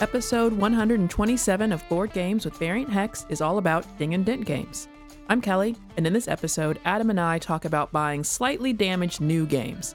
Episode 0.00 0.54
127 0.54 1.72
of 1.72 1.86
Board 1.90 2.14
Games 2.14 2.46
with 2.46 2.56
Variant 2.56 2.88
Hex 2.90 3.26
is 3.28 3.42
all 3.42 3.58
about 3.58 3.84
ding 3.98 4.14
and 4.14 4.24
dent 4.24 4.46
games. 4.46 4.88
I'm 5.28 5.42
Kellye, 5.42 5.76
and 5.98 6.06
in 6.06 6.14
this 6.14 6.26
episode, 6.26 6.80
Adam 6.86 7.10
and 7.10 7.20
I 7.20 7.38
talk 7.38 7.66
about 7.66 7.92
buying 7.92 8.24
slightly 8.24 8.72
damaged 8.72 9.20
new 9.20 9.44
games. 9.44 9.94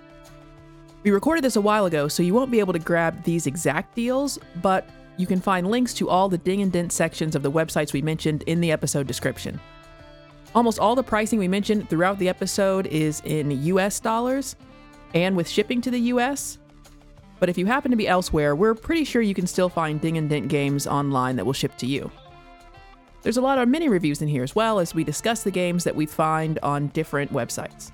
We 1.02 1.10
recorded 1.10 1.44
this 1.44 1.56
a 1.56 1.62
while 1.62 1.88
ago, 1.88 2.08
so 2.08 2.22
you 2.22 2.36
won't 2.36 2.52
be 2.52 2.60
able 2.60 2.74
to 2.74 2.80
grab 2.80 3.24
these 3.24 3.48
exact 3.48 3.96
deals, 3.96 4.38
but 4.62 4.88
you 5.18 5.26
can 5.26 5.42
find 5.42 5.72
links 5.72 5.96
to 5.96 6.08
all 6.08 6.30
the 6.30 6.38
ding 6.38 6.62
and 6.62 6.72
dent 6.72 6.92
sections 6.92 7.36
of 7.36 7.42
the 7.42 7.52
websites 7.52 7.92
we 7.92 8.04
mentioned 8.04 8.44
in 8.44 8.62
the 8.62 8.72
episode 8.72 9.08
description. 9.08 9.60
Almost 10.54 10.78
all 10.78 10.94
the 10.94 11.02
pricing 11.02 11.40
we 11.40 11.48
mentioned 11.48 11.90
throughout 11.90 12.20
the 12.20 12.30
episode 12.30 12.86
is 12.86 13.24
in 13.26 13.50
US 13.50 14.00
dollars 14.00 14.56
and 15.16 15.36
with 15.36 15.50
shipping 15.50 15.82
to 15.82 15.90
the 15.90 16.00
US. 16.14 16.60
But 17.40 17.50
if 17.50 17.58
you 17.58 17.66
happen 17.66 17.92
to 17.92 17.98
be 17.98 18.08
elsewhere, 18.08 18.56
we're 18.56 18.76
pretty 18.76 19.04
sure 19.04 19.22
you 19.22 19.34
can 19.34 19.48
still 19.48 19.70
find 19.70 20.00
Ding 20.00 20.18
and 20.18 20.30
Dent 20.30 20.48
games 20.48 20.88
online 20.88 21.36
that 21.36 21.46
will 21.46 21.54
ship 21.54 21.76
to 21.78 21.86
you. 21.86 22.10
There's 23.24 23.38
a 23.38 23.42
lot 23.42 23.58
of 23.58 23.68
mini 23.68 23.90
reviews 23.90 24.22
in 24.22 24.28
here 24.28 24.44
as 24.44 24.56
well 24.56 24.80
as 24.80 24.94
we 24.94 25.04
discuss 25.04 25.44
the 25.44 25.52
games 25.52 25.84
that 25.84 25.96
we 25.96 26.06
find 26.06 26.60
on 26.64 26.88
different 26.90 27.34
websites. 27.34 27.92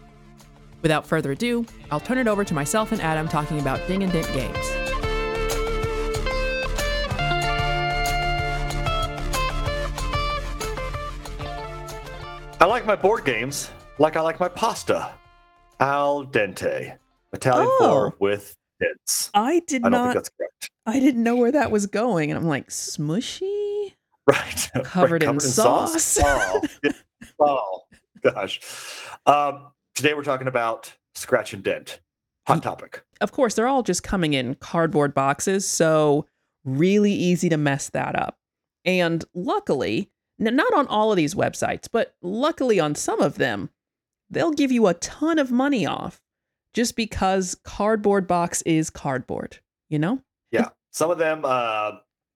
Without 0.82 1.08
further 1.08 1.32
ado, 1.32 1.66
I'll 1.90 2.00
turn 2.00 2.18
it 2.18 2.28
over 2.28 2.44
to 2.44 2.54
myself 2.54 2.92
and 2.92 3.02
Adam 3.02 3.28
talking 3.28 3.60
about 3.60 3.86
Ding 3.88 4.04
and 4.04 4.12
Dent 4.12 4.28
games. 4.34 4.92
I 12.60 12.66
like 12.66 12.86
my 12.86 12.96
board 12.96 13.26
games 13.26 13.72
like 13.98 14.16
I 14.16 14.22
like 14.22 14.40
my 14.40 14.48
pasta. 14.50 15.12
Al 15.80 16.26
dente. 16.26 16.98
Italian 17.34 17.68
Oh. 17.72 17.78
form 17.80 18.14
with 18.20 18.56
dents. 18.82 19.30
I 19.34 19.62
did 19.68 19.84
I 19.86 19.90
don't 19.90 19.92
not 19.92 20.04
think 20.06 20.16
that's 20.16 20.30
correct. 20.38 20.72
I 20.86 21.00
didn't 21.00 21.24
know 21.24 21.36
where 21.36 21.52
that 21.52 21.72
was 21.72 21.86
going 21.88 22.32
and 22.32 22.38
I'm 22.38 22.48
like 22.48 22.70
smushy? 22.70 23.94
Right. 24.28 24.70
Right, 24.76 24.86
Covered 24.86 25.24
in 25.24 25.40
sauce. 25.40 26.18
Oh, 26.22 26.62
oh, 27.40 27.80
gosh. 28.24 28.62
Um, 29.26 29.72
today 29.96 30.14
we're 30.14 30.24
talking 30.24 30.48
about 30.48 30.94
scratch 31.16 31.54
and 31.54 31.64
dent. 31.64 32.00
Hot 32.48 32.64
topic. 32.64 33.04
Of 33.20 33.32
course, 33.32 33.56
they're 33.56 33.68
all 33.68 33.84
just 33.84 34.04
coming 34.04 34.34
in 34.34 34.56
cardboard 34.56 35.14
boxes, 35.14 35.68
so 35.68 36.28
really 36.64 37.12
easy 37.12 37.50
to 37.50 37.58
mess 37.58 37.90
that 37.90 38.16
up. 38.16 38.38
And 38.86 39.26
luckily, 39.34 40.10
not 40.40 40.74
on 40.74 40.88
all 40.88 41.12
of 41.12 41.18
these 41.18 41.36
websites, 41.36 41.88
but 41.92 42.16
luckily 42.22 42.80
on 42.80 42.96
some 42.96 43.22
of 43.22 43.36
them, 43.36 43.70
they'll 44.30 44.52
give 44.52 44.72
you 44.72 44.88
a 44.88 44.94
ton 44.96 45.40
of 45.40 45.52
money 45.52 45.86
off 45.86 46.21
just 46.74 46.96
because 46.96 47.56
cardboard 47.64 48.28
box 48.28 48.62
is 48.64 48.90
cardboard, 48.90 49.60
you 49.90 50.00
know? 50.00 50.22
Yeah. 50.52 50.70
Some 50.92 51.12
of 51.12 51.18
them 51.18 51.44
uh, 51.46 51.92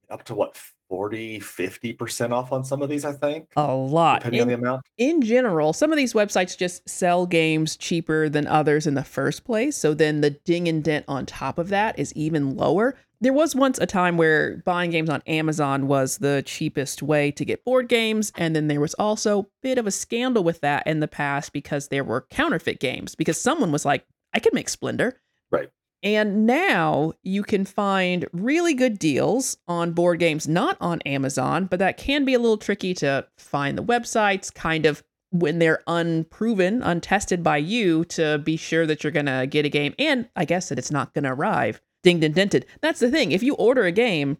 up 0.10 0.24
to 0.26 0.36
what, 0.36 0.58
40, 0.90 1.40
50% 1.40 2.32
off 2.32 2.52
on 2.52 2.64
some 2.64 2.82
of 2.84 2.90
these, 2.90 3.06
I 3.06 3.12
think, 3.12 3.48
A 3.56 3.74
lot. 3.74 4.20
depending 4.20 4.42
on 4.42 4.48
the 4.48 4.54
amount. 4.54 4.84
in 4.98 5.22
general, 5.24 5.74
some 5.74 5.92
of 5.92 5.98
these 5.98 6.14
websites 6.14 6.56
just 6.56 6.88
sell 6.88 7.26
games 7.26 7.76
cheaper 7.76 8.30
than 8.30 8.46
others 8.46 8.86
in 8.86 8.94
the 8.94 9.04
first 9.04 9.46
place. 9.46 9.76
So 9.76 9.96
then 9.96 10.22
the 10.22 10.30
ding 10.30 10.68
and 10.68 10.84
dent 10.84 11.06
on 11.08 11.26
top 11.26 11.58
of 11.58 11.70
that 11.70 11.98
is 11.98 12.14
even 12.14 12.56
lower. 12.56 12.96
There 13.20 13.34
was 13.34 13.56
once 13.56 13.80
a 13.80 13.88
time 13.88 14.16
where 14.18 14.58
buying 14.66 14.92
games 14.92 15.10
on 15.10 15.24
Amazon 15.26 15.88
was 15.88 16.20
the 16.20 16.44
cheapest 16.46 17.02
way 17.02 17.32
to 17.32 17.44
get 17.44 17.66
board 17.66 17.88
games. 17.90 18.32
And 18.36 18.56
then 18.56 18.68
there 18.68 18.82
was 18.82 18.94
also 18.96 19.40
a 19.40 19.46
bit 19.64 19.80
of 19.80 19.88
a 19.88 19.92
scandal 19.92 20.44
with 20.44 20.62
that 20.62 20.86
in 20.86 21.00
the 21.00 21.08
past 21.08 21.52
because 21.52 21.88
there 21.88 22.04
were 22.04 22.28
counterfeit 22.30 22.80
games, 22.80 23.16
because 23.16 23.42
someone 23.42 23.72
was 23.72 23.86
like, 23.86 24.06
I 24.36 24.40
can 24.40 24.52
make 24.54 24.70
Splendor. 24.70 25.20
Right. 25.50 25.70
And 26.04 26.46
now 26.46 27.14
you 27.24 27.42
can 27.42 27.66
find 27.66 28.28
really 28.32 28.76
good 28.76 29.00
deals 29.00 29.58
on 29.68 29.94
board 29.94 30.20
games, 30.20 30.48
not 30.48 30.78
on 30.80 31.02
Amazon, 31.02 31.66
but 31.66 31.80
that 31.80 31.98
can 31.98 32.26
be 32.26 32.36
a 32.36 32.40
little 32.40 32.58
tricky 32.58 32.94
to 32.96 33.26
find 33.38 33.76
the 33.78 33.84
websites, 33.84 34.54
kind 34.54 34.86
of 34.86 35.04
when 35.32 35.60
they're 35.60 35.82
unproven, 35.88 36.84
untested 36.84 37.42
by 37.44 37.58
you 37.58 38.06
to 38.06 38.38
be 38.38 38.56
sure 38.58 38.86
that 38.86 39.04
you're 39.04 39.12
going 39.12 39.26
to 39.26 39.48
get 39.50 39.66
a 39.66 39.70
game. 39.70 39.96
And 39.98 40.30
I 40.36 40.46
guess 40.46 40.70
that 40.70 40.78
it's 40.78 40.92
not 40.92 41.14
going 41.14 41.24
to 41.24 41.32
arrive 41.32 41.82
dinged 42.04 42.24
and 42.24 42.36
dented. 42.36 42.66
That's 42.82 43.00
the 43.00 43.10
thing. 43.10 43.32
If 43.32 43.42
you 43.42 43.56
order 43.56 43.84
a 43.84 43.92
game, 43.92 44.38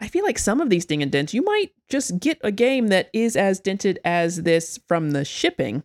I 0.00 0.08
feel 0.08 0.24
like 0.24 0.38
some 0.38 0.60
of 0.60 0.68
these 0.68 0.84
ding 0.84 1.02
and 1.02 1.12
dents, 1.12 1.32
you 1.32 1.42
might 1.42 1.70
just 1.88 2.18
get 2.18 2.38
a 2.42 2.50
game 2.50 2.88
that 2.88 3.08
is 3.12 3.36
as 3.36 3.60
dented 3.60 4.00
as 4.04 4.42
this 4.42 4.80
from 4.88 5.12
the 5.12 5.24
shipping. 5.24 5.84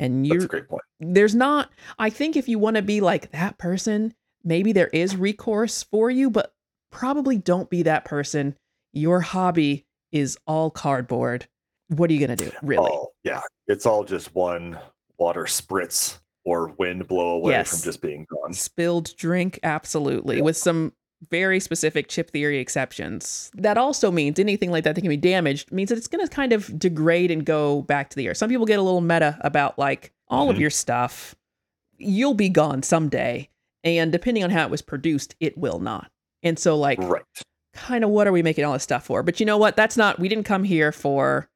And 0.00 0.24
That's 0.24 0.34
you're 0.34 0.44
a 0.44 0.48
great 0.48 0.68
point. 0.68 0.82
there's 0.98 1.34
not 1.36 1.70
i 1.98 2.10
think 2.10 2.36
if 2.36 2.48
you 2.48 2.58
want 2.58 2.76
to 2.76 2.82
be 2.82 3.00
like 3.00 3.30
that 3.32 3.58
person 3.58 4.12
maybe 4.42 4.72
there 4.72 4.88
is 4.88 5.14
recourse 5.16 5.82
for 5.84 6.10
you 6.10 6.30
but 6.30 6.52
probably 6.90 7.36
don't 7.38 7.70
be 7.70 7.82
that 7.84 8.04
person 8.04 8.56
your 8.92 9.20
hobby 9.20 9.84
is 10.10 10.36
all 10.46 10.70
cardboard 10.70 11.46
what 11.88 12.10
are 12.10 12.14
you 12.14 12.26
going 12.26 12.36
to 12.36 12.44
do 12.50 12.52
really 12.62 12.90
Oh, 12.92 13.08
yeah. 13.24 13.42
It's 13.68 13.84
all 13.86 14.02
just 14.04 14.34
one 14.34 14.78
water 15.18 15.44
spritz 15.44 16.18
or 16.44 16.68
wind 16.78 17.06
blow 17.06 17.34
away 17.36 17.52
Yes. 17.52 17.70
from 17.70 17.84
just 17.84 18.00
being 18.00 18.26
gone. 18.30 18.52
spilled 18.54 19.14
drink 19.16 19.60
absolutely 19.62 20.40
with 20.42 20.56
some 20.56 20.92
very 21.28 21.60
specific 21.60 22.08
chip 22.08 22.30
theory 22.30 22.58
exceptions 22.58 23.50
that 23.54 23.76
also 23.76 24.10
means 24.10 24.38
anything 24.38 24.70
like 24.70 24.84
that 24.84 24.94
that 24.94 25.00
can 25.02 25.10
be 25.10 25.16
damaged 25.18 25.70
means 25.70 25.90
that 25.90 25.98
it's 25.98 26.08
going 26.08 26.26
to 26.26 26.34
kind 26.34 26.52
of 26.52 26.78
degrade 26.78 27.30
and 27.30 27.44
go 27.44 27.82
back 27.82 28.08
to 28.08 28.16
the 28.16 28.28
earth 28.28 28.38
some 28.38 28.48
people 28.48 28.64
get 28.64 28.78
a 28.78 28.82
little 28.82 29.02
meta 29.02 29.36
about 29.42 29.78
like 29.78 30.12
all 30.28 30.48
of 30.48 30.56
Mhm. 30.56 30.60
your 30.60 30.70
stuff 30.70 31.34
you'll 31.98 32.32
be 32.34 32.48
gone 32.48 32.82
someday 32.82 33.48
and 33.84 34.10
depending 34.12 34.42
on 34.44 34.50
how 34.50 34.64
it 34.64 34.70
was 34.70 34.80
produced 34.80 35.34
it 35.40 35.58
will 35.58 35.78
not 35.78 36.10
and 36.42 36.58
so 36.58 36.76
like 36.78 36.98
Right. 37.00 37.22
kind 37.74 38.02
of 38.02 38.08
what 38.10 38.26
are 38.26 38.32
we 38.32 38.42
making 38.42 38.64
all 38.64 38.72
this 38.72 38.82
stuff 38.82 39.04
for? 39.04 39.22
But 39.22 39.38
you 39.40 39.46
know 39.46 39.58
what? 39.58 39.76
That's 39.76 39.96
not, 39.96 40.18
we 40.18 40.28
didn't 40.28 40.44
come 40.44 40.64
here 40.64 40.90
for 40.90 41.48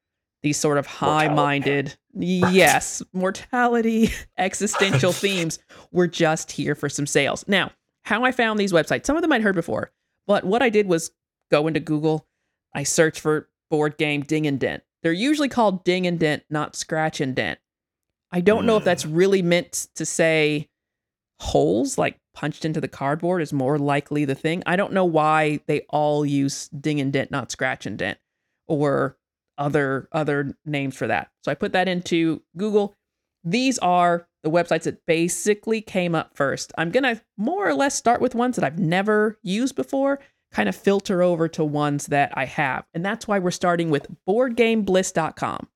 these 0.43 0.57
sort 0.57 0.77
of 0.77 0.85
high 0.85 1.27
minded, 1.27 1.95
yes, 2.13 3.01
mortality, 3.13 4.11
existential 4.37 5.11
themes. 5.11 5.59
We're 5.91 6.07
just 6.07 6.51
here 6.53 6.73
for 6.75 6.87
some 6.87 7.05
sales. 7.07 7.43
Now, 7.47 7.71
how 8.05 8.23
I 8.23 8.31
found 8.31 8.59
these 8.59 8.71
websites, 8.73 9.05
some 9.05 9.15
of 9.15 9.21
them 9.21 9.31
I'd 9.31 9.41
heard 9.41 9.55
before, 9.55 9.91
but 10.27 10.43
what 10.45 10.61
I 10.61 10.69
did 10.69 10.87
was 10.87 11.11
go 11.51 11.67
into 11.67 11.79
Google, 11.79 12.27
I 12.73 12.83
searched 12.83 13.19
for 13.19 13.49
board 13.69 13.97
game 13.97 14.21
Ding 14.21 14.47
and 14.47 14.59
Dent. 14.59 14.83
They're 15.03 15.11
usually 15.13 15.49
called 15.49 15.83
Ding 15.83 16.07
and 16.07 16.19
Dent, 16.19 16.43
not 16.49 16.75
Scratch 16.75 17.19
and 17.21 17.35
Dent. 17.35 17.59
I 18.31 18.41
don't 18.41 18.65
know 18.65 18.77
if 18.77 18.81
Mm. 18.83 18.85
that's 18.85 19.05
really 19.05 19.41
meant 19.41 19.87
to 19.95 20.05
say 20.05 20.67
holes 21.41 21.97
like 21.97 22.19
punched 22.33 22.65
into 22.65 22.81
the 22.81 22.87
cardboard 22.87 23.41
is 23.41 23.53
more 23.53 23.77
likely 23.77 24.25
the 24.25 24.35
thing. 24.35 24.63
I 24.65 24.75
don't 24.75 24.93
know 24.93 25.05
why 25.05 25.59
they 25.67 25.81
all 25.89 26.25
use 26.25 26.67
ding 26.69 26.99
and 26.99 27.11
dent, 27.13 27.31
not 27.31 27.51
scratch 27.51 27.85
and 27.85 27.97
dent, 27.97 28.17
or 28.67 29.17
other 29.57 30.07
other 30.11 30.55
names 30.65 30.95
for 30.95 31.07
that. 31.07 31.29
So 31.43 31.51
I 31.51 31.55
put 31.55 31.71
that 31.73 31.87
into 31.87 32.41
Google. 32.57 32.93
These 33.43 33.77
are 33.79 34.27
the 34.45 34.51
websites 34.51 34.83
that 34.83 35.05
basically 35.05 35.81
came 35.81 36.15
up 36.15 36.35
first. 36.37 36.71
I'm 36.77 36.91
gonna 36.91 37.21
more 37.35 37.67
or 37.67 37.73
less 37.73 37.95
start 37.95 38.21
with 38.21 38.33
ones 38.35 38.55
that 38.55 38.63
I've 38.63 38.79
never 38.79 39.37
used 39.43 39.75
before, 39.75 40.19
kind 40.51 40.69
of 40.69 40.75
filter 40.75 41.21
over 41.21 41.47
to 41.49 41.65
ones 41.65 42.05
that 42.07 42.31
I 42.35 42.45
have. 42.45 42.85
And 42.93 43.03
that's 43.03 43.27
why 43.27 43.39
we're 43.39 43.51
starting 43.51 43.89
with 43.89 44.07
boardgamebliss.com. 44.29 45.67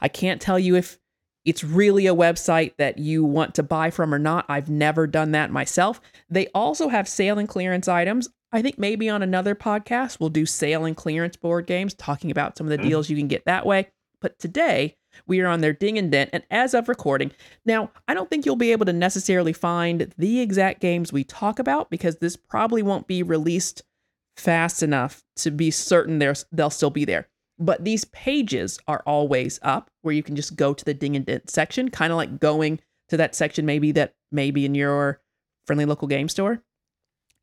I 0.00 0.08
can't 0.08 0.40
tell 0.42 0.58
you 0.58 0.76
if 0.76 0.98
it's 1.44 1.64
really 1.64 2.06
a 2.06 2.14
website 2.14 2.74
that 2.76 2.98
you 2.98 3.24
want 3.24 3.54
to 3.54 3.62
buy 3.62 3.90
from 3.90 4.12
or 4.12 4.18
not. 4.18 4.44
I've 4.48 4.68
never 4.68 5.06
done 5.06 5.30
that 5.32 5.50
myself. 5.50 6.00
They 6.28 6.48
also 6.48 6.88
have 6.88 7.08
sale 7.08 7.38
and 7.38 7.48
clearance 7.48 7.88
items. 7.88 8.28
I 8.52 8.60
think 8.62 8.78
maybe 8.78 9.08
on 9.08 9.22
another 9.22 9.54
podcast 9.54 10.20
we'll 10.20 10.28
do 10.28 10.44
sale 10.44 10.84
and 10.84 10.96
clearance 10.96 11.36
board 11.36 11.66
games, 11.66 11.94
talking 11.94 12.30
about 12.30 12.58
some 12.58 12.66
of 12.66 12.70
the 12.72 12.78
Mhm. 12.78 12.88
deals 12.88 13.08
you 13.08 13.16
can 13.16 13.28
get 13.28 13.44
that 13.46 13.64
way. 13.64 13.88
But 14.20 14.38
today 14.38 14.96
we 15.26 15.40
are 15.40 15.46
on 15.48 15.60
their 15.60 15.72
ding 15.72 15.98
and 15.98 16.10
dent, 16.10 16.30
and 16.32 16.42
as 16.50 16.74
of 16.74 16.88
recording, 16.88 17.32
now 17.64 17.90
I 18.08 18.14
don't 18.14 18.28
think 18.30 18.44
you'll 18.46 18.56
be 18.56 18.72
able 18.72 18.86
to 18.86 18.92
necessarily 18.92 19.52
find 19.52 20.12
the 20.16 20.40
exact 20.40 20.80
games 20.80 21.12
we 21.12 21.24
talk 21.24 21.58
about 21.58 21.90
because 21.90 22.16
this 22.16 22.36
probably 22.36 22.82
won't 22.82 23.06
be 23.06 23.22
released 23.22 23.82
fast 24.36 24.82
enough 24.82 25.22
to 25.36 25.50
be 25.50 25.70
certain 25.70 26.18
they'll 26.18 26.70
still 26.70 26.90
be 26.90 27.04
there. 27.04 27.28
But 27.58 27.84
these 27.84 28.06
pages 28.06 28.78
are 28.88 29.02
always 29.06 29.60
up 29.62 29.90
where 30.02 30.14
you 30.14 30.22
can 30.22 30.34
just 30.34 30.56
go 30.56 30.72
to 30.72 30.84
the 30.84 30.94
ding 30.94 31.14
and 31.14 31.26
dent 31.26 31.50
section, 31.50 31.90
kind 31.90 32.10
of 32.12 32.16
like 32.16 32.40
going 32.40 32.80
to 33.08 33.18
that 33.18 33.34
section 33.34 33.66
maybe 33.66 33.92
that 33.92 34.14
maybe 34.32 34.64
in 34.64 34.74
your 34.74 35.20
friendly 35.66 35.84
local 35.84 36.08
game 36.08 36.28
store. 36.28 36.62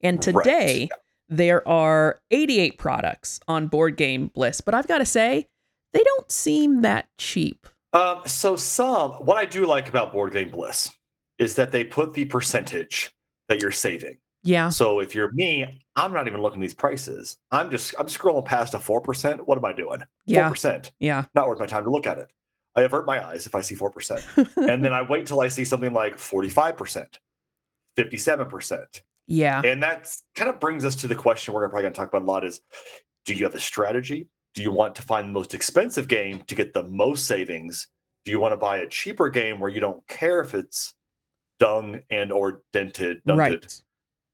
And 0.02 0.18
Right. 0.18 0.44
today 0.44 0.90
there 1.30 1.68
are 1.68 2.20
88 2.32 2.78
products 2.80 3.40
on 3.48 3.68
Board 3.68 3.96
Game 3.98 4.28
Bliss, 4.28 4.62
but 4.62 4.74
I've 4.74 4.88
got 4.88 5.00
to 5.00 5.06
say 5.06 5.50
they 5.94 6.04
don't 6.04 6.32
seem 6.32 6.82
that 6.82 7.08
cheap. 7.18 7.68
Um, 7.94 8.22
so 8.26 8.56
some 8.56 9.12
what 9.14 9.38
I 9.38 9.46
do 9.46 9.66
like 9.66 9.90
about 9.90 10.12
Board 10.12 10.34
Game 10.34 10.50
Bliss 10.50 10.92
is 11.40 11.56
that 11.56 11.72
they 11.72 11.84
put 11.84 12.14
the 12.14 12.26
percentage 12.26 13.12
that 13.48 13.62
you're 13.62 13.72
saving. 13.72 14.18
Yeah. 14.44 14.70
So 14.70 15.00
if 15.00 15.16
you're 15.16 15.32
me, 15.32 15.82
I'm 15.96 16.14
not 16.14 16.28
even 16.28 16.42
looking 16.42 16.62
at 16.62 16.66
these 16.66 16.74
prices. 16.74 17.38
I'm 17.52 17.70
just 17.72 17.96
I'm 18.00 18.08
scrolling 18.08 18.46
past 18.46 18.74
a 18.74 18.80
four 18.80 19.02
percent. 19.02 19.48
What 19.48 19.58
am 19.58 19.66
I 19.66 19.74
doing? 19.74 20.00
Four 20.00 20.06
Yeah. 20.26 20.50
percent. 20.50 20.92
Yeah. 21.00 21.26
Not 21.36 21.48
worth 21.48 21.60
my 21.60 21.66
time 21.66 21.84
to 21.86 21.90
look 21.90 22.08
at 22.08 22.18
it. 22.18 22.30
I 22.76 22.82
avert 22.84 23.06
my 23.08 23.26
eyes 23.26 23.48
if 23.48 23.56
I 23.56 23.62
see 23.62 23.74
four 23.76 23.90
percent, 23.90 24.24
and 24.56 24.86
then 24.86 24.94
I 24.94 25.02
wait 25.02 25.26
till 25.26 25.42
I 25.42 25.48
see 25.48 25.66
something 25.66 25.94
like 25.94 26.18
forty 26.20 26.50
five 26.50 26.78
percent, 26.78 27.20
fifty 27.96 28.18
seven 28.18 28.48
percent, 28.48 29.02
Yeah. 29.28 29.62
And 29.66 29.82
that's 29.82 30.22
kind 30.36 30.50
of 30.50 30.60
brings 30.60 30.86
us 30.86 30.96
to 30.98 31.08
the 31.08 31.16
question 31.16 31.54
we're 31.54 31.68
probably 31.68 31.84
going 31.84 31.94
to 31.94 31.98
talk 31.98 32.10
about 32.10 32.22
a 32.22 32.26
lot 32.26 32.46
is 32.46 32.62
do 33.26 33.34
you 33.34 33.46
have 33.46 33.56
a 33.56 33.60
strategy? 33.60 34.28
Do 34.58 34.64
you 34.64 34.72
want 34.72 34.96
to 34.96 35.04
find 35.04 35.28
the 35.28 35.34
most 35.34 35.54
expensive 35.54 36.08
game 36.08 36.42
to 36.48 36.56
get 36.56 36.74
the 36.74 36.82
most 36.82 37.28
savings? 37.28 37.90
Do 38.26 38.32
you 38.32 38.40
want 38.40 38.54
to 38.54 38.58
buy 38.58 38.80
a 38.80 38.88
cheaper 38.88 39.30
game 39.30 39.60
where 39.60 39.70
you 39.70 39.80
don't 39.80 40.02
care 40.08 40.42
if 40.42 40.56
it's 40.56 40.96
dung 41.60 42.02
and 42.10 42.32
or 42.32 42.64
dented? 42.74 43.22
Right. 43.28 43.64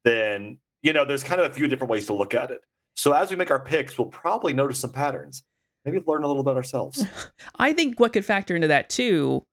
Then, 0.05 0.59
you 0.81 0.93
know, 0.93 1.03
there's 1.03 1.25
kind 1.25 1.41
of 1.41 1.51
a 1.51 1.53
few 1.53 1.67
different 1.67 1.91
ways 1.91 2.05
to 2.05 2.13
look 2.13 2.33
at 2.33 2.51
it. 2.51 2.61
So 2.95 3.11
as 3.11 3.31
we 3.31 3.35
make 3.35 3.51
our 3.51 3.59
picks, 3.59 3.97
we'll 3.97 4.07
probably 4.07 4.53
notice 4.53 4.79
some 4.79 4.93
patterns. 4.93 5.43
Maybe 5.83 5.99
learn 6.07 6.23
a 6.23 6.27
little 6.27 6.39
about 6.39 6.55
ourselves. 6.55 7.05
I 7.57 7.73
think 7.73 7.99
what 7.99 8.13
could 8.13 8.23
factor 8.23 8.55
into 8.55 8.69
that 8.69 8.89
too, 8.89 9.43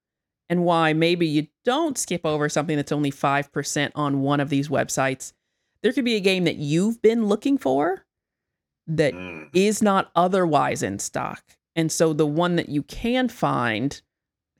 and 0.48 0.62
why 0.62 0.92
maybe 0.92 1.26
you 1.26 1.48
don't 1.64 1.98
skip 1.98 2.24
over 2.24 2.48
something 2.48 2.76
that's 2.76 2.92
only 2.92 3.10
5% 3.10 3.90
on 3.96 4.20
one 4.20 4.38
of 4.38 4.50
these 4.50 4.68
websites. 4.68 5.32
There 5.82 5.92
could 5.92 6.04
be 6.04 6.14
a 6.14 6.20
game 6.20 6.44
that 6.44 6.58
you've 6.58 7.02
been 7.02 7.26
looking 7.26 7.58
for 7.58 8.06
that 8.86 9.14
Mm, 9.14 9.48
is 9.54 9.82
not 9.82 10.10
otherwise 10.16 10.82
in 10.82 10.98
stock. 10.98 11.42
And 11.76 11.90
so 11.92 12.12
the 12.12 12.26
one 12.26 12.56
that 12.56 12.68
you 12.68 12.82
can 12.82 13.28
find 13.28 14.00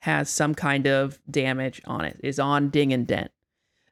has 0.00 0.31
some 0.31 0.55
kind 0.55 0.87
of 0.87 1.19
damage 1.31 1.82
on 1.84 2.05
it, 2.05 2.19
is 2.22 2.38
on 2.38 2.70
ding 2.70 2.93
and 2.93 3.06
dent. 3.06 3.31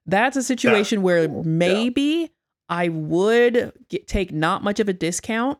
That's 0.06 0.36
a 0.36 0.42
situation 0.42 1.02
where 1.02 1.26
cool. 1.28 1.38
Yeah. 1.38 1.42
maybe 1.44 2.32
I 2.68 2.88
would 2.88 3.72
get, 3.88 4.06
take 4.06 4.32
not 4.32 4.62
much 4.62 4.80
of 4.80 4.88
a 4.88 4.92
discount 4.92 5.58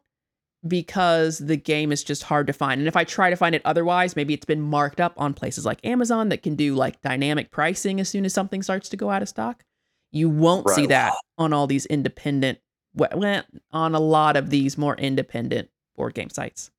because 0.66 1.38
the 1.38 1.56
game 1.56 1.92
is 1.92 2.02
just 2.02 2.24
hard 2.24 2.46
to 2.46 2.52
find. 2.52 2.80
And 2.80 2.88
if 2.88 2.96
I 2.96 3.04
try 3.04 3.30
to 3.30 3.36
find 3.36 3.54
it 3.54 3.62
otherwise, 3.64 4.16
maybe 4.16 4.34
it's 4.34 4.44
been 4.44 4.60
marked 4.60 5.00
up 5.00 5.14
on 5.16 5.34
places 5.34 5.64
like 5.64 5.84
Amazon 5.84 6.30
that 6.30 6.42
can 6.42 6.54
do 6.56 6.74
like 6.74 7.00
dynamic 7.02 7.50
pricing 7.50 8.00
as 8.00 8.08
soon 8.08 8.24
as 8.24 8.32
something 8.34 8.62
starts 8.62 8.88
to 8.88 8.96
go 8.96 9.10
out 9.10 9.22
of 9.22 9.28
stock. 9.28 9.64
You 10.10 10.30
won't 10.30 10.68
see 10.70 10.86
that 10.86 11.12
on 11.36 11.52
all 11.52 11.66
these 11.66 11.84
independent, 11.86 12.58
well, 12.94 13.42
on 13.72 13.94
a 13.94 14.00
lot 14.00 14.36
of 14.36 14.50
these 14.50 14.76
more 14.78 14.96
independent 14.96 15.68
board 15.96 16.14
game 16.14 16.30
sites. 16.30 16.70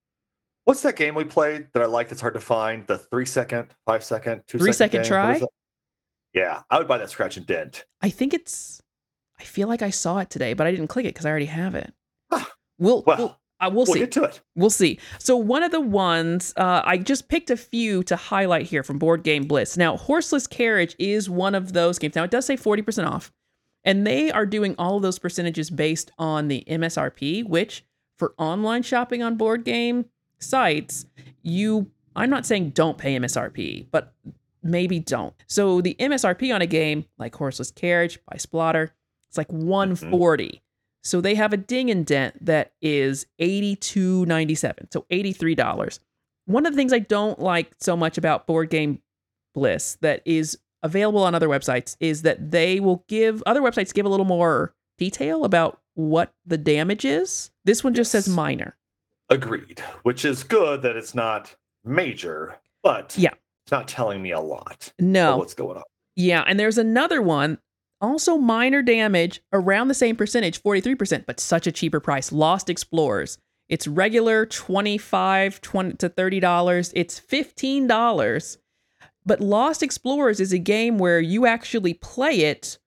What's 0.66 0.82
that 0.84 0.96
game 0.96 1.16
we 1.16 1.24
played 1.24 1.68
that 1.74 1.82
I 1.82 1.86
like 1.88 2.10
that's 2.10 2.22
hard 2.22 2.36
to 2.36 2.40
find? 2.40 2.86
The 2.86 2.98
three 2.98 3.26
second, 3.26 3.68
five 3.86 4.04
second, 4.04 4.44
two 4.48 4.60
Three 4.60 4.72
second 4.74 5.04
second? 5.04 5.40
Try? 5.40 5.42
Yeah, 6.34 6.62
I 6.70 6.78
would 6.78 6.88
buy 6.88 7.00
that 7.00 7.10
scratch 7.10 7.38
and 7.38 7.46
dent. 7.46 7.86
I 8.02 8.10
think 8.10 8.34
it's. 8.34 8.82
I 9.40 9.44
feel 9.44 9.68
like 9.68 9.82
I 9.82 9.90
saw 9.90 10.20
it 10.20 10.30
today, 10.30 10.54
but 10.54 10.68
I 10.68 10.72
didn't 10.72 10.88
click 10.88 11.06
it 11.06 11.14
because 11.14 11.26
I 11.26 11.30
already 11.30 11.46
have 11.46 11.76
it. 11.76 11.94
We'll 12.82 13.04
well, 13.06 13.18
we'll, 13.18 13.28
uh, 13.60 13.70
we'll 13.74 13.86
We'll 13.86 13.86
see. 13.88 14.00
get 14.00 14.12
to 14.14 14.24
it. 14.24 14.40
We'll 14.56 14.70
see. 14.70 15.00
So 15.18 15.36
one 15.36 15.64
of 15.64 15.72
the 15.72 15.82
ones 15.82 16.54
uh, 16.56 16.82
I 16.86 16.98
just 16.98 17.28
picked 17.28 17.50
a 17.50 17.58
few 17.58 18.04
to 18.04 18.16
highlight 18.16 18.68
here 18.68 18.84
from 18.84 19.00
Board 19.00 19.24
Game 19.24 19.46
Bliss. 19.48 19.76
Now, 19.76 19.98
Horseless 19.98 20.48
Carriage 20.48 20.96
is 20.98 21.30
one 21.30 21.56
of 21.56 21.74
those 21.74 22.00
games. 22.00 22.16
Now 22.16 22.24
it 22.24 22.32
does 22.32 22.46
say 22.46 22.56
forty 22.56 22.82
percent 22.82 23.08
off, 23.08 23.34
and 23.84 24.06
they 24.06 24.32
are 24.32 24.46
doing 24.46 24.76
all 24.78 24.98
of 24.98 25.02
those 25.02 25.20
percentages 25.20 25.70
based 25.70 26.12
on 26.18 26.48
the 26.48 26.64
MSRP. 26.68 27.46
Which 27.46 27.86
for 28.18 28.34
online 28.38 28.84
shopping 28.84 29.24
on 29.24 29.36
board 29.36 29.64
game 29.64 30.06
sites, 30.40 31.06
you 31.42 31.92
I'm 32.16 32.30
not 32.30 32.46
saying 32.46 32.72
don't 32.72 32.98
pay 32.98 33.18
MSRP, 33.18 33.88
but 33.92 34.14
maybe 34.62 35.00
don't. 35.00 35.34
So 35.48 35.82
the 35.82 35.96
MSRP 36.00 36.54
on 36.54 36.62
a 36.62 36.68
game 36.68 37.06
like 37.18 37.36
Horseless 37.36 37.72
Carriage 37.72 38.20
by 38.26 38.38
Splotter, 38.38 38.90
it's 39.30 39.38
like 39.38 39.52
140. 39.52 40.46
Mm-hmm. 40.46 40.58
So 41.02 41.22
they 41.22 41.36
have 41.36 41.54
a 41.54 41.58
ding 41.58 41.90
and 41.90 42.06
dent 42.06 42.46
that 42.46 42.74
is 42.82 43.26
82.97, 43.40 44.92
so 44.92 45.06
$83. 45.10 46.00
One 46.46 46.66
of 46.66 46.74
the 46.74 46.78
things 46.78 46.92
I 46.92 47.00
don't 47.00 47.40
like 47.40 47.72
so 47.80 47.96
much 47.96 48.18
about 48.18 48.48
Board 48.48 48.70
Game 48.70 49.02
Bliss 49.54 49.98
that 50.02 50.22
is 50.26 50.58
available 50.84 51.24
on 51.24 51.36
other 51.36 51.48
websites 51.50 51.96
is 52.00 52.22
that 52.24 52.52
they 52.52 52.80
will 52.80 53.04
give 53.08 53.42
other 53.46 53.62
websites 53.62 53.94
give 53.94 54.06
a 54.06 54.10
little 54.10 54.26
more 54.26 54.74
detail 54.98 55.44
about 55.46 55.80
what 55.96 56.34
the 56.46 56.58
damage 56.58 57.06
is. 57.06 57.52
This 57.66 57.84
one 57.84 57.94
just 57.94 58.12
says 58.12 58.28
minor. 58.30 58.76
Agreed. 59.30 59.82
Which 60.04 60.26
is 60.26 60.44
good 60.44 60.82
that 60.82 60.96
it's 60.96 61.14
not 61.14 61.56
major, 61.84 62.60
but 62.84 63.16
Yeah. 63.18 63.34
it's 63.66 63.72
not 63.72 63.88
telling 63.88 64.22
me 64.22 64.32
a 64.32 64.40
lot 64.40 64.92
No. 65.00 65.38
what's 65.38 65.54
going 65.54 65.78
on. 65.78 65.84
Yeah, 66.16 66.44
and 66.48 66.60
there's 66.60 66.78
another 66.78 67.22
one, 67.22 67.60
also 68.02 68.38
minor 68.38 68.82
damage, 68.82 69.42
around 69.54 69.88
the 69.90 69.94
same 69.94 70.16
percentage, 70.16 70.62
43%, 70.62 71.26
but 71.26 71.40
such 71.40 71.68
a 71.68 71.72
cheaper 71.72 72.00
price. 72.00 72.32
Lost 72.32 72.70
Explorers. 72.70 73.38
It's 73.70 73.88
regular 73.88 74.46
25 74.48 75.62
20 75.62 75.94
to 75.98 76.10
$30. 76.10 76.92
It's 76.96 77.20
$15. 77.20 78.58
But 79.26 79.42
Lost 79.42 79.84
Explorers 79.84 80.40
is 80.40 80.54
a 80.54 80.58
game 80.58 80.98
where 80.98 81.20
you 81.20 81.46
actually 81.46 81.94
play 81.94 82.42
it. 82.42 82.80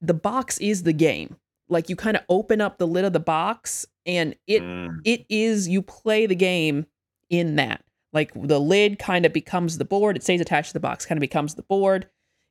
The 0.00 0.14
box 0.14 0.58
is 0.58 0.84
the 0.84 0.92
game. 0.92 1.36
Like 1.68 1.88
you 1.88 1.96
kind 1.96 2.16
of 2.16 2.22
open 2.28 2.60
up 2.60 2.78
the 2.78 2.86
lid 2.86 3.04
of 3.04 3.12
the 3.12 3.20
box 3.20 3.86
and 4.04 4.36
it 4.46 4.62
Mm, 4.62 5.00
it 5.04 5.26
is 5.28 5.68
you 5.68 5.82
play 5.82 6.26
the 6.26 6.36
game 6.36 6.86
in 7.28 7.56
that. 7.56 7.82
Like 8.12 8.30
the 8.34 8.60
lid 8.60 8.98
kind 8.98 9.26
of 9.26 9.32
becomes 9.32 9.78
the 9.78 9.84
board 9.84 10.16
it 10.16 10.22
stays 10.22 10.40
attached 10.40 10.68
to 10.68 10.74
the 10.74 10.80
box 10.80 11.04
kind 11.04 11.18
of 11.18 11.20
becomes 11.20 11.54
the 11.54 11.62
board. 11.62 12.08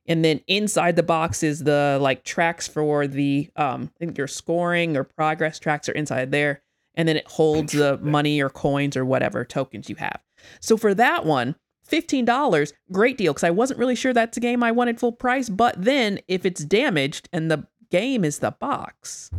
And 0.08 0.24
then 0.24 0.40
inside 0.46 0.94
the 0.94 1.02
box 1.02 1.42
is 1.42 1.64
the 1.64 1.98
like 2.00 2.24
tracks 2.24 2.68
for 2.68 3.06
the 3.06 3.50
um 3.56 3.90
i 3.96 3.98
think 3.98 4.18
your 4.18 4.28
scoring 4.28 4.96
or 4.96 5.02
progress 5.04 5.58
tracks 5.58 5.88
are 5.88 5.92
inside 5.92 6.30
there. 6.30 6.62
And 6.94 7.08
then 7.08 7.16
it 7.16 7.26
holds 7.26 7.72
the 7.72 7.98
money 7.98 8.40
or 8.40 8.48
coins 8.50 8.96
or 8.96 9.04
whatever 9.04 9.44
tokens 9.44 9.88
you 9.88 9.96
have. 9.96 10.20
So 10.60 10.76
for 10.76 10.94
that 10.94 11.24
one 11.24 11.56
$15 11.90 12.72
great 12.92 13.16
deal 13.16 13.32
because 13.32 13.44
i 13.44 13.50
wasn't 13.50 13.78
really 13.78 13.94
sure 13.94 14.12
that's 14.12 14.36
a 14.36 14.40
game 14.40 14.62
i 14.62 14.72
wanted 14.72 14.98
full 14.98 15.12
price 15.12 15.48
but 15.48 15.74
then 15.82 16.18
if 16.28 16.44
it's 16.44 16.64
damaged 16.64 17.28
and 17.32 17.50
the 17.50 17.66
game 17.90 18.24
is 18.24 18.40
the 18.40 18.50
box 18.50 19.30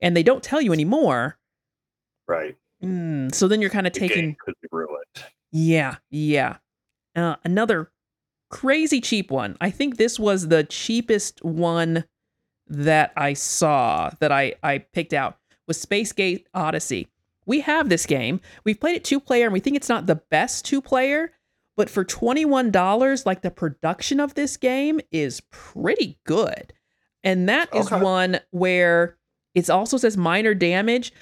and 0.00 0.16
they 0.16 0.22
don't 0.22 0.42
tell 0.42 0.60
you 0.60 0.72
anymore 0.72 1.38
right. 2.26 2.56
Mm, 2.82 3.34
so 3.34 3.48
then 3.48 3.60
you're 3.60 3.70
kind 3.70 3.86
of 3.86 3.92
taking, 3.92 4.36
could 4.44 4.54
be 4.60 4.68
ruined. 4.70 5.04
yeah, 5.52 5.96
yeah. 6.10 6.56
Uh, 7.16 7.36
another 7.44 7.90
crazy 8.50 9.00
cheap 9.00 9.30
one. 9.30 9.56
I 9.60 9.70
think 9.70 9.96
this 9.96 10.18
was 10.18 10.48
the 10.48 10.64
cheapest 10.64 11.42
one 11.44 12.04
that 12.66 13.12
I 13.16 13.32
saw 13.34 14.10
that 14.20 14.32
I 14.32 14.54
I 14.62 14.78
picked 14.78 15.12
out 15.12 15.38
was 15.66 15.80
Space 15.80 16.12
Gate 16.12 16.46
Odyssey. 16.52 17.08
We 17.46 17.60
have 17.60 17.88
this 17.88 18.04
game. 18.06 18.40
We've 18.64 18.80
played 18.80 18.96
it 18.96 19.04
two 19.04 19.20
player, 19.20 19.44
and 19.44 19.52
we 19.52 19.60
think 19.60 19.76
it's 19.76 19.88
not 19.88 20.06
the 20.06 20.16
best 20.16 20.64
two 20.64 20.82
player, 20.82 21.32
but 21.76 21.90
for 21.90 22.04
twenty 22.04 22.44
one 22.44 22.70
dollars, 22.70 23.26
like 23.26 23.42
the 23.42 23.50
production 23.50 24.20
of 24.20 24.34
this 24.34 24.56
game 24.56 25.00
is 25.10 25.40
pretty 25.50 26.18
good, 26.24 26.72
and 27.22 27.48
that 27.48 27.74
is 27.74 27.90
Okay. 27.92 28.00
one 28.02 28.40
where 28.50 29.16
it 29.54 29.68
also 29.70 29.96
says 29.96 30.16
minor 30.16 30.54
damage. 30.54 31.12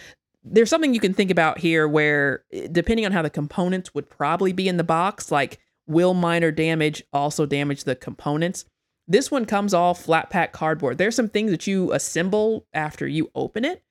There's 0.45 0.71
something 0.71 0.93
you 0.95 1.01
can 1.01 1.15
think 1.15 1.31
about 1.31 1.59
here 1.59 1.87
where 1.87 2.45
eh, 2.53 2.67
depending 2.71 3.07
on 3.07 3.13
how 3.13 3.23
the 3.23 3.31
components 3.31 3.95
would 3.95 4.09
probably 4.11 4.53
be 4.53 4.69
in 4.69 4.77
the 4.77 4.85
box 4.85 5.31
like 5.31 5.59
will 5.87 6.15
minor 6.15 6.51
damage 6.51 7.03
also 7.13 7.47
damage 7.47 7.85
the 7.85 7.95
components? 7.97 8.65
This 9.09 9.31
one 9.31 9.45
comes 9.47 9.75
all 9.75 9.95
flat 9.95 10.31
pack 10.31 10.53
cardboard. 10.53 10.97
There's 10.99 11.15
some 11.17 11.29
things 11.29 11.51
that 11.51 11.67
you 11.67 11.93
assemble 11.93 12.67
after 12.73 13.07
you 13.07 13.31
open 13.35 13.65
it 13.65 13.83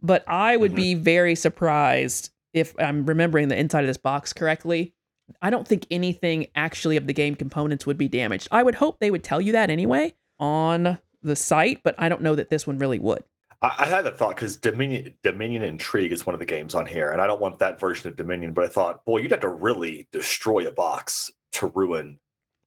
but 0.00 0.22
i 0.28 0.56
would 0.56 0.70
Mhm. 0.70 0.76
be 0.76 0.94
very 0.94 1.34
surprised 1.34 2.30
if 2.54 2.74
i'm 2.78 3.04
remembering 3.06 3.48
the 3.48 3.58
inside 3.58 3.80
of 3.80 3.88
this 3.88 3.96
box 3.96 4.32
correctly 4.32 4.94
i 5.42 5.50
don't 5.50 5.66
think 5.66 5.86
anything 5.90 6.46
actually 6.54 6.96
of 6.96 7.06
the 7.06 7.12
game 7.12 7.34
components 7.34 7.86
would 7.86 7.98
be 7.98 8.08
damaged 8.08 8.48
i 8.50 8.62
would 8.62 8.74
hope 8.74 8.98
they 8.98 9.10
would 9.10 9.24
tell 9.24 9.40
you 9.40 9.52
that 9.52 9.70
anyway 9.70 10.14
on 10.38 10.98
the 11.22 11.36
site 11.36 11.80
but 11.82 11.94
i 11.98 12.08
don't 12.08 12.22
know 12.22 12.34
that 12.34 12.50
this 12.50 12.66
one 12.66 12.78
really 12.78 12.98
would 12.98 13.22
I, 13.62 13.74
I 13.80 13.86
had 13.86 14.04
that 14.04 14.18
thought 14.18 14.36
because 14.36 14.56
Dominion 14.56 15.14
Dominion 15.22 15.62
Intrigue 15.62 16.12
is 16.12 16.26
one 16.26 16.34
of 16.34 16.40
the 16.40 16.46
games 16.46 16.74
on 16.74 16.86
here, 16.86 17.10
and 17.10 17.20
I 17.20 17.26
don't 17.26 17.40
want 17.40 17.58
that 17.58 17.78
version 17.78 18.08
of 18.08 18.16
Dominion, 18.16 18.52
but 18.52 18.64
I 18.64 18.68
thought, 18.68 19.04
boy, 19.04 19.18
you'd 19.18 19.30
have 19.30 19.40
to 19.40 19.48
really 19.48 20.08
destroy 20.12 20.66
a 20.66 20.72
box 20.72 21.30
to 21.52 21.66
ruin 21.68 22.18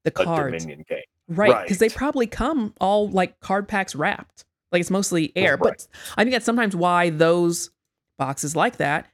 the 0.03 0.11
a 0.21 0.25
Dominion 0.25 0.85
game. 0.87 0.99
Right, 1.29 1.63
because 1.63 1.77
they 1.77 1.89
probably 1.89 2.27
come 2.27 2.73
all 2.81 3.09
like 3.09 3.39
card 3.39 3.67
packs 3.67 3.95
wrapped. 3.95 4.45
Like 4.71 4.81
it's 4.81 4.91
mostly 4.91 5.31
air. 5.35 5.51
Right. 5.51 5.59
But 5.59 5.87
I 6.17 6.23
think 6.23 6.33
that's 6.33 6.45
sometimes 6.45 6.75
why 6.75 7.11
those 7.11 7.69
boxes 8.17 8.55
like 8.55 8.77
that 8.77 9.07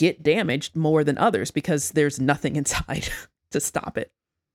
get 0.00 0.22
damaged 0.22 0.74
more 0.74 1.04
than 1.04 1.18
others 1.18 1.50
because 1.50 1.90
there's 1.90 2.18
nothing 2.18 2.56
inside 2.60 3.08
to 3.50 3.60
stop 3.60 3.98
it. 3.98 4.10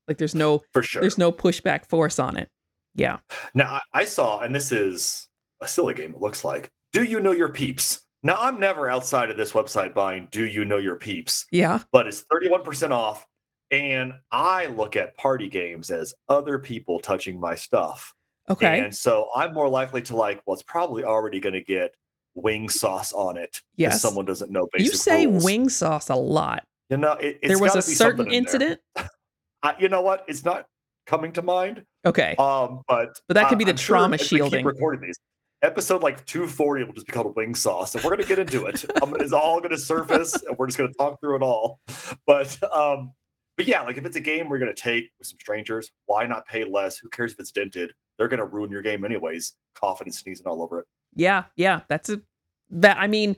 Like 0.07 0.17
there's 0.17 0.35
no 0.35 0.63
For 0.73 0.81
sure. 0.83 1.01
there's 1.01 1.17
no 1.19 1.31
pushback 1.31 1.85
force 1.87 2.17
on 2.19 2.35
it. 2.35 2.49
Yeah. 2.95 3.19
Now 3.53 3.79
I, 3.93 4.05
saw, 4.05 4.39
and 4.39 4.53
this 4.55 4.71
is 4.71 5.27
a 5.61 5.67
silly 5.67 5.93
game. 5.93 6.11
It 6.15 6.21
looks 6.21 6.43
like. 6.43 6.71
Do 6.93 7.03
you 7.03 7.19
know 7.19 7.31
your 7.31 7.49
peeps? 7.49 8.01
Now 8.23 8.37
I'm 8.39 8.59
never 8.59 8.89
outside 8.89 9.29
of 9.29 9.37
this 9.37 9.51
website 9.51 9.93
buying. 9.93 10.27
Do 10.31 10.45
you 10.45 10.65
know 10.65 10.77
your 10.77 10.95
peeps? 10.95 11.45
Yeah. 11.51 11.79
But 11.91 12.07
it's 12.07 12.23
31% 12.31 12.91
off, 12.91 13.25
and 13.69 14.13
I 14.31 14.65
look 14.67 14.95
at 14.95 15.15
party 15.17 15.47
games 15.49 15.91
as 15.91 16.13
other 16.29 16.57
people 16.57 16.99
touching 16.99 17.39
my 17.39 17.53
stuff, 17.55 18.13
Okay. 18.49 18.79
and 18.79 18.95
so 18.95 19.27
I'm 19.35 19.53
more 19.53 19.69
likely 19.69 20.01
to 20.03 20.15
like. 20.15 20.41
Well, 20.45 20.53
it's 20.55 20.63
probably 20.63 21.03
already 21.03 21.39
going 21.39 21.53
to 21.53 21.61
get 21.63 21.91
wing 22.35 22.69
sauce 22.69 23.11
on 23.13 23.37
it. 23.37 23.49
if 23.55 23.63
Yes. 23.77 24.01
someone 24.01 24.25
doesn't 24.25 24.51
know 24.51 24.67
you 24.77 24.91
say 24.91 25.25
rules. 25.25 25.43
wing 25.43 25.69
sauce 25.69 26.09
a 26.09 26.15
lot. 26.15 26.63
You 26.89 26.97
know, 26.97 27.13
it, 27.13 27.39
it's 27.41 27.47
there 27.47 27.59
was 27.59 27.75
a 27.75 27.81
certain 27.81 28.27
in 28.27 28.33
incident. 28.33 28.79
I, 29.63 29.75
you 29.79 29.89
know 29.89 30.01
what? 30.01 30.25
It's 30.27 30.45
not 30.45 30.65
coming 31.07 31.31
to 31.33 31.41
mind. 31.41 31.83
Okay. 32.05 32.35
Um, 32.37 32.81
but 32.87 33.19
But 33.27 33.33
that 33.35 33.49
could 33.49 33.57
be 33.57 33.63
the 33.63 33.71
I'm 33.71 33.77
trauma 33.77 34.17
keep 34.17 34.27
shielding. 34.27 34.65
recording 34.65 35.01
these, 35.01 35.17
episode 35.61 36.03
like 36.03 36.23
240 36.27 36.83
will 36.83 36.93
just 36.93 37.07
be 37.07 37.13
called 37.13 37.35
wing 37.35 37.55
sauce 37.55 37.95
and 37.95 38.03
we're 38.03 38.11
going 38.11 38.21
to 38.21 38.27
get 38.27 38.37
into 38.37 38.65
it 38.67 38.85
um, 39.01 39.15
it's 39.19 39.31
all 39.33 39.57
going 39.59 39.71
to 39.71 39.77
surface 39.77 40.33
and 40.47 40.55
we're 40.59 40.67
just 40.67 40.77
going 40.77 40.87
to 40.91 40.95
talk 40.95 41.19
through 41.19 41.35
it 41.37 41.41
all 41.41 41.79
but 42.27 42.55
um 42.71 43.11
but 43.57 43.65
yeah 43.65 43.81
like 43.81 43.97
if 43.97 44.05
it's 44.05 44.17
a 44.17 44.19
game 44.21 44.47
we're 44.47 44.59
going 44.59 44.71
to 44.71 44.79
take 44.79 45.09
with 45.17 45.27
some 45.27 45.37
strangers 45.39 45.89
why 46.05 46.27
not 46.27 46.45
pay 46.45 46.63
less 46.65 46.97
who 46.99 47.09
cares 47.09 47.31
if 47.31 47.39
it's 47.39 47.51
dented 47.51 47.91
they're 48.19 48.27
going 48.27 48.39
to 48.39 48.45
ruin 48.45 48.69
your 48.69 48.83
game 48.83 49.03
anyways 49.05 49.53
coughing 49.73 50.05
and 50.07 50.13
sneezing 50.13 50.45
all 50.45 50.61
over 50.61 50.81
it 50.81 50.85
Yeah, 51.15 51.45
yeah, 51.55 51.81
that's 51.87 52.09
a 52.09 52.21
that 52.69 52.97
I 52.97 53.07
mean 53.07 53.37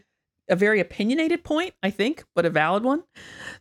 a 0.50 0.56
very 0.56 0.80
opinionated 0.80 1.44
point, 1.44 1.74
I 1.84 1.90
think, 1.90 2.24
but 2.34 2.46
a 2.46 2.50
valid 2.50 2.84
one. 2.84 3.04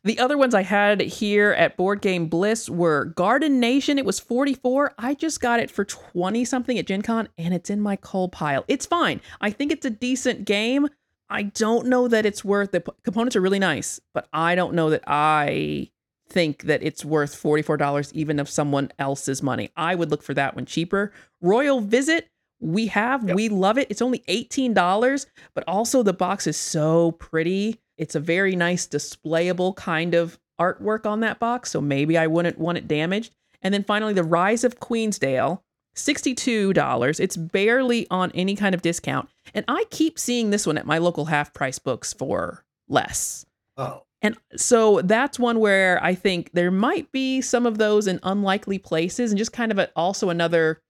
The 0.04 0.18
other 0.18 0.38
ones 0.38 0.54
I 0.54 0.62
had 0.62 1.00
here 1.00 1.52
at 1.52 1.76
Board 1.76 2.00
Game 2.00 2.28
Bliss 2.28 2.68
were 2.68 3.06
Garden 3.06 3.58
Nation. 3.58 3.98
It 3.98 4.04
was 4.04 4.20
44. 4.20 4.94
I 4.96 5.14
just 5.14 5.40
got 5.40 5.58
it 5.58 5.70
for 5.70 5.84
20 5.84 6.44
something 6.44 6.78
at 6.78 6.86
Gen 6.86 7.02
Con 7.02 7.28
and 7.36 7.52
it's 7.52 7.70
in 7.70 7.80
my 7.80 7.96
coal 7.96 8.28
pile. 8.28 8.64
It's 8.68 8.86
fine. 8.86 9.20
I 9.40 9.50
think 9.50 9.72
it's 9.72 9.86
a 9.86 9.90
decent 9.90 10.44
game. 10.44 10.88
I 11.28 11.42
don't 11.42 11.88
know 11.88 12.06
that 12.06 12.24
it's 12.24 12.44
worth 12.44 12.70
the 12.70 12.84
components 13.02 13.34
are 13.34 13.40
really 13.40 13.58
nice, 13.58 14.00
but 14.14 14.28
I 14.32 14.54
don't 14.54 14.74
know 14.74 14.90
that 14.90 15.02
I 15.08 15.90
think 16.28 16.64
that 16.64 16.82
it's 16.82 17.04
worth 17.04 17.40
$44 17.40 18.12
even 18.12 18.38
of 18.38 18.48
someone 18.48 18.92
else's 18.98 19.42
money. 19.42 19.70
I 19.76 19.96
would 19.96 20.10
look 20.10 20.22
for 20.22 20.34
that 20.34 20.54
one 20.54 20.66
cheaper. 20.66 21.12
Royal 21.40 21.80
Visit 21.80 22.28
we 22.60 22.86
have 22.86 23.26
Yep. 23.26 23.36
we 23.36 23.48
love 23.48 23.78
it. 23.78 23.88
It's 23.90 24.02
only 24.02 24.20
$18 24.28 25.26
but 25.54 25.64
also 25.66 26.02
the 26.02 26.12
box 26.12 26.46
is 26.46 26.56
so 26.56 27.12
pretty. 27.12 27.80
It's 27.98 28.14
a 28.14 28.20
very 28.20 28.56
nice 28.56 28.86
displayable 28.86 29.74
kind 29.76 30.14
of 30.14 30.38
artwork 30.60 31.04
on 31.04 31.20
that 31.20 31.38
box 31.38 31.70
so 31.70 31.80
maybe 31.82 32.16
i 32.16 32.26
wouldn't 32.26 32.58
want 32.58 32.78
it 32.78 32.88
damaged. 32.88 33.34
And 33.62 33.74
then 33.74 33.84
finally 33.84 34.14
the 34.14 34.24
rise 34.24 34.64
of 34.64 34.80
queensdale 34.80 35.60
$62 35.96 37.20
it's 37.20 37.36
barely 37.36 38.06
on 38.10 38.30
any 38.34 38.54
kind 38.56 38.74
of 38.74 38.82
discount 38.82 39.28
and 39.54 39.64
i 39.68 39.84
keep 39.90 40.18
seeing 40.18 40.50
this 40.50 40.66
one 40.66 40.78
at 40.78 40.86
my 40.86 40.98
local 40.98 41.26
half 41.26 41.52
price 41.52 41.78
books 41.78 42.12
for 42.12 42.64
less. 42.88 43.44
Oh. 43.76 44.02
And 44.22 44.36
so 44.56 45.02
that's 45.02 45.38
one 45.38 45.60
where 45.60 46.02
I 46.02 46.14
think 46.14 46.50
there 46.52 46.70
might 46.70 47.12
be 47.12 47.40
some 47.42 47.66
of 47.66 47.76
those 47.78 48.06
in 48.06 48.18
unlikely 48.22 48.78
places, 48.78 49.30
and 49.30 49.38
just 49.38 49.52
kind 49.52 49.70
of 49.70 49.78
a, 49.78 49.90
also 49.94 50.30
another 50.30 50.80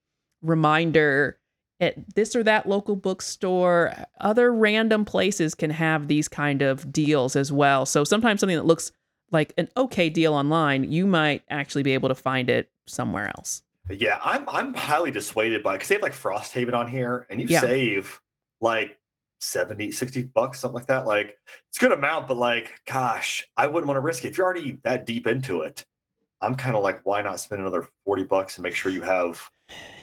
reminder 0.42 1.38
at 1.80 2.14
this 2.14 2.34
or 2.34 2.42
that 2.42 2.66
local 2.68 2.96
bookstore, 2.96 3.92
other 4.20 4.52
random 4.52 5.04
places 5.04 5.54
can 5.54 5.70
have 5.70 6.08
these 6.08 6.28
kind 6.28 6.62
of 6.62 6.90
deals 6.92 7.36
as 7.36 7.52
well. 7.52 7.84
So 7.86 8.04
sometimes 8.04 8.40
something 8.40 8.56
that 8.56 8.64
looks 8.66 8.92
like 9.30 9.52
an 9.58 9.68
okay 9.76 10.08
deal 10.08 10.34
online, 10.34 10.90
you 10.90 11.06
might 11.06 11.42
actually 11.50 11.82
be 11.82 11.92
able 11.92 12.08
to 12.08 12.14
find 12.14 12.48
it 12.48 12.70
somewhere 12.86 13.28
else. 13.36 13.62
Yeah, 13.90 14.18
I'm 14.24 14.48
I'm 14.48 14.74
highly 14.74 15.10
dissuaded 15.10 15.62
by 15.62 15.74
because 15.74 15.88
they 15.88 15.94
have 15.96 16.02
like 16.02 16.12
Frosthaven 16.12 16.74
on 16.74 16.88
here, 16.88 17.26
and 17.30 17.40
you 17.40 17.46
Yeah. 17.48 17.60
save 17.60 18.20
like 18.60 18.98
70, 19.40 19.92
60 19.92 20.22
bucks, 20.24 20.60
something 20.60 20.74
like 20.74 20.86
that. 20.86 21.06
Like 21.06 21.38
it's 21.68 21.76
a 21.76 21.80
good 21.80 21.92
amount, 21.92 22.26
but 22.26 22.36
like, 22.36 22.80
gosh, 22.86 23.46
I 23.56 23.66
wouldn't 23.66 23.86
want 23.86 23.96
to 23.96 24.00
risk 24.00 24.24
it. 24.24 24.28
If 24.28 24.38
you're 24.38 24.46
already 24.46 24.78
that 24.82 25.06
deep 25.06 25.26
into 25.26 25.60
it, 25.60 25.84
I'm 26.40 26.54
kind 26.54 26.74
of 26.74 26.82
like, 26.82 27.00
why 27.04 27.22
not 27.22 27.38
spend 27.38 27.60
another 27.60 27.88
40 28.04 28.24
bucks 28.24 28.56
and 28.56 28.62
make 28.62 28.74
sure 28.74 28.90
you 28.90 29.02
have 29.02 29.40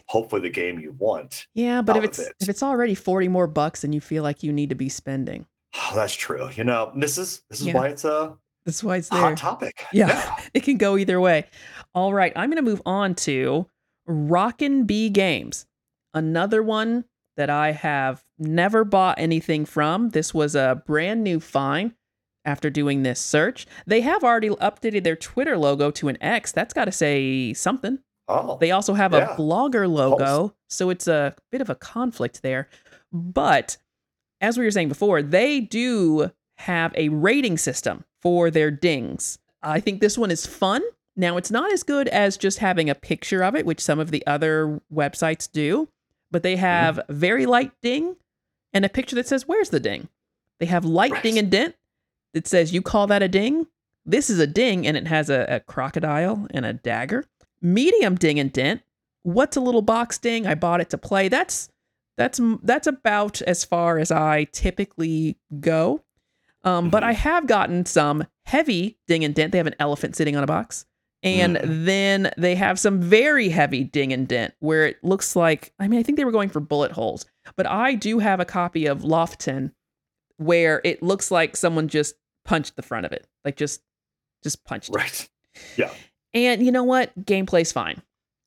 hopefully 0.08 0.42
the 0.42 0.50
game 0.50 0.80
you 0.80 0.94
want? 0.98 1.48
Yeah, 1.54 1.82
but 1.82 1.98
if 1.98 2.04
it's 2.04 2.20
it. 2.20 2.34
if 2.40 2.50
it's 2.50 2.64
already 2.64 2.96
40 2.96 3.28
more 3.28 3.48
bucks 3.48 3.84
and 3.84 3.94
you 3.94 4.02
feel 4.02 4.24
like 4.24 4.44
you 4.44 4.52
need 4.54 4.70
to 4.70 4.76
be 4.76 4.90
spending, 4.90 5.46
Oh, 5.76 5.94
that's 5.96 6.14
true. 6.14 6.50
You 6.56 6.64
know, 6.64 6.92
this 6.96 7.18
is 7.18 7.42
this 7.50 7.62
is 7.62 7.68
Yeah. 7.68 7.74
why 7.74 7.88
it's 7.88 8.06
a 8.06 8.36
that's 8.66 8.84
why 8.84 8.98
it's 8.98 9.10
there. 9.10 9.20
hot 9.20 9.38
topic. 9.38 9.86
Yeah. 9.92 10.38
it 10.54 10.62
can 10.64 10.78
go 10.78 10.98
either 10.98 11.20
way. 11.20 11.48
All 11.96 12.14
right, 12.14 12.32
I'm 12.36 12.50
going 12.50 12.64
to 12.64 12.70
move 12.70 12.82
on 12.86 13.16
to 13.16 13.68
Rockin' 14.06 14.86
Bee 14.86 15.10
Games, 15.10 15.66
another 16.14 16.62
one 16.64 17.06
that 17.36 17.50
I 17.50 17.72
have 17.72 18.24
never 18.38 18.84
bought 18.84 19.20
anything 19.20 19.66
from. 19.66 20.10
This 20.10 20.34
was 20.34 20.56
a 20.56 20.82
brand 20.86 21.24
new 21.24 21.40
find 21.40 21.94
after 22.46 22.70
doing 22.70 23.04
this 23.04 23.20
search. 23.20 23.66
They 23.88 24.02
have 24.02 24.24
already 24.24 24.50
updated 24.50 25.04
their 25.04 25.16
Twitter 25.16 25.58
logo 25.58 25.90
to 25.92 26.08
an 26.10 26.18
X. 26.22 26.52
That's 26.52 26.74
got 26.74 26.86
to 26.86 26.92
say 26.92 27.54
something. 27.54 28.00
Oh, 28.28 28.58
They 28.60 28.72
also 28.72 28.94
have 28.94 29.12
Yeah. 29.12 29.34
a 29.34 29.38
blogger 29.38 29.90
logo, 29.90 30.56
so 30.70 30.90
it's 30.90 31.08
a 31.08 31.36
bit 31.52 31.62
of 31.62 31.70
a 31.70 31.76
conflict 31.76 32.42
there. 32.42 32.70
But 33.12 33.78
as 34.40 34.58
we 34.58 34.64
were 34.66 34.72
saying 34.72 34.90
before, 34.90 35.22
they 35.22 35.60
do 35.60 36.32
have 36.58 36.94
a 36.96 37.10
rating 37.10 37.58
system 37.58 38.06
for 38.22 38.50
their 38.50 38.72
dings. 38.72 39.40
I 39.62 39.80
think 39.80 40.00
this 40.02 40.18
one 40.18 40.32
is 40.32 40.46
fun. 40.46 40.82
Now, 41.16 41.38
it's 41.38 41.52
not 41.52 41.72
as 41.72 41.84
good 41.84 42.08
as 42.08 42.38
just 42.38 42.60
having 42.60 42.90
a 42.90 42.96
picture 42.96 43.44
of 43.44 43.56
it, 43.56 43.66
which 43.66 43.80
some 43.82 44.00
of 44.00 44.12
the 44.12 44.26
other 44.26 44.82
websites 44.94 45.52
do, 45.52 45.90
but 46.32 46.44
they 46.44 46.54
mm-hmm. 46.54 46.62
have 46.62 47.00
very 47.10 47.46
light 47.46 47.72
ding 47.82 48.16
and 48.74 48.84
a 48.86 48.90
picture 48.90 49.16
that 49.18 49.28
says, 49.28 49.48
Where's 49.48 49.70
the 49.70 49.80
ding? 49.80 50.08
They 50.60 50.66
have 50.66 50.86
light 50.86 51.12
Right. 51.12 51.24
ding 51.24 51.38
and 51.38 51.52
dent 51.52 51.76
that 52.34 52.48
says, 52.48 52.74
You 52.74 52.82
call 52.82 53.08
that 53.08 53.22
a 53.22 53.28
ding? 53.28 53.68
This 54.06 54.30
is 54.30 54.40
a 54.40 54.48
ding, 54.48 54.86
and 54.86 54.98
it 54.98 55.08
has 55.08 55.30
a, 55.30 55.46
a 55.48 55.60
crocodile 55.62 56.48
and 56.52 56.66
a 56.66 56.74
dagger 56.74 57.26
medium 57.64 58.16
ding 58.16 58.40
and 58.40 58.52
dent. 58.54 58.82
What's 59.24 59.56
a 59.58 59.62
little 59.62 59.82
box 59.82 60.18
ding? 60.20 60.46
I 60.46 60.54
bought 60.54 60.82
it 60.82 60.90
to 60.92 60.98
play. 60.98 61.30
That's 61.30 61.70
that's 62.18 62.40
that's 62.62 62.86
about 62.86 63.42
as 63.44 63.64
far 63.66 63.98
as 63.98 64.12
i 64.12 64.44
typically 64.52 65.38
go. 65.60 66.04
Um, 66.64 66.90
but 66.92 67.02
Mhm. 67.04 67.08
i 67.08 67.12
have 67.14 67.48
gotten 67.48 67.86
some 67.86 68.26
heavy 68.46 69.00
ding 69.08 69.24
and 69.24 69.34
dent. 69.34 69.52
They 69.52 69.58
have 69.58 69.66
an 69.68 69.76
elephant 69.80 70.16
sitting 70.16 70.36
on 70.36 70.44
a 70.44 70.48
box. 70.48 70.86
And 71.24 71.56
then 71.64 72.32
they 72.38 72.54
have 72.56 72.78
some 72.78 73.00
very 73.02 73.48
heavy 73.48 73.86
ding 73.86 74.12
and 74.12 74.28
dent 74.28 74.54
where 74.60 74.86
it 74.86 75.02
looks 75.04 75.36
like 75.38 75.74
i 75.80 75.88
mean 75.88 76.00
i 76.00 76.04
think 76.04 76.18
they 76.18 76.26
were 76.26 76.32
going 76.34 76.50
for 76.50 76.60
bullet 76.60 76.92
holes. 76.92 77.26
But 77.56 77.66
i 77.66 77.96
do 77.96 78.20
have 78.20 78.40
a 78.42 78.46
copy 78.46 78.86
of 78.86 79.00
Lofoten 79.04 79.72
where 80.38 80.82
it 80.84 81.02
looks 81.02 81.32
like 81.32 81.56
someone 81.56 81.88
just 81.88 82.16
punched 82.44 82.76
the 82.76 82.82
front 82.82 83.06
of 83.06 83.14
it 83.14 83.26
like 83.46 83.56
just 83.56 83.82
just 84.44 84.66
punched 84.66 84.90
it. 84.90 84.96
right. 84.98 85.30
And 86.34 86.66
you 86.66 86.72
know 86.72 86.84
what? 86.84 87.18
Gameplay's 87.26 87.72
fine. 87.72 88.02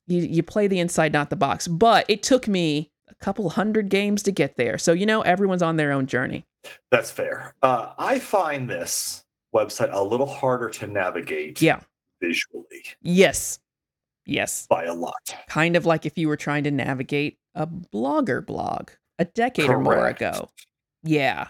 You 0.07 0.23
you 0.23 0.43
play 0.43 0.66
the 0.66 0.78
inside, 0.81 1.12
not 1.12 1.31
the 1.31 1.37
box. 1.37 1.66
But 1.69 2.05
it 2.09 2.23
took 2.23 2.47
me 2.49 2.90
a 3.09 3.14
couple 3.16 3.49
hundred 3.50 3.88
games 3.88 4.23
to 4.25 4.33
get 4.33 4.57
there. 4.57 4.78
So 4.78 4.93
you 4.93 5.07
know, 5.07 5.23
everyone's 5.23 5.62
on 5.62 5.76
their 5.76 5.93
own 5.93 6.07
journey. 6.07 6.45
That's 6.90 7.11
fair. 7.11 7.55
Uh, 7.62 7.93
I 7.99 8.19
find 8.19 8.69
this 8.69 9.25
website 9.55 9.90
a 9.93 10.02
little 10.02 10.26
harder 10.26 10.69
to 10.69 10.87
navigate 10.87 11.62
Yeah. 11.62 11.81
visually 12.21 12.85
Yes. 13.02 13.59
Yes. 14.26 14.66
by 14.69 14.85
a 14.85 14.93
lot. 14.95 15.14
Kind 15.49 15.76
of 15.76 15.87
like 15.87 16.05
if 16.05 16.19
you 16.19 16.26
were 16.28 16.37
trying 16.37 16.64
to 16.64 16.71
navigate 16.73 17.38
a 17.55 17.66
blogger 17.66 18.45
blog 18.45 18.90
a 19.21 19.25
decade 19.25 19.71
or 19.71 19.78
more 19.81 20.09
ago. 20.09 20.50
Yeah. 21.05 21.49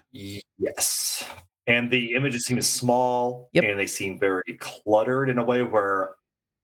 Yes. 0.59 1.25
And 1.67 1.91
the 1.91 2.13
images 2.15 2.45
seem 2.45 2.61
small 2.61 3.49
Yep. 3.55 3.65
and 3.65 3.79
they 3.79 3.87
seem 3.87 4.19
very 4.19 4.57
cluttered 4.61 5.31
in 5.31 5.39
a 5.39 5.45
way 5.45 5.63
where 5.63 6.11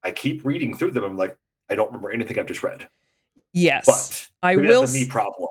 I 0.04 0.10
keep 0.10 0.44
reading 0.44 0.76
through 0.76 0.92
them. 0.92 1.04
I'm 1.04 1.16
like, 1.16 1.36
I 1.70 1.74
don't 1.74 1.86
remember 1.86 2.10
anything 2.10 2.38
I've 2.38 2.46
just 2.46 2.62
read. 2.62 2.88
Yes. 3.52 3.86
But 3.86 4.48
I 4.48 4.56
will 4.56 4.80
that's 4.80 4.94
a 4.94 4.98
me 4.98 5.06
problem. 5.06 5.48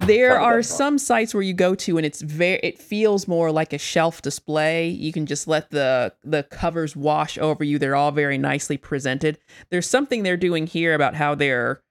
There 0.00 0.40
are 0.40 0.62
some 0.62 0.96
sites 0.96 1.34
where 1.34 1.42
you 1.42 1.52
go 1.52 1.74
to 1.74 1.98
and 1.98 2.06
it's 2.06 2.22
very 2.22 2.58
it 2.62 2.78
feels 2.78 3.28
more 3.28 3.52
like 3.52 3.74
a 3.74 3.78
shelf 3.78 4.22
display. 4.22 4.88
You 4.88 5.12
can 5.12 5.26
just 5.26 5.46
let 5.46 5.70
the 5.70 6.14
the 6.24 6.44
covers 6.44 6.96
wash 6.96 7.36
over 7.36 7.62
you. 7.64 7.78
They're 7.78 7.96
all 7.96 8.10
very 8.10 8.38
nicely 8.38 8.78
presented. 8.78 9.38
There's 9.70 9.86
something 9.86 10.22
they're 10.22 10.38
doing 10.38 10.66
here 10.66 10.94
about 10.94 11.14
how 11.14 11.34
they're 11.34 11.82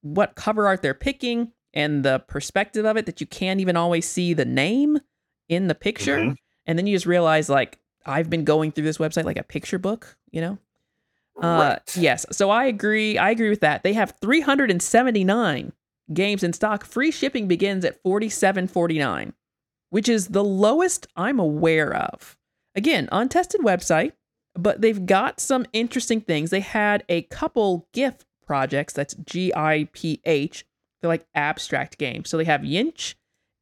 what 0.00 0.36
cover 0.36 0.66
art 0.66 0.80
they're 0.80 0.94
picking 0.94 1.52
and 1.74 2.02
the 2.02 2.20
perspective 2.20 2.86
of 2.86 2.96
it 2.96 3.04
that 3.04 3.20
you 3.20 3.26
can't 3.26 3.60
even 3.60 3.76
always 3.76 4.08
see 4.08 4.32
the 4.32 4.46
name 4.46 4.98
in 5.48 5.68
the 5.68 5.74
picture. 5.74 6.16
Mhm. 6.16 6.36
And 6.64 6.78
then 6.78 6.86
you 6.86 6.96
just 6.96 7.06
realize 7.06 7.50
like 7.50 7.78
I've 8.06 8.30
been 8.30 8.44
going 8.44 8.72
through 8.72 8.84
this 8.84 8.98
website 8.98 9.24
like 9.24 9.38
a 9.38 9.42
picture 9.42 9.78
book, 9.78 10.16
you 10.30 10.40
know? 10.40 10.58
Uh, 11.42 11.76
Right. 11.78 11.96
yes. 11.96 12.26
So 12.32 12.50
I 12.50 12.64
agree. 12.66 13.16
I 13.18 13.30
agree 13.30 13.48
with 13.50 13.60
that. 13.60 13.82
They 13.82 13.92
have 13.94 14.14
379 14.20 15.72
games 16.12 16.42
in 16.42 16.52
stock. 16.52 16.84
Free 16.84 17.10
shipping 17.10 17.48
begins 17.48 17.84
at 17.84 18.02
47.49, 18.02 19.32
which 19.90 20.08
is 20.08 20.28
the 20.28 20.44
lowest 20.44 21.06
I'm 21.16 21.38
aware 21.38 21.94
of. 21.94 22.36
Again, 22.74 23.08
untested 23.12 23.60
website, 23.62 24.12
but 24.54 24.80
they've 24.80 25.06
got 25.06 25.40
some 25.40 25.66
interesting 25.72 26.20
things. 26.20 26.50
They 26.50 26.60
had 26.60 27.04
a 27.08 27.22
couple 27.22 27.88
GIPF 27.94 28.20
projects. 28.46 28.92
That's 28.92 29.14
G 29.14 29.52
I 29.54 29.88
P 29.92 30.20
H. 30.24 30.64
They're 31.00 31.08
like 31.08 31.26
abstract 31.34 31.98
games. 31.98 32.28
So 32.28 32.36
they 32.36 32.44
have 32.44 32.62
YINSH 32.62 33.14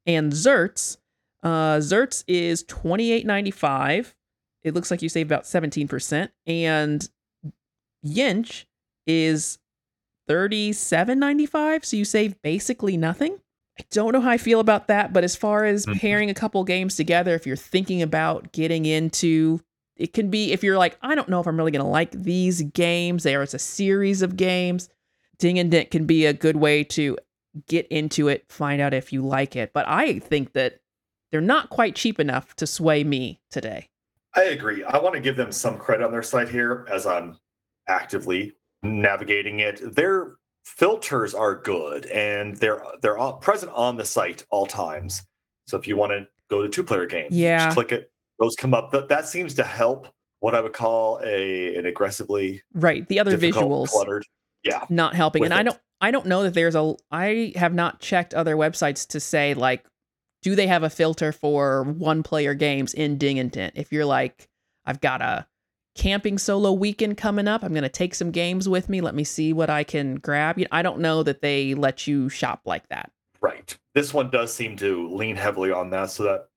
and 0.05 0.33
ZERTZ. 0.33 0.97
Uh, 1.41 1.77
ZERTZ 1.77 2.23
is 2.27 2.63
28.95. 2.65 4.13
It 4.63 4.73
looks 4.73 4.91
like 4.91 5.01
you 5.01 5.07
save 5.09 5.27
about 5.27 5.43
17%. 5.43 6.29
And 6.47 7.09
YINSH 8.05 8.65
is 9.07 9.57
thirty-seven 10.27 11.19
ninety-five, 11.19 11.83
so 11.85 11.97
you 11.97 12.05
save 12.05 12.41
basically 12.41 12.97
nothing. 12.97 13.37
I 13.79 13.83
don't 13.91 14.11
know 14.13 14.21
how 14.21 14.29
I 14.31 14.37
feel 14.37 14.59
about 14.59 14.87
that, 14.87 15.13
but 15.13 15.23
as 15.23 15.35
far 15.35 15.65
as 15.65 15.85
Mhm. 15.85 15.99
pairing 15.99 16.29
a 16.29 16.33
couple 16.33 16.63
games 16.65 16.95
together, 16.95 17.33
if 17.33 17.47
you're 17.47 17.55
thinking 17.55 18.01
about 18.01 18.51
getting 18.51 18.85
into 18.85 19.61
it 19.95 20.13
can 20.13 20.29
be 20.29 20.53
if 20.53 20.63
you're 20.63 20.77
like, 20.77 20.97
I 21.01 21.13
don't 21.13 21.27
know 21.27 21.41
if 21.41 21.47
I'm 21.47 21.57
really 21.57 21.71
gonna 21.71 21.89
like 21.89 22.11
these 22.11 22.61
games. 22.61 23.23
there 23.23 23.43
it's 23.43 23.53
a 23.53 23.59
series 23.59 24.21
of 24.21 24.37
games. 24.37 24.89
Ding 25.39 25.59
and 25.59 25.69
Dent 25.71 25.91
can 25.91 26.05
be 26.05 26.25
a 26.25 26.31
good 26.33 26.55
way 26.55 26.83
to 26.85 27.17
get 27.67 27.85
into 27.87 28.27
it, 28.29 28.45
find 28.49 28.81
out 28.81 28.93
if 28.93 29.11
you 29.11 29.21
like 29.21 29.55
it. 29.57 29.71
But 29.73 29.85
I 29.89 30.19
think 30.19 30.53
that 30.53 30.79
they're 31.31 31.41
not 31.41 31.69
quite 31.69 31.95
cheap 31.95 32.17
enough 32.19 32.55
to 32.57 32.67
sway 32.67 33.03
me 33.03 33.41
today. 33.51 33.89
I 34.33 34.43
agree. 34.43 34.83
I 34.85 34.99
want 34.99 35.15
to 35.15 35.21
give 35.21 35.35
them 35.35 35.51
some 35.51 35.77
credit 35.77 36.05
on 36.05 36.11
their 36.11 36.23
site 36.23 36.47
here 36.49 36.85
as 36.89 37.05
I'm 37.05 37.37
actively 37.89 38.53
navigating 38.83 39.59
it. 39.59 39.95
Their 39.95 40.35
filters 40.63 41.33
are 41.33 41.55
good 41.55 42.05
and 42.07 42.55
they're 42.57 42.81
they're 43.01 43.17
all 43.17 43.33
present 43.33 43.71
on 43.73 43.97
the 43.97 44.05
site 44.05 44.45
all 44.49 44.65
times. 44.65 45.23
So 45.67 45.77
if 45.77 45.87
you 45.87 45.97
want 45.97 46.11
to 46.11 46.27
go 46.49 46.61
to 46.61 46.69
two 46.69 46.83
player 46.83 47.05
games, 47.05 47.35
Yeah. 47.35 47.65
just 47.65 47.75
click 47.75 47.91
it. 47.91 48.11
Those 48.39 48.55
come 48.55 48.73
up. 48.73 48.91
That 48.91 49.09
that 49.09 49.27
seems 49.27 49.53
to 49.55 49.63
help 49.63 50.07
what 50.39 50.55
I 50.55 50.61
would 50.61 50.73
call 50.73 51.19
a 51.23 51.75
an 51.75 51.85
aggressively 51.85 52.61
Right. 52.73 53.07
The 53.07 53.19
other 53.19 53.37
visuals 53.37 53.89
cluttered. 53.89 54.25
Yeah. 54.63 54.85
not 54.89 55.15
helping. 55.15 55.43
And 55.43 55.53
I 55.53 55.63
don't 55.63 55.79
I 56.01 56.11
don't 56.11 56.27
know 56.27 56.43
that 56.43 56.53
there's 56.53 56.75
a 56.75 56.95
I 57.11 57.53
have 57.55 57.73
not 57.73 57.99
checked 57.99 58.33
other 58.33 58.55
websites 58.55 59.07
to 59.09 59.19
say 59.19 59.53
like 59.53 59.83
do 60.41 60.55
they 60.55 60.67
have 60.67 60.83
a 60.83 60.89
filter 60.89 61.33
for 61.33 61.83
one 61.83 62.23
player 62.23 62.53
games 62.53 62.93
in 62.93 63.17
Ding 63.17 63.39
and 63.39 63.51
Dent? 63.51 63.73
If 63.75 63.91
you're 63.91 64.05
like 64.05 64.47
I've 64.85 65.01
got 65.01 65.21
a 65.21 65.45
camping 65.99 66.37
solo 66.37 66.71
weekend 66.71 67.17
coming 67.17 67.47
up, 67.47 67.61
I'm 67.61 67.73
going 67.73 67.83
to 67.83 67.89
take 67.89 68.15
some 68.15 68.31
games 68.31 68.69
with 68.69 68.87
me, 68.87 69.01
let 69.01 69.13
me 69.13 69.25
see 69.25 69.51
what 69.51 69.69
I 69.69 69.83
can 69.83 70.15
grab. 70.15 70.57
You 70.57 70.63
know, 70.63 70.69
I 70.71 70.81
don't 70.81 70.99
know 70.99 71.23
that 71.23 71.41
they 71.41 71.75
let 71.75 72.07
you 72.07 72.29
shop 72.29 72.61
like 72.65 72.87
that. 72.87 73.11
Right. 73.41 73.77
This 73.93 74.13
one 74.13 74.29
does 74.29 74.53
seem 74.53 74.77
to 74.77 75.09
lean 75.09 75.35
heavily 75.35 75.71
on 75.71 75.89
that, 75.89 76.09
so 76.09 76.23
that 76.23 76.47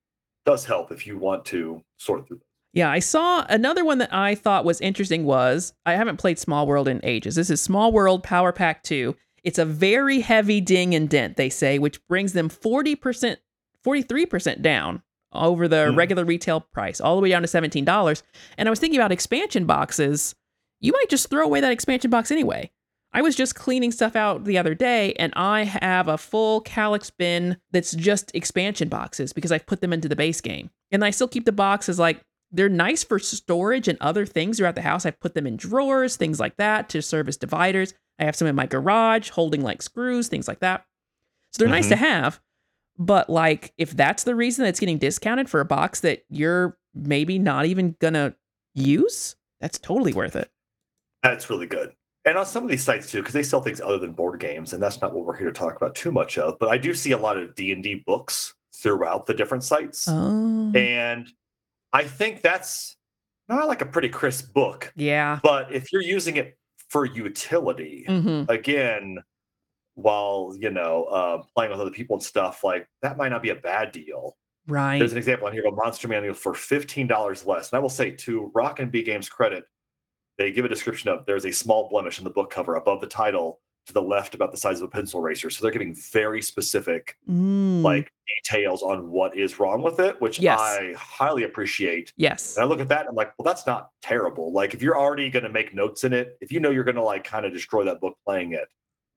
does 0.46 0.64
help 0.64 0.92
if 0.92 1.08
you 1.08 1.18
want 1.18 1.44
to 1.46 1.82
sort 1.98 2.28
through. 2.28 2.40
Yeah, 2.72 2.88
I 2.90 3.00
saw 3.00 3.44
another 3.48 3.84
one 3.84 3.98
that 3.98 4.14
I 4.14 4.36
thought 4.36 4.64
was 4.64 4.80
interesting 4.80 5.24
was 5.24 5.74
I 5.84 5.94
haven't 5.94 6.16
played 6.18 6.38
Small 6.38 6.66
World 6.66 6.86
in 6.86 7.00
ages. 7.02 7.34
This 7.34 7.50
is 7.50 7.60
Small 7.60 7.92
World 7.92 8.22
Power 8.22 8.52
Pack 8.52 8.84
2. 8.84 9.14
It's 9.42 9.58
a 9.58 9.64
very 9.64 10.20
heavy 10.20 10.60
ding 10.60 10.94
and 10.94 11.10
dent, 11.10 11.36
they 11.36 11.50
say, 11.50 11.80
which 11.80 12.06
brings 12.06 12.32
them 12.32 12.48
40%, 12.48 13.36
43% 13.84 14.62
down 14.62 15.02
over 15.34 15.68
the 15.68 15.90
Hmm. 15.90 15.96
regular 15.96 16.24
retail 16.24 16.60
price, 16.60 17.00
all 17.00 17.16
the 17.16 17.22
way 17.22 17.30
down 17.30 17.42
to 17.42 17.48
$17. 17.48 18.22
And 18.58 18.68
I 18.68 18.70
was 18.70 18.78
thinking 18.80 18.98
about 18.98 19.12
expansion 19.12 19.64
boxes. 19.66 20.34
You 20.80 20.92
might 20.92 21.08
just 21.08 21.30
throw 21.30 21.44
away 21.44 21.60
that 21.60 21.72
expansion 21.72 22.10
box 22.10 22.30
anyway. 22.30 22.70
I 23.14 23.20
was 23.22 23.36
just 23.36 23.54
cleaning 23.54 23.92
stuff 23.92 24.16
out 24.16 24.44
the 24.44 24.56
other 24.56 24.74
day 24.74 25.12
and 25.14 25.32
I 25.36 25.64
have 25.64 26.08
a 26.08 26.16
full 26.16 26.62
Kallax 26.62 27.10
bin 27.16 27.58
that's 27.70 27.92
just 27.92 28.34
expansion 28.34 28.88
boxes 28.88 29.32
because 29.34 29.52
I've 29.52 29.66
put 29.66 29.80
them 29.82 29.92
into 29.92 30.08
the 30.08 30.16
base 30.16 30.40
game. 30.40 30.70
And 30.90 31.04
I 31.04 31.10
still 31.10 31.28
keep 31.28 31.44
the 31.44 31.52
boxes 31.52 31.98
like 31.98 32.22
they're 32.50 32.68
nice 32.70 33.04
for 33.04 33.18
storage 33.18 33.86
and 33.86 33.98
other 34.00 34.24
things 34.26 34.56
throughout 34.58 34.74
the 34.76 34.82
house. 34.82 35.04
I've 35.06 35.20
put 35.20 35.34
them 35.34 35.46
in 35.46 35.56
drawers, 35.56 36.16
things 36.16 36.40
like 36.40 36.56
that 36.56 36.88
to 36.90 37.02
serve 37.02 37.28
as 37.28 37.36
dividers. 37.36 37.92
I 38.18 38.24
have 38.24 38.36
some 38.36 38.48
in 38.48 38.54
my 38.54 38.66
garage 38.66 39.30
holding 39.30 39.62
like 39.62 39.82
screws, 39.82 40.28
things 40.28 40.48
like 40.48 40.60
that. 40.60 40.84
So 41.50 41.58
they're 41.64 41.68
nice 41.72 41.88
to 41.88 41.96
have. 41.96 42.40
But 42.98 43.30
like 43.30 43.72
if 43.78 43.92
that's 43.96 44.24
the 44.24 44.34
reason 44.34 44.62
that 44.64 44.68
it's 44.70 44.80
getting 44.80 44.98
discounted 44.98 45.48
for 45.48 45.60
a 45.60 45.64
box 45.64 46.00
that 46.00 46.24
you're 46.28 46.76
maybe 46.94 47.38
not 47.38 47.66
even 47.66 47.96
gonna 48.00 48.34
use, 48.74 49.36
that's 49.60 49.78
totally 49.78 50.12
worth 50.12 50.36
it. 50.36 50.50
That's 51.22 51.48
really 51.50 51.66
good. 51.66 51.92
And 52.24 52.36
on 52.38 52.46
some 52.46 52.62
of 52.62 52.70
these 52.70 52.84
sites 52.84 53.10
too, 53.10 53.18
because 53.20 53.34
they 53.34 53.42
sell 53.42 53.60
things 53.62 53.80
other 53.80 53.98
than 53.98 54.12
board 54.12 54.38
games, 54.38 54.72
and 54.72 54.82
that's 54.82 55.00
not 55.00 55.12
what 55.12 55.24
we're 55.24 55.36
here 55.36 55.48
to 55.48 55.52
talk 55.52 55.76
about 55.76 55.94
too 55.94 56.12
much 56.12 56.38
of. 56.38 56.58
But 56.60 56.68
I 56.68 56.78
do 56.78 56.94
see 56.94 57.12
a 57.12 57.18
lot 57.18 57.36
of 57.36 57.54
D 57.54 57.72
and 57.72 57.82
D 57.82 58.02
books 58.06 58.54
throughout 58.74 59.26
the 59.26 59.34
different 59.34 59.64
sites, 59.64 60.06
Oh. 60.08 60.72
and 60.74 61.28
I 61.92 62.04
think 62.04 62.42
that's 62.42 62.96
not 63.48 63.66
like 63.68 63.82
a 63.82 63.86
pretty 63.86 64.08
crisp 64.08 64.52
book. 64.52 64.92
Yeah. 64.96 65.40
But 65.42 65.72
if 65.72 65.92
you're 65.92 66.02
using 66.02 66.36
it 66.36 66.56
for 66.90 67.04
utility, 67.04 68.04
hmm 68.06 68.44
again, 68.48 69.18
while 69.94 70.54
you 70.58 70.70
know 70.70 71.04
uh, 71.04 71.42
playing 71.54 71.70
with 71.70 71.80
other 71.80 71.90
people 71.90 72.16
and 72.16 72.22
stuff, 72.22 72.64
like 72.64 72.88
that 73.02 73.16
might 73.16 73.28
not 73.30 73.42
be 73.42 73.50
a 73.50 73.54
bad 73.54 73.92
deal. 73.92 74.36
Right. 74.68 74.98
There's 74.98 75.12
an 75.12 75.18
example 75.18 75.46
on 75.48 75.52
here 75.52 75.66
of 75.66 75.74
monster 75.74 76.08
manual 76.08 76.34
for 76.34 76.54
fifteen 76.54 77.06
dollars 77.06 77.44
less. 77.46 77.70
And 77.72 77.78
I 77.78 77.80
will 77.80 77.88
say 77.88 78.10
to 78.12 78.50
Rock 78.54 78.80
and 78.80 78.90
B 78.92 79.02
Games 79.02 79.28
credit, 79.28 79.64
they 80.38 80.52
give 80.52 80.64
a 80.64 80.68
description 80.68 81.10
of 81.10 81.26
there's 81.26 81.44
a 81.46 81.52
small 81.52 81.88
blemish 81.88 82.18
in 82.18 82.24
the 82.24 82.30
book 82.30 82.50
cover 82.50 82.76
above 82.76 83.00
the 83.00 83.06
title 83.06 83.60
to 83.86 83.92
the 83.92 84.00
left 84.00 84.36
about 84.36 84.52
the 84.52 84.56
size 84.56 84.78
of 84.78 84.84
a 84.84 84.88
pencil 84.88 85.18
eraser. 85.18 85.50
So 85.50 85.60
they're 85.62 85.72
giving 85.72 85.96
very 86.12 86.40
specific 86.40 87.16
Mm. 87.28 87.82
like 87.82 88.12
details 88.46 88.80
on 88.84 89.10
what 89.10 89.36
is 89.36 89.58
wrong 89.58 89.82
with 89.82 89.98
it, 89.98 90.20
which 90.20 90.38
Yes. 90.38 90.60
I 90.60 90.94
highly 90.96 91.42
appreciate. 91.42 92.12
yes. 92.16 92.56
And 92.56 92.62
I 92.64 92.68
look 92.68 92.78
at 92.78 92.88
that 92.90 93.00
and 93.00 93.08
I'm 93.08 93.14
like, 93.16 93.32
well, 93.36 93.44
that's 93.44 93.66
not 93.66 93.90
terrible. 94.00 94.52
Like 94.52 94.72
if 94.72 94.82
you're 94.82 94.96
already 94.96 95.28
gonna 95.30 95.48
make 95.48 95.74
notes 95.74 96.04
in 96.04 96.12
it, 96.12 96.38
if 96.40 96.52
you 96.52 96.60
know 96.60 96.70
you're 96.70 96.84
gonna 96.84 97.02
like 97.02 97.24
kind 97.24 97.44
of 97.44 97.52
destroy 97.52 97.82
that 97.84 98.00
book 98.00 98.16
playing 98.24 98.52
it, 98.52 98.68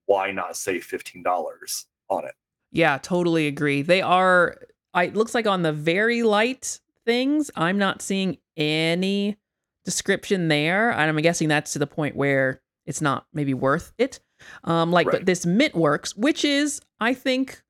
why 0.06 0.30
not 0.30 0.56
save 0.56 0.84
fifteen 0.84 1.22
dollars 1.22 1.86
on 2.08 2.24
it? 2.24 2.34
Yeah, 2.72 2.98
totally 2.98 3.46
agree. 3.46 3.82
They 3.82 4.02
are 4.02 4.56
I 4.94 5.04
it 5.04 5.16
looks 5.16 5.34
like 5.34 5.46
on 5.46 5.62
the 5.62 5.72
very 5.72 6.22
light 6.22 6.80
things, 7.04 7.50
I'm 7.56 7.78
not 7.78 8.02
seeing 8.02 8.38
any 8.56 9.36
description 9.84 10.48
there. 10.48 10.90
And 10.90 11.02
I'm 11.02 11.16
guessing 11.18 11.48
that's 11.48 11.72
to 11.74 11.78
the 11.78 11.86
point 11.86 12.16
where 12.16 12.60
it's 12.86 13.00
not 13.00 13.26
maybe 13.32 13.54
worth 13.54 13.92
it. 13.98 14.20
Um 14.64 14.90
like 14.90 15.10
but 15.10 15.26
this 15.26 15.46
Mint 15.46 15.74
Works, 15.74 16.16
which 16.16 16.44
is 16.44 16.80
I 17.00 17.14
think 17.14 17.62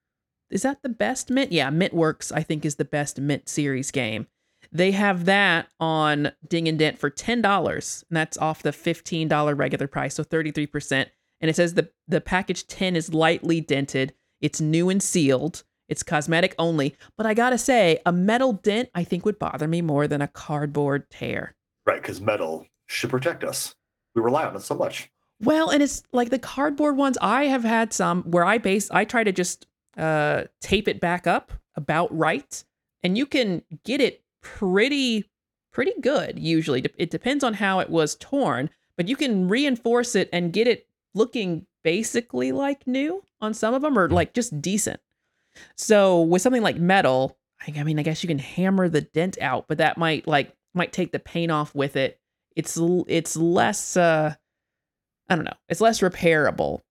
is 0.51 0.63
that 0.63 0.83
the 0.83 0.89
best 0.89 1.31
Mint? 1.31 1.53
Yeah, 1.53 1.71
Mint 1.71 1.93
Works 1.93 2.33
I 2.33 2.43
think 2.43 2.65
is 2.65 2.77
the 2.77 2.85
best 2.85 3.21
Mint 3.21 3.49
series 3.49 3.91
game. 3.91 4.27
They 4.73 4.93
have 4.93 5.25
that 5.27 5.69
on 5.81 6.33
Ding 6.47 6.69
and 6.69 6.79
Dent 6.79 6.99
for 6.99 7.11
$10, 7.11 8.05
and 8.09 8.17
that's 8.17 8.37
off 8.39 8.63
the 8.63 8.73
$15 8.73 9.59
regular 9.59 9.87
price, 9.87 10.15
so 10.15 10.25
33%. 10.25 11.07
And 11.41 11.51
it 11.51 11.57
says 11.57 11.75
the 11.75 11.91
the 12.09 12.21
package 12.21 12.67
10 12.67 12.97
is 12.97 13.13
lightly 13.13 13.61
dented. 13.61 14.15
It's 14.41 14.61
new 14.61 14.89
and 14.89 15.03
sealed. 15.03 15.65
It's 15.89 16.03
cosmetic 16.03 16.55
only. 16.59 16.97
But 17.17 17.27
I 17.27 17.35
gotta 17.35 17.59
say, 17.59 17.99
a 18.05 18.13
metal 18.13 18.53
dent 18.55 18.91
I 18.95 19.05
think 19.05 19.25
would 19.25 19.39
bother 19.39 19.69
me 19.69 19.83
more 19.83 20.09
than 20.09 20.23
a 20.23 20.29
cardboard 20.29 21.11
tear. 21.11 21.55
Right, 21.87 22.03
because 22.03 22.21
metal 22.21 22.67
should 22.87 23.11
protect 23.11 23.45
us. 23.45 23.75
We 24.15 24.23
rely 24.23 24.45
on 24.45 24.57
it 24.57 24.63
so 24.63 24.75
much. 24.75 25.11
Well, 25.41 25.69
and 25.71 25.83
it's 25.83 26.03
like 26.13 26.31
the 26.31 26.39
cardboard 26.39 26.97
ones. 26.97 27.19
I 27.21 27.45
have 27.45 27.65
had 27.65 27.93
some 27.93 28.23
where 28.25 28.45
I 28.45 28.59
base. 28.59 28.91
I 28.91 29.05
try 29.05 29.23
to 29.23 29.33
just 29.33 29.67
uh, 29.97 30.45
tape 30.61 30.89
it 30.89 31.01
back 31.01 31.27
up 31.27 31.53
about 31.77 32.17
right, 32.17 32.65
and 33.03 33.19
you 33.19 33.27
can 33.27 33.63
get 33.85 34.01
it 34.01 34.23
pretty, 34.43 35.29
pretty 35.73 35.93
good. 36.01 36.39
Usually, 36.39 36.83
it 36.97 37.11
depends 37.11 37.45
on 37.45 37.55
how 37.55 37.81
it 37.81 37.91
was 37.91 38.15
torn, 38.15 38.71
but 38.97 39.09
you 39.09 39.17
can 39.17 39.49
reinforce 39.49 40.15
it 40.17 40.31
and 40.33 40.53
get 40.53 40.67
it 40.67 40.87
looking 41.17 41.67
basically 41.83 42.53
like 42.53 42.87
new 42.87 43.25
on 43.41 43.55
some 43.55 43.75
of 43.75 43.83
them, 43.83 43.99
or 43.99 44.09
like 44.09 44.35
just 44.35 44.61
decent. 44.63 45.01
So 45.77 46.21
with 46.23 46.43
something 46.43 46.63
like 46.63 46.77
metal, 46.77 47.37
I 47.75 47.83
mean, 47.83 47.99
I 47.99 48.03
guess 48.03 48.23
you 48.23 48.29
can 48.29 48.39
hammer 48.39 48.89
the 48.89 49.01
dent 49.01 49.39
out, 49.41 49.67
but 49.69 49.79
that 49.79 49.99
might 49.99 50.27
like 50.29 50.53
might 50.75 50.93
take 50.93 51.13
the 51.13 51.19
paint 51.19 51.51
off 51.51 51.75
with 51.75 51.97
it. 51.97 52.19
It's 52.55 52.79
it's 53.09 53.37
less. 53.37 53.97
uh 53.97 54.35
I 55.29 55.35
don't 55.35 55.45
know. 55.45 55.57
It's 55.69 55.81
less 55.81 56.01
repairable, 56.01 56.83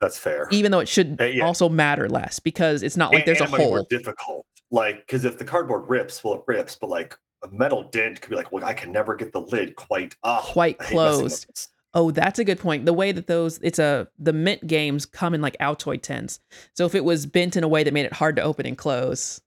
That's 0.00 0.18
fair. 0.18 0.48
even 0.50 0.72
though 0.72 0.80
it 0.80 0.88
should 0.88 1.20
Uh, 1.20 1.24
yeah. 1.26 1.44
also 1.44 1.68
matter 1.68 2.08
less 2.08 2.40
because 2.40 2.82
it's 2.82 2.96
not 2.96 3.12
like 3.12 3.20
And- 3.20 3.28
there's 3.28 3.40
a 3.40 3.44
and 3.44 3.52
might 3.52 3.58
be 3.58 3.64
more 3.66 3.86
difficult. 3.88 4.44
Like, 4.72 5.06
because 5.06 5.24
if 5.24 5.38
the 5.38 5.44
cardboard 5.44 5.88
rips, 5.88 6.22
well, 6.24 6.34
it 6.34 6.42
rips, 6.48 6.74
but 6.76 6.90
like 6.90 7.16
a 7.44 7.48
metal 7.48 7.82
dent 7.84 8.20
could 8.20 8.30
be 8.30 8.36
like, 8.36 8.50
well, 8.52 8.64
I 8.64 8.72
can 8.72 8.90
never 8.92 9.14
get 9.14 9.32
the 9.32 9.40
lid 9.40 9.76
quite 9.76 10.16
up. 10.24 10.42
Quite 10.44 10.76
I 10.80 10.84
hate 10.84 10.94
messing 10.96 11.18
closed. 11.20 11.68
Oh, 11.92 12.10
that's 12.10 12.38
a 12.38 12.44
good 12.44 12.60
point. 12.60 12.86
The 12.86 12.92
way 12.92 13.10
that 13.12 13.26
those 13.26 13.58
it's 13.62 13.78
a 13.78 14.06
the 14.18 14.32
mint 14.32 14.66
games 14.66 15.06
come 15.06 15.34
in 15.34 15.40
like 15.42 15.56
Altoid 15.58 16.02
tins. 16.02 16.38
So 16.74 16.86
if 16.86 16.94
it 16.94 17.04
was 17.04 17.26
bent 17.26 17.56
in 17.56 17.64
a 17.64 17.68
way 17.68 17.82
that 17.82 17.92
made 17.94 18.06
it 18.06 18.12
hard 18.12 18.36
to 18.36 18.42
open 18.42 18.64
and 18.66 18.78
close, 18.78 19.40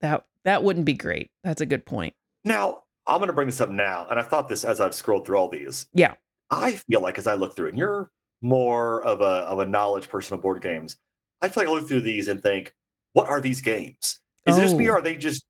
that 0.00 0.24
that 0.44 0.62
wouldn't 0.64 0.86
be 0.86 0.94
great. 0.94 1.30
That's 1.44 1.60
a 1.60 1.66
good 1.66 1.84
point. 1.84 2.14
Now, 2.44 2.84
I'm 3.06 3.18
going 3.18 3.26
to 3.28 3.34
bring 3.34 3.48
this 3.48 3.60
up 3.60 3.68
now, 3.70 4.06
and 4.10 4.18
I 4.18 4.22
thought 4.22 4.48
this 4.48 4.64
as 4.64 4.80
I've 4.80 4.94
scrolled 4.94 5.26
through 5.26 5.36
all 5.36 5.48
these. 5.48 5.86
Yeah. 5.92 6.14
I 6.50 6.72
feel 6.88 7.02
like 7.02 7.18
as 7.18 7.26
I 7.26 7.34
look 7.34 7.54
through, 7.54 7.68
and 7.68 7.78
you're 7.78 8.10
more 8.40 9.02
of 9.02 9.20
a 9.20 9.24
of 9.24 9.58
a 9.58 9.66
knowledge 9.66 10.08
person 10.08 10.34
of 10.34 10.42
board 10.42 10.62
games, 10.62 10.96
I 11.42 11.48
feel 11.48 11.64
like 11.64 11.68
I 11.70 11.72
look 11.74 11.88
through 11.88 12.00
these 12.02 12.28
and 12.28 12.42
think, 12.42 12.72
what 13.12 13.28
are 13.28 13.40
these 13.42 13.60
games? 13.60 14.20
Is 14.46 14.56
it 14.56 14.62
just 14.62 14.76
me, 14.76 14.88
Oh. 14.88 14.92
or 14.92 14.98
are 14.98 15.02
they 15.02 15.16
just 15.16 15.44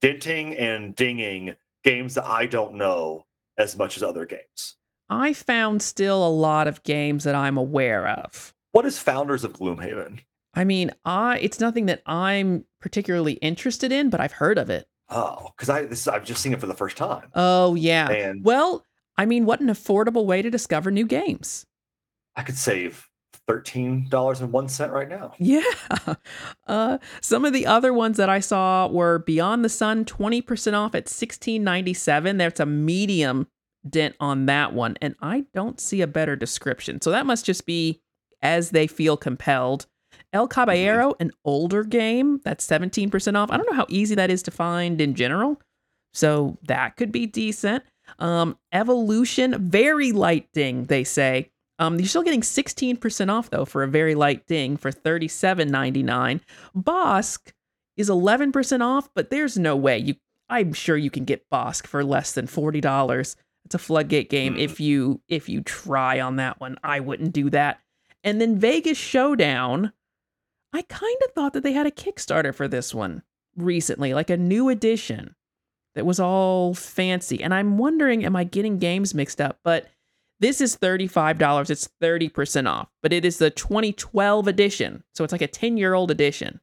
denting 0.00 0.56
and 0.56 0.96
dinging 0.96 1.54
games 1.84 2.14
that 2.14 2.24
I 2.24 2.46
don't 2.46 2.74
know 2.74 3.26
as 3.58 3.76
much 3.76 3.98
as 3.98 4.02
other 4.02 4.24
games? 4.24 4.76
I 5.12 5.34
found 5.34 5.82
still 5.82 6.26
a 6.26 6.30
lot 6.30 6.66
of 6.66 6.82
games 6.84 7.24
that 7.24 7.34
I'm 7.34 7.58
aware 7.58 8.08
of. 8.08 8.54
What 8.72 8.86
is 8.86 8.98
Founders 8.98 9.44
of 9.44 9.52
Gloomhaven? 9.52 10.20
I 10.54 10.64
mean, 10.64 10.90
I 11.04 11.38
it's 11.38 11.60
nothing 11.60 11.84
that 11.86 12.02
I'm 12.06 12.64
particularly 12.80 13.34
interested 13.34 13.92
in, 13.92 14.08
but 14.08 14.20
I've 14.20 14.32
heard 14.32 14.56
of 14.56 14.70
it. 14.70 14.86
Oh, 15.10 15.50
because 15.54 15.68
I 15.68 15.84
this 15.84 16.08
I've 16.08 16.24
just 16.24 16.40
seen 16.42 16.54
it 16.54 16.60
for 16.60 16.66
the 16.66 16.74
first 16.74 16.96
time. 16.96 17.28
Oh 17.34 17.74
yeah. 17.74 18.08
And 18.08 18.42
Well, 18.42 18.86
I 19.18 19.26
mean, 19.26 19.44
what 19.44 19.60
an 19.60 19.66
affordable 19.66 20.24
way 20.24 20.40
to 20.40 20.50
discover 20.50 20.90
new 20.90 21.06
games. 21.06 21.66
I 22.34 22.42
could 22.42 22.56
save 22.56 23.10
thirteen 23.46 24.08
dollars 24.08 24.40
and 24.40 24.50
one 24.50 24.70
cent 24.70 24.92
right 24.92 25.08
now. 25.10 25.34
Yeah. 25.38 25.62
Uh, 26.66 26.96
some 27.20 27.44
of 27.44 27.52
the 27.52 27.66
other 27.66 27.92
ones 27.92 28.16
that 28.16 28.30
I 28.30 28.40
saw 28.40 28.86
were 28.88 29.18
Beyond 29.18 29.62
the 29.62 29.68
Sun, 29.68 30.06
20% 30.06 30.72
off 30.72 30.94
at 30.94 31.04
1697. 31.04 32.38
That's 32.38 32.60
a 32.60 32.66
medium 32.66 33.46
dent 33.88 34.14
on 34.20 34.46
that 34.46 34.72
one. 34.72 34.96
And 35.00 35.14
I 35.20 35.46
don't 35.54 35.80
see 35.80 36.00
a 36.00 36.06
better 36.06 36.36
description. 36.36 37.00
So 37.00 37.10
that 37.10 37.26
must 37.26 37.44
just 37.44 37.66
be 37.66 38.00
as 38.40 38.70
they 38.70 38.86
feel 38.86 39.16
compelled. 39.16 39.86
El 40.32 40.48
Caballero, 40.48 41.14
an 41.20 41.30
older 41.44 41.84
game, 41.84 42.40
that's 42.44 42.66
17% 42.66 43.36
off. 43.36 43.50
I 43.50 43.56
don't 43.56 43.68
know 43.70 43.76
how 43.76 43.86
easy 43.88 44.14
that 44.14 44.30
is 44.30 44.42
to 44.44 44.50
find 44.50 45.00
in 45.00 45.14
general. 45.14 45.60
So 46.14 46.58
that 46.64 46.96
could 46.96 47.12
be 47.12 47.26
decent. 47.26 47.84
Um, 48.18 48.58
Evolution, 48.72 49.70
very 49.70 50.12
light 50.12 50.48
ding, 50.52 50.84
they 50.84 51.04
say. 51.04 51.50
Um, 51.78 51.98
you're 51.98 52.08
still 52.08 52.22
getting 52.22 52.42
16% 52.42 53.30
off 53.30 53.50
though 53.50 53.64
for 53.64 53.82
a 53.82 53.88
very 53.88 54.14
light 54.14 54.46
ding 54.46 54.76
for 54.76 54.92
$37.99. 54.92 56.40
Bosk 56.76 57.52
is 57.96 58.08
11% 58.08 58.80
off, 58.80 59.08
but 59.14 59.30
there's 59.30 59.58
no 59.58 59.76
way 59.76 59.98
you 59.98 60.14
I'm 60.48 60.74
sure 60.74 60.98
you 60.98 61.10
can 61.10 61.24
get 61.24 61.48
Bosk 61.50 61.86
for 61.86 62.04
less 62.04 62.32
than 62.32 62.46
$40. 62.46 63.36
It's 63.64 63.74
a 63.74 63.78
floodgate 63.78 64.30
game 64.30 64.54
mm-hmm. 64.54 64.62
if 64.62 64.80
you 64.80 65.20
if 65.28 65.48
you 65.48 65.62
try 65.62 66.20
on 66.20 66.36
that 66.36 66.60
one. 66.60 66.76
I 66.82 67.00
wouldn't 67.00 67.32
do 67.32 67.50
that. 67.50 67.80
And 68.24 68.40
then 68.40 68.58
Vegas 68.58 68.98
Showdown, 68.98 69.92
I 70.72 70.82
kind 70.82 71.16
of 71.24 71.32
thought 71.32 71.52
that 71.54 71.62
they 71.62 71.72
had 71.72 71.86
a 71.86 71.90
Kickstarter 71.90 72.54
for 72.54 72.68
this 72.68 72.94
one 72.94 73.22
recently, 73.56 74.14
like 74.14 74.30
a 74.30 74.36
new 74.36 74.68
edition 74.68 75.34
that 75.94 76.06
was 76.06 76.20
all 76.20 76.74
fancy. 76.74 77.42
And 77.42 77.52
I'm 77.52 77.78
wondering, 77.78 78.24
am 78.24 78.36
I 78.36 78.44
getting 78.44 78.78
games 78.78 79.14
mixed 79.14 79.40
up? 79.40 79.58
But 79.62 79.88
this 80.40 80.60
is 80.60 80.76
$35. 80.76 81.70
It's 81.70 81.88
30% 82.00 82.68
off, 82.68 82.88
but 83.02 83.12
it 83.12 83.24
is 83.24 83.38
the 83.38 83.50
2012 83.50 84.48
edition. 84.48 85.04
So 85.14 85.24
it's 85.24 85.32
like 85.32 85.42
a 85.42 85.46
10 85.46 85.76
year 85.76 85.94
old 85.94 86.10
edition. 86.10 86.60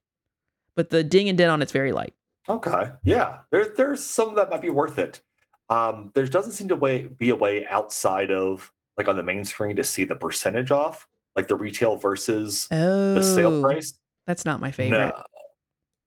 But 0.75 0.89
the 0.89 1.03
ding 1.03 1.29
and 1.29 1.37
dent 1.37 1.51
on 1.51 1.61
it's 1.61 1.71
very 1.71 1.91
light. 1.91 2.13
Okay. 2.47 2.91
Yeah. 3.03 3.39
There, 3.51 3.73
there's 3.75 4.03
some 4.03 4.35
that 4.35 4.49
might 4.49 4.61
be 4.61 4.69
worth 4.69 4.97
it. 4.97 5.21
Um, 5.69 6.11
there 6.15 6.25
doesn't 6.25 6.53
seem 6.53 6.67
to 6.69 6.75
way, 6.75 7.03
be 7.03 7.29
a 7.29 7.35
way 7.35 7.65
outside 7.67 8.31
of 8.31 8.71
like 8.97 9.07
on 9.07 9.15
the 9.15 9.23
main 9.23 9.45
screen 9.45 9.75
to 9.77 9.83
see 9.83 10.03
the 10.03 10.15
percentage 10.15 10.71
off, 10.71 11.07
like 11.35 11.47
the 11.47 11.55
retail 11.55 11.95
versus 11.95 12.67
oh, 12.71 13.15
the 13.15 13.23
sale 13.23 13.61
price. 13.61 13.93
That's 14.27 14.45
not 14.45 14.59
my 14.59 14.71
favorite. 14.71 14.97
No. 14.97 15.23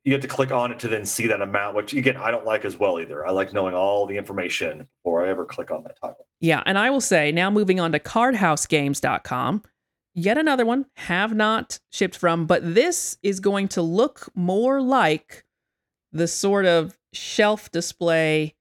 You 0.05 0.13
have 0.13 0.23
to 0.23 0.29
click 0.29 0.51
on 0.51 0.73
it 0.73 0.81
to 0.81 0.89
then 0.89 1.07
see 1.07 1.29
that 1.29 1.41
amount, 1.41 1.77
which 1.77 1.95
again, 1.95 2.17
I 2.17 2.33
don't 2.33 2.45
like 2.45 2.65
as 2.65 2.77
well 2.77 3.01
either. 3.01 3.25
I 3.25 3.31
like 3.31 3.53
knowing 3.53 3.75
all 3.75 4.05
the 4.07 4.17
information 4.17 4.89
before 5.03 5.25
I 5.25 5.31
ever 5.31 5.45
click 5.45 5.71
on 5.71 5.85
that 5.85 5.99
title. 6.01 6.27
Yeah. 6.41 6.63
And 6.67 6.77
I 6.77 6.91
will 6.91 7.01
say, 7.01 7.31
now 7.31 7.51
moving 7.51 7.79
on 7.79 7.93
to 7.93 8.01
cardhausgames.com, 8.01 9.63
yet 10.15 10.39
another 10.39 10.67
one 10.67 10.87
have 10.97 11.35
not 11.35 11.79
shipped 11.93 12.17
from, 12.17 12.47
but 12.47 12.75
this 12.75 13.17
is 13.23 13.39
going 13.39 13.69
to 13.69 13.83
look 13.83 14.29
more 14.35 14.83
like 14.83 15.45
the 16.11 16.27
sort 16.27 16.67
of 16.67 16.99
shelf 17.13 17.71
display 17.71 18.55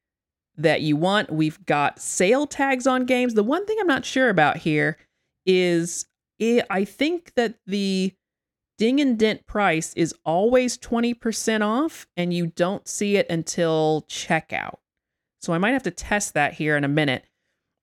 that 0.58 0.82
you 0.82 0.96
want. 0.96 1.32
We've 1.32 1.66
got 1.66 2.00
sale 2.00 2.46
tags 2.48 2.86
on 2.86 3.06
games. 3.06 3.34
The 3.34 3.44
one 3.44 3.66
thing 3.66 3.78
I'm 3.80 3.88
not 3.88 4.06
sure 4.06 4.30
about 4.30 4.58
here 4.58 4.98
is 5.46 6.06
I 6.42 6.86
think 6.86 7.34
that 7.36 7.56
the 7.66 8.14
ding 8.78 9.00
and 9.00 9.18
dent 9.18 9.46
price 9.46 9.94
is 9.94 10.14
always 10.26 10.78
20% 10.78 11.62
off 11.62 12.08
and 12.18 12.34
you 12.34 12.48
don't 12.48 12.88
see 12.88 13.16
it 13.16 13.28
until 13.30 14.06
checkout. 14.10 14.78
So 15.40 15.54
I 15.54 15.58
might 15.58 15.72
have 15.72 15.84
to 15.84 15.92
test 15.92 16.34
that 16.34 16.54
here 16.54 16.76
in 16.76 16.84
a 16.84 16.88
minute. 16.88 17.26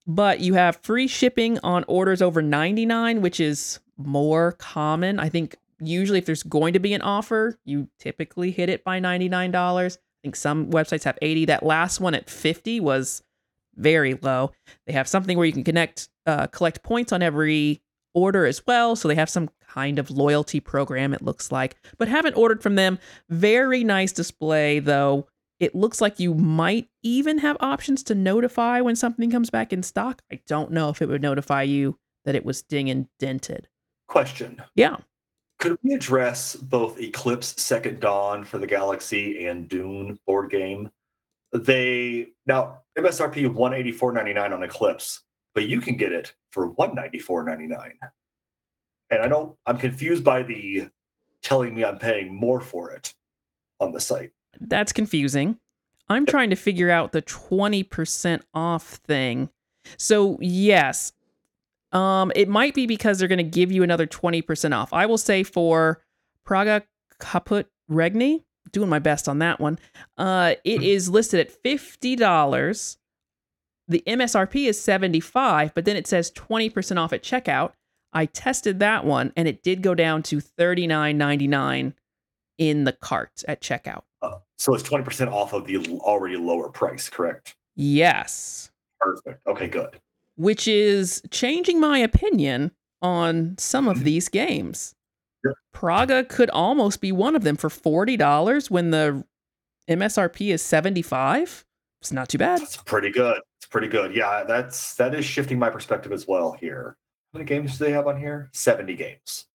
But 0.06 0.40
you 0.40 0.54
have 0.54 0.80
free 0.82 1.06
shipping 1.06 1.58
on 1.62 1.84
orders 1.86 2.22
over 2.22 2.40
99, 2.40 3.20
which 3.20 3.40
is 3.40 3.78
more 3.96 4.52
common. 4.52 5.20
I 5.20 5.28
think 5.28 5.56
usually 5.80 6.18
if 6.18 6.24
there's 6.26 6.42
going 6.42 6.72
to 6.72 6.78
be 6.78 6.94
an 6.94 7.02
offer, 7.02 7.58
you 7.64 7.88
typically 7.98 8.50
hit 8.50 8.68
it 8.68 8.84
by 8.84 9.00
$99 9.00 9.98
think 10.22 10.36
some 10.36 10.70
websites 10.70 11.04
have 11.04 11.18
80. 11.22 11.46
That 11.46 11.62
last 11.62 12.00
one 12.00 12.14
at 12.14 12.28
50 12.30 12.80
was 12.80 13.22
very 13.76 14.14
low. 14.14 14.52
They 14.86 14.92
have 14.92 15.08
something 15.08 15.36
where 15.36 15.46
you 15.46 15.52
can 15.52 15.64
connect, 15.64 16.08
uh, 16.26 16.48
collect 16.48 16.82
points 16.82 17.12
on 17.12 17.22
every 17.22 17.80
order 18.14 18.46
as 18.46 18.66
well. 18.66 18.96
So 18.96 19.08
they 19.08 19.14
have 19.14 19.30
some 19.30 19.50
kind 19.68 19.98
of 19.98 20.10
loyalty 20.10 20.60
program, 20.60 21.14
it 21.14 21.22
looks 21.22 21.52
like, 21.52 21.76
but 21.98 22.08
haven't 22.08 22.36
ordered 22.36 22.62
from 22.62 22.74
them. 22.74 22.98
Very 23.28 23.84
nice 23.84 24.12
display, 24.12 24.80
though. 24.80 25.28
It 25.60 25.74
looks 25.74 26.00
like 26.00 26.20
you 26.20 26.34
might 26.34 26.88
even 27.02 27.38
have 27.38 27.56
options 27.60 28.02
to 28.04 28.14
notify 28.14 28.80
when 28.80 28.96
something 28.96 29.30
comes 29.30 29.50
back 29.50 29.72
in 29.72 29.82
stock. 29.82 30.22
I 30.32 30.40
don't 30.46 30.70
know 30.70 30.88
if 30.88 31.02
it 31.02 31.08
would 31.08 31.22
notify 31.22 31.62
you 31.62 31.98
that 32.24 32.36
it 32.36 32.44
was 32.44 32.62
ding 32.62 32.88
and 32.90 33.08
dented. 33.18 33.68
Question. 34.06 34.62
Yeah. 34.74 34.96
Could 35.58 35.78
we 35.82 35.94
address 35.94 36.54
both 36.54 37.00
Eclipse 37.00 37.60
Second 37.60 38.00
Dawn 38.00 38.44
for 38.44 38.58
the 38.58 38.66
Galaxy 38.66 39.46
and 39.46 39.68
Dune 39.68 40.18
board 40.26 40.50
game? 40.50 40.90
They 41.52 42.28
now 42.46 42.82
MSRP 42.96 43.52
one 43.52 43.74
eighty 43.74 43.92
four 43.92 44.12
ninety 44.12 44.32
nine 44.32 44.52
on 44.52 44.62
Eclipse, 44.62 45.22
but 45.54 45.66
you 45.66 45.80
can 45.80 45.96
get 45.96 46.12
it 46.12 46.34
for 46.50 46.68
one 46.68 46.94
ninety 46.94 47.18
four 47.18 47.42
ninety 47.42 47.66
nine. 47.66 47.94
And 49.10 49.22
I 49.22 49.28
don't. 49.28 49.56
I'm 49.66 49.78
confused 49.78 50.22
by 50.22 50.42
the 50.42 50.88
telling 51.42 51.74
me 51.74 51.84
I'm 51.84 51.98
paying 51.98 52.34
more 52.34 52.60
for 52.60 52.90
it 52.92 53.14
on 53.80 53.92
the 53.92 54.00
site. 54.00 54.32
That's 54.60 54.92
confusing. 54.92 55.58
I'm 56.08 56.26
trying 56.26 56.50
to 56.50 56.56
figure 56.56 56.90
out 56.90 57.12
the 57.12 57.22
20% 57.22 58.40
off 58.54 58.84
thing. 59.06 59.50
So, 59.96 60.38
yes, 60.40 61.12
um, 61.92 62.32
it 62.34 62.48
might 62.48 62.74
be 62.74 62.86
because 62.86 63.18
they're 63.18 63.28
going 63.28 63.38
to 63.38 63.42
give 63.44 63.72
you 63.72 63.82
another 63.82 64.06
20% 64.06 64.76
off. 64.76 64.92
I 64.92 65.06
will 65.06 65.18
say 65.18 65.42
for 65.42 66.02
Praga 66.44 66.82
Caput 67.20 67.68
Regni, 67.88 68.44
doing 68.72 68.88
my 68.88 68.98
best 68.98 69.28
on 69.28 69.38
that 69.38 69.60
one. 69.60 69.78
Uh, 70.16 70.54
it 70.64 70.82
is 70.82 71.08
listed 71.08 71.40
at 71.40 71.62
$50. 71.62 72.96
The 73.88 74.02
MSRP 74.06 74.68
is 74.68 74.80
75, 74.80 75.74
but 75.74 75.86
then 75.86 75.96
it 75.96 76.06
says 76.06 76.30
20% 76.32 76.98
off 76.98 77.12
at 77.12 77.22
checkout. 77.22 77.72
I 78.12 78.26
tested 78.26 78.80
that 78.80 79.04
one 79.04 79.32
and 79.36 79.48
it 79.48 79.62
did 79.62 79.82
go 79.82 79.94
down 79.94 80.22
to 80.24 80.38
$39.99 80.38 81.94
in 82.58 82.84
the 82.84 82.92
cart 82.92 83.44
at 83.46 83.62
checkout. 83.62 84.02
Uh, 84.20 84.38
so 84.58 84.74
it's 84.74 84.82
20% 84.82 85.32
off 85.32 85.52
of 85.52 85.66
the 85.66 85.78
already 86.00 86.36
lower 86.36 86.68
price, 86.68 87.08
correct? 87.08 87.54
Yes. 87.76 88.70
Perfect. 89.00 89.46
Okay, 89.46 89.68
good 89.68 89.98
which 90.38 90.68
is 90.68 91.20
changing 91.30 91.80
my 91.80 91.98
opinion 91.98 92.70
on 93.02 93.56
some 93.58 93.88
of 93.88 94.04
these 94.04 94.28
games. 94.28 94.94
Praga 95.72 96.24
could 96.24 96.50
almost 96.50 97.00
be 97.00 97.12
one 97.12 97.36
of 97.36 97.42
them 97.42 97.56
for 97.56 97.68
$40 97.68 98.70
when 98.70 98.90
the 98.90 99.24
MSRP 99.88 100.52
is 100.52 100.62
75. 100.62 101.64
It's 102.00 102.12
not 102.12 102.28
too 102.28 102.38
bad. 102.38 102.62
It's 102.62 102.76
pretty 102.76 103.10
good. 103.10 103.40
It's 103.58 103.66
pretty 103.66 103.88
good. 103.88 104.14
Yeah, 104.14 104.44
that's 104.44 104.94
that 104.94 105.14
is 105.14 105.24
shifting 105.24 105.58
my 105.58 105.70
perspective 105.70 106.12
as 106.12 106.28
well 106.28 106.52
here. 106.52 106.96
How 107.32 107.38
many 107.38 107.48
games 107.48 107.76
do 107.78 107.84
they 107.84 107.92
have 107.92 108.06
on 108.06 108.18
here? 108.18 108.48
70 108.52 108.94
games 108.94 109.46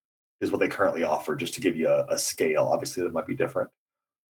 is 0.41 0.51
what 0.51 0.59
they 0.59 0.67
currently 0.67 1.03
offer, 1.03 1.35
just 1.35 1.53
to 1.53 1.61
give 1.61 1.77
you 1.77 1.87
a, 1.87 2.05
a 2.09 2.17
scale. 2.17 2.69
Obviously, 2.71 3.03
that 3.03 3.13
might 3.13 3.27
be 3.27 3.35
different 3.35 3.69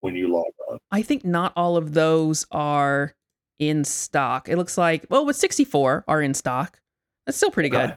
when 0.00 0.16
you 0.16 0.28
log 0.32 0.46
on. 0.68 0.78
I 0.90 1.02
think 1.02 1.24
not 1.24 1.52
all 1.54 1.76
of 1.76 1.94
those 1.94 2.46
are 2.50 3.14
in 3.60 3.84
stock. 3.84 4.48
It 4.48 4.56
looks 4.56 4.76
like, 4.76 5.06
well, 5.08 5.24
with 5.24 5.36
64 5.36 6.04
are 6.08 6.22
in 6.22 6.34
stock. 6.34 6.80
That's 7.26 7.36
still 7.36 7.52
pretty 7.52 7.68
good. 7.68 7.96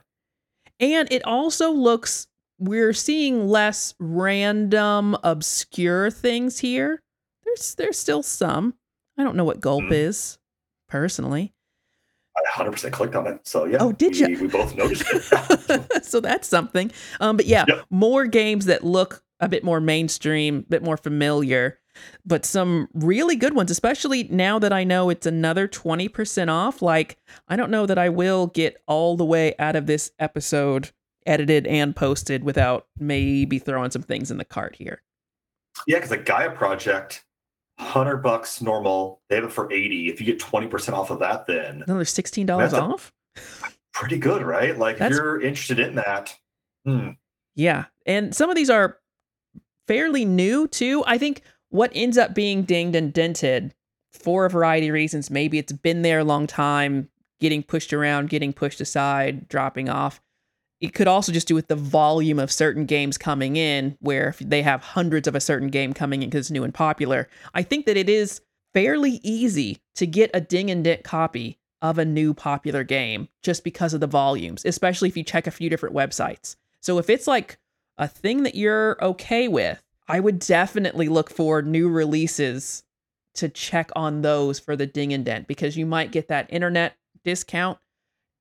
And 0.79 1.11
it 1.11 1.25
also 1.25 1.71
looks, 1.71 2.27
we're 2.59 2.93
seeing 2.93 3.47
less 3.47 3.95
random, 3.99 5.17
obscure 5.23 6.11
things 6.11 6.59
here. 6.59 7.01
There's 7.45 7.75
there's 7.75 7.97
still 7.97 8.21
some. 8.21 8.75
I 9.17 9.23
don't 9.23 9.35
know 9.35 9.45
what 9.45 9.61
gulp 9.61 9.83
mm. 9.83 9.93
is, 9.93 10.37
personally. 10.87 11.53
I 12.35 12.63
100% 12.63 12.91
clicked 12.91 13.15
on 13.15 13.27
it. 13.27 13.39
So 13.47 13.65
yeah. 13.65 13.77
Oh, 13.79 13.91
did 13.91 14.17
you? 14.17 14.27
We, 14.27 14.35
we 14.43 14.47
both 14.47 14.75
noticed 14.75 15.03
it. 15.07 16.03
so 16.03 16.19
that's 16.19 16.47
something. 16.47 16.91
Um, 17.19 17.37
but 17.37 17.45
yeah, 17.45 17.65
yep. 17.67 17.85
more 17.89 18.25
games 18.25 18.65
that 18.65 18.83
look 18.83 19.23
a 19.39 19.47
bit 19.47 19.63
more 19.63 19.79
mainstream, 19.79 20.59
a 20.59 20.61
bit 20.61 20.83
more 20.83 20.97
familiar 20.97 21.79
but 22.25 22.45
some 22.45 22.87
really 22.93 23.35
good 23.35 23.55
ones, 23.55 23.71
especially 23.71 24.23
now 24.23 24.59
that 24.59 24.73
I 24.73 24.83
know 24.83 25.09
it's 25.09 25.25
another 25.25 25.67
20% 25.67 26.49
off. 26.49 26.81
Like, 26.81 27.17
I 27.47 27.55
don't 27.55 27.71
know 27.71 27.85
that 27.85 27.97
I 27.97 28.09
will 28.09 28.47
get 28.47 28.81
all 28.87 29.17
the 29.17 29.25
way 29.25 29.55
out 29.59 29.75
of 29.75 29.85
this 29.85 30.11
episode 30.19 30.91
edited 31.25 31.67
and 31.67 31.95
posted 31.95 32.43
without 32.43 32.87
maybe 32.99 33.59
throwing 33.59 33.91
some 33.91 34.01
things 34.01 34.31
in 34.31 34.37
the 34.37 34.45
cart 34.45 34.75
here. 34.75 35.01
Yeah, 35.87 35.97
because 35.97 36.09
the 36.09 36.17
Gaia 36.17 36.51
project, 36.51 37.25
100 37.77 38.17
bucks 38.17 38.61
normal. 38.61 39.21
They 39.29 39.35
have 39.35 39.45
it 39.45 39.51
for 39.51 39.71
80. 39.71 40.09
If 40.09 40.19
you 40.19 40.25
get 40.25 40.39
20% 40.39 40.93
off 40.93 41.09
of 41.09 41.19
that, 41.19 41.47
then 41.47 41.83
another 41.85 42.03
$16 42.03 42.73
off? 42.73 43.13
Pretty 43.93 44.17
good, 44.17 44.41
right? 44.41 44.77
Like, 44.77 44.97
that's... 44.97 45.15
if 45.15 45.21
you're 45.21 45.41
interested 45.41 45.79
in 45.79 45.95
that. 45.95 46.35
Hmm. 46.85 47.09
Yeah. 47.55 47.85
And 48.05 48.35
some 48.35 48.49
of 48.49 48.55
these 48.55 48.69
are 48.69 48.97
fairly 49.87 50.25
new 50.25 50.67
too. 50.67 51.03
I 51.05 51.17
think 51.17 51.41
what 51.73 51.91
ends 51.95 52.19
up 52.19 52.35
being 52.35 52.61
dinged 52.61 52.95
and 52.95 53.11
dented 53.11 53.73
for 54.11 54.45
a 54.45 54.49
variety 54.49 54.89
of 54.89 54.93
reasons. 54.93 55.31
Maybe 55.31 55.57
it's 55.57 55.71
been 55.71 56.03
there 56.03 56.19
a 56.19 56.23
long 56.23 56.45
time, 56.45 57.09
getting 57.39 57.63
pushed 57.63 57.91
around, 57.91 58.29
getting 58.29 58.53
pushed 58.53 58.79
aside, 58.79 59.47
dropping 59.47 59.89
off. 59.89 60.21
It 60.79 60.93
could 60.93 61.07
also 61.07 61.31
just 61.31 61.47
do 61.47 61.55
with 61.55 61.69
the 61.69 61.75
volume 61.75 62.37
of 62.37 62.51
certain 62.51 62.85
games 62.85 63.17
coming 63.17 63.55
in, 63.55 63.97
where 64.01 64.27
if 64.27 64.37
they 64.37 64.61
have 64.61 64.83
hundreds 64.83 65.27
of 65.27 65.33
a 65.33 65.41
certain 65.41 65.69
game 65.69 65.93
coming 65.93 66.21
in 66.21 66.29
because 66.29 66.45
it's 66.45 66.51
new 66.51 66.63
and 66.63 66.75
popular. 66.75 67.27
I 67.55 67.63
think 67.63 67.87
that 67.87 67.97
it 67.97 68.07
is 68.07 68.41
fairly 68.75 69.19
easy 69.23 69.79
to 69.95 70.05
get 70.05 70.29
a 70.31 70.41
ding 70.41 70.69
and 70.69 70.83
dent 70.83 71.03
copy 71.03 71.57
of 71.81 71.97
a 71.97 72.05
new 72.05 72.35
popular 72.35 72.83
game 72.83 73.29
just 73.41 73.63
because 73.63 73.95
of 73.95 73.99
the 73.99 74.05
volumes, 74.05 74.63
especially 74.63 75.09
if 75.09 75.17
you 75.17 75.23
check 75.23 75.47
a 75.47 75.51
few 75.51 75.71
different 75.71 75.95
websites. 75.95 76.55
So 76.81 76.99
if 76.99 77.09
it's 77.09 77.25
like 77.25 77.57
a 77.97 78.07
thing 78.07 78.43
that 78.43 78.53
you're 78.53 79.03
okay 79.03 79.47
with, 79.47 79.83
I 80.07 80.19
would 80.19 80.39
definitely 80.39 81.07
look 81.07 81.29
for 81.29 81.61
new 81.61 81.89
releases 81.89 82.83
to 83.35 83.49
check 83.49 83.89
on 83.95 84.21
those 84.21 84.59
for 84.59 84.75
the 84.75 84.85
ding 84.85 85.13
and 85.13 85.25
dent 85.25 85.47
because 85.47 85.75
you 85.75 85.85
might 85.85 86.11
get 86.11 86.27
that 86.27 86.51
internet 86.51 86.95
discount 87.23 87.79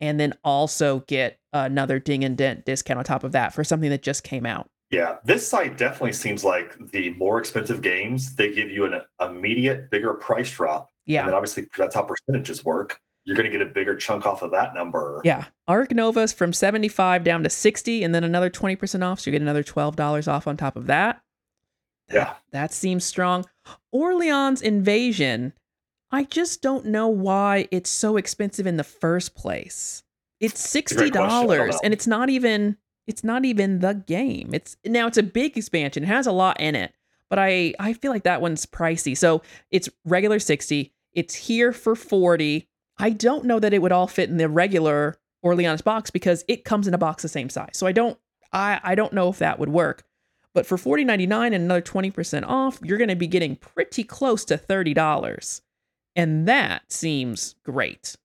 and 0.01 0.19
then 0.19 0.35
also 0.45 1.01
get 1.07 1.39
another 1.53 1.99
ding 1.99 2.25
and 2.25 2.37
dent 2.37 2.65
discount 2.65 2.99
on 2.99 3.05
top 3.05 3.25
of 3.25 3.33
that 3.33 3.55
for 3.55 3.63
something 3.65 3.91
that 3.91 4.03
just 4.03 4.25
came 4.25 4.45
out. 4.45 4.69
Yeah, 4.91 5.17
this 5.25 5.49
site 5.49 5.79
definitely 5.79 6.13
seems 6.13 6.45
like 6.45 6.77
the 6.91 7.11
more 7.15 7.39
expensive 7.39 7.81
games, 7.81 8.35
they 8.35 8.53
give 8.53 8.71
you 8.71 8.85
an 8.85 9.01
immediate 9.21 9.91
bigger 9.91 10.13
price 10.15 10.51
drop. 10.51 10.91
Yeah. 11.07 11.21
And 11.21 11.29
then 11.29 11.35
obviously 11.35 11.67
that's 11.79 11.95
how 11.95 12.03
percentages 12.03 12.65
work. 12.65 13.01
You're 13.25 13.37
going 13.37 13.51
to 13.51 13.57
get 13.57 13.67
a 13.67 13.71
bigger 13.71 13.97
chunk 13.97 14.27
off 14.27 14.43
of 14.43 14.51
that 14.51 14.75
number. 14.75 15.23
Yeah. 15.25 15.47
Ark 15.69 15.93
Nova's 15.93 16.33
from 16.33 16.53
75 16.53 17.25
down 17.25 17.45
to 17.45 17.49
60 17.49 18.03
and 18.03 18.15
then 18.15 18.25
another 18.25 18.51
20% 18.51 19.03
off. 19.03 19.21
So 19.21 19.31
you 19.31 19.33
get 19.33 19.41
another 19.41 19.63
$12 19.63 20.29
off 20.29 20.47
on 20.47 20.57
top 20.57 20.77
of 20.77 20.87
that. 20.89 21.23
Yeah. 22.11 22.35
That 22.51 22.73
seems 22.73 23.05
strong. 23.05 23.45
Orleans 23.91 24.63
Invasion, 24.63 25.53
I 26.11 26.25
just 26.25 26.63
don't 26.63 26.87
know 26.87 27.09
why 27.09 27.69
it's 27.71 27.91
so 27.91 28.17
expensive 28.17 28.67
in 28.67 28.77
the 28.77 28.85
first 28.85 29.35
place. 29.35 30.03
It's 30.41 30.61
sixty 30.61 31.09
dollars, 31.11 31.79
and 31.85 31.93
it's 31.95 32.07
not 32.07 32.29
even 32.29 32.77
it's 33.07 33.25
not 33.25 33.45
even 33.45 33.79
the 33.79 33.95
game. 33.95 34.51
It's 34.53 34.77
now 34.85 35.07
it's 35.07 35.19
a 35.19 35.23
big 35.23 35.57
expansion. 35.57 36.03
It 36.03 36.09
has 36.09 36.27
a 36.27 36.33
lot 36.33 36.61
in 36.61 36.75
it, 36.75 36.93
but 37.31 37.39
I 37.39 37.75
I 37.79 37.93
feel 37.93 38.11
like 38.11 38.25
that 38.25 38.41
one's 38.43 38.67
pricey. 38.67 39.17
So 39.17 39.43
it's 39.71 39.89
regular 40.05 40.39
sixty. 40.39 40.93
It's 41.13 41.35
here 41.35 41.73
for 41.73 41.95
forty. 41.95 42.69
I 42.99 43.11
don't 43.11 43.45
know 43.45 43.61
that 43.61 43.73
it 43.73 43.81
would 43.81 43.93
all 43.93 44.07
fit 44.07 44.29
in 44.29 44.37
the 44.37 44.49
regular 44.49 45.17
Orleans 45.43 45.81
box 45.83 46.11
because 46.11 46.45
it 46.49 46.65
comes 46.65 46.87
in 46.87 46.95
a 46.95 46.99
box 46.99 47.23
the 47.23 47.29
same 47.29 47.49
size. 47.49 47.73
So 47.75 47.87
I 47.87 47.93
don't 47.93 48.19
I 48.53 48.81
I 48.83 48.95
don't 48.95 49.13
know 49.13 49.29
if 49.29 49.39
that 49.39 49.59
would 49.59 49.71
work. 49.71 50.05
But 50.55 50.67
for 50.67 50.77
$40.99 50.77 51.47
and 51.47 51.55
another 51.55 51.83
20% 51.83 52.45
off, 52.47 52.79
you're 52.83 52.99
going 52.99 53.09
to 53.09 53.17
be 53.17 53.27
getting 53.27 53.57
pretty 53.57 54.05
close 54.05 54.45
to 54.47 54.59
$30. 54.59 55.61
And 56.15 56.47
that 56.47 56.93
seems 56.93 57.55
great. 57.65 58.17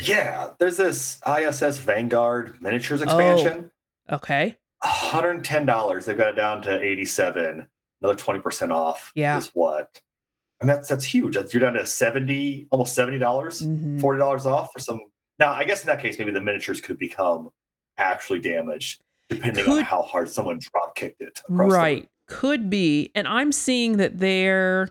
Yeah, 0.00 0.50
there's 0.58 0.76
this 0.76 1.20
ISS 1.26 1.78
Vanguard 1.78 2.58
miniatures 2.60 3.02
expansion. 3.02 3.70
Oh, 4.08 4.16
okay. 4.16 4.56
$110. 4.84 6.04
They've 6.04 6.16
got 6.16 6.28
it 6.28 6.36
down 6.36 6.62
to 6.62 6.80
87. 6.80 7.66
Another 8.02 8.22
20% 8.22 8.70
off 8.70 9.12
yeah. 9.14 9.36
is 9.36 9.50
what? 9.54 10.00
And 10.60 10.68
that's 10.68 10.88
that's 10.88 11.04
huge. 11.04 11.36
You're 11.36 11.60
down 11.60 11.72
to 11.74 11.86
70, 11.86 12.68
almost 12.70 12.96
$70, 12.96 13.18
dollars 13.18 13.62
mm-hmm. 13.62 13.98
$40 13.98 14.44
off 14.44 14.70
for 14.72 14.78
some. 14.78 15.00
Now, 15.38 15.52
I 15.52 15.64
guess 15.64 15.80
in 15.82 15.86
that 15.86 16.02
case, 16.02 16.18
maybe 16.18 16.32
the 16.32 16.40
miniatures 16.40 16.82
could 16.82 16.98
become 16.98 17.48
actually 17.96 18.40
damaged 18.40 19.02
depending 19.30 19.64
could, 19.64 19.78
on 19.78 19.84
how 19.84 20.02
hard 20.02 20.28
someone 20.28 20.58
drop 20.60 20.94
kicked 20.94 21.20
it. 21.20 21.40
Right. 21.48 22.08
Could 22.28 22.68
be. 22.68 23.10
And 23.14 23.26
I'm 23.26 23.52
seeing 23.52 23.96
that 23.96 24.18
there 24.18 24.90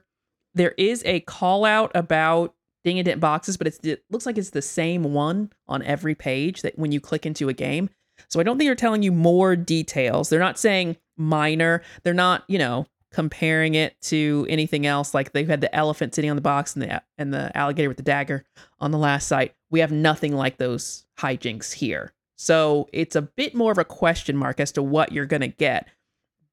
there 0.56 0.74
is 0.78 1.04
a 1.06 1.20
call 1.22 1.64
out 1.66 1.92
about 1.94 2.56
ding 2.84 2.98
and 2.98 3.06
dent 3.06 3.22
boxes, 3.22 3.58
but 3.58 3.68
it 3.84 4.04
looks 4.10 4.26
like 4.26 4.38
it's 4.38 4.50
the 4.50 4.62
same 4.62 5.14
one 5.14 5.52
on 5.68 5.84
every 5.84 6.16
page 6.16 6.64
that 6.64 6.78
when 6.78 6.92
you 6.92 7.00
click 7.00 7.26
into 7.26 7.50
a 7.50 7.54
game. 7.54 7.90
So 8.28 8.40
I 8.40 8.44
don't 8.44 8.58
think 8.58 8.68
they're 8.68 8.76
telling 8.76 9.04
you 9.04 9.12
more 9.12 9.56
details. 9.56 10.30
They're 10.30 10.40
not 10.40 10.60
saying 10.60 10.98
minor. 11.18 11.82
They're 12.04 12.14
not, 12.14 12.44
you 12.48 12.58
know, 12.58 12.88
comparing 13.12 13.76
it 13.76 14.00
to 14.02 14.46
anything 14.50 14.86
else. 14.86 15.14
Like 15.14 15.32
they 15.32 15.44
had 15.46 15.62
the 15.62 15.74
elephant 15.74 16.16
sitting 16.16 16.30
on 16.30 16.36
the 16.36 16.42
box 16.42 16.74
and 16.74 16.84
the 16.84 17.02
and 17.18 17.34
the 17.34 17.56
alligator 17.58 17.88
with 17.88 17.98
the 17.98 18.04
dagger 18.04 18.46
on 18.80 18.92
the 18.92 18.98
last 18.98 19.28
site. 19.28 19.56
We 19.70 19.80
have 19.80 19.92
nothing 19.92 20.36
like 20.36 20.58
those 20.58 21.06
hijinks 21.18 21.74
here. 21.74 22.14
So 22.42 22.88
it's 22.94 23.18
a 23.18 23.22
bit 23.22 23.54
more 23.54 23.70
of 23.70 23.78
a 23.78 23.84
question 23.84 24.38
mark 24.38 24.62
as 24.62 24.72
to 24.72 24.82
what 24.82 25.12
you're 25.12 25.26
gonna 25.26 25.50
get. 25.50 25.90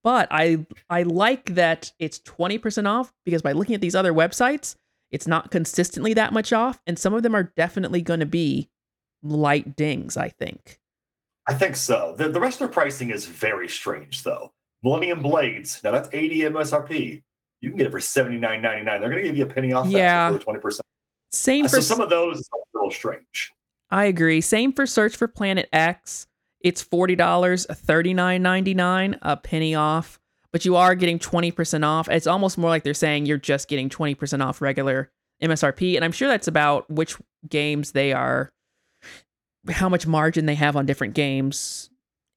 But 0.02 0.26
I 0.32 0.66
I 0.90 1.04
like 1.04 1.54
that 1.54 1.92
it's 2.00 2.18
20% 2.18 2.88
off 2.88 3.12
because 3.24 3.40
by 3.40 3.52
looking 3.52 3.76
at 3.76 3.80
these 3.80 3.94
other 3.94 4.12
websites, 4.12 4.74
it's 5.12 5.28
not 5.28 5.52
consistently 5.52 6.12
that 6.14 6.32
much 6.32 6.52
off, 6.52 6.80
and 6.88 6.98
some 6.98 7.14
of 7.14 7.22
them 7.22 7.36
are 7.36 7.52
definitely 7.56 8.02
going 8.02 8.18
to 8.18 8.26
be 8.26 8.68
light 9.22 9.76
dings. 9.76 10.16
I 10.16 10.28
think. 10.28 10.80
I 11.46 11.54
think 11.54 11.76
so. 11.76 12.16
The, 12.18 12.30
the 12.30 12.40
rest 12.40 12.60
of 12.60 12.68
the 12.68 12.74
pricing 12.74 13.10
is 13.10 13.26
very 13.26 13.68
strange, 13.68 14.24
though. 14.24 14.52
Millennium 14.82 15.22
Blades, 15.22 15.80
now 15.84 15.92
that's 15.92 16.08
80 16.12 16.40
MSRP. 16.40 17.22
You 17.60 17.70
can 17.70 17.78
get 17.78 17.86
it 17.86 17.90
for 17.90 18.00
79.99. 18.00 18.84
They're 18.84 18.98
going 18.98 19.22
to 19.22 19.22
give 19.22 19.36
you 19.36 19.44
a 19.44 19.48
penny 19.48 19.72
off 19.72 19.86
yeah. 19.86 20.30
that 20.30 20.42
for 20.42 20.58
20%. 20.58 20.80
Same 21.30 21.64
uh, 21.64 21.68
for 21.68 21.76
so 21.76 21.80
some 21.80 22.00
of 22.00 22.10
those 22.10 22.38
is 22.38 22.50
a 22.52 22.76
little 22.76 22.90
strange. 22.90 23.52
I 23.90 24.06
agree. 24.06 24.40
Same 24.40 24.72
for 24.72 24.86
Search 24.86 25.16
for 25.16 25.28
Planet 25.28 25.68
X. 25.72 26.26
It's 26.60 26.82
$40, 26.82 27.16
$39.99, 27.16 29.18
a 29.22 29.36
penny 29.36 29.74
off 29.74 30.18
but 30.56 30.64
you 30.64 30.74
are 30.74 30.94
getting 30.94 31.18
20% 31.18 31.84
off. 31.84 32.08
It's 32.08 32.26
almost 32.26 32.56
more 32.56 32.70
like 32.70 32.82
they're 32.82 32.94
saying 32.94 33.26
you're 33.26 33.36
just 33.36 33.68
getting 33.68 33.90
20% 33.90 34.42
off 34.42 34.62
regular 34.62 35.10
MSRP. 35.42 35.96
And 35.96 36.02
I'm 36.02 36.12
sure 36.12 36.28
that's 36.28 36.48
about 36.48 36.90
which 36.90 37.14
games 37.46 37.92
they 37.92 38.14
are, 38.14 38.48
how 39.68 39.90
much 39.90 40.06
margin 40.06 40.46
they 40.46 40.54
have 40.54 40.74
on 40.74 40.86
different 40.86 41.12
games, 41.12 41.90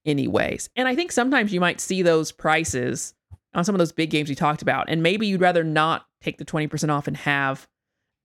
anyways. 0.06 0.70
And 0.76 0.86
I 0.86 0.96
think 0.96 1.14
sometimes 1.14 1.54
you 1.54 1.62
might 1.62 1.80
see 1.80 2.02
those 2.02 2.34
prices 2.34 3.14
on 3.54 3.64
some 3.64 3.74
of 3.74 3.80
those 3.80 3.94
big 3.94 4.10
games 4.10 4.28
we 4.28 4.36
talked 4.36 4.62
about. 4.62 4.90
And 4.90 5.02
maybe 5.02 5.26
you'd 5.26 5.40
rather 5.40 5.64
not 5.64 6.06
take 6.22 6.40
the 6.40 6.46
20% 6.46 6.90
off 6.90 7.08
and 7.08 7.16
have 7.16 7.70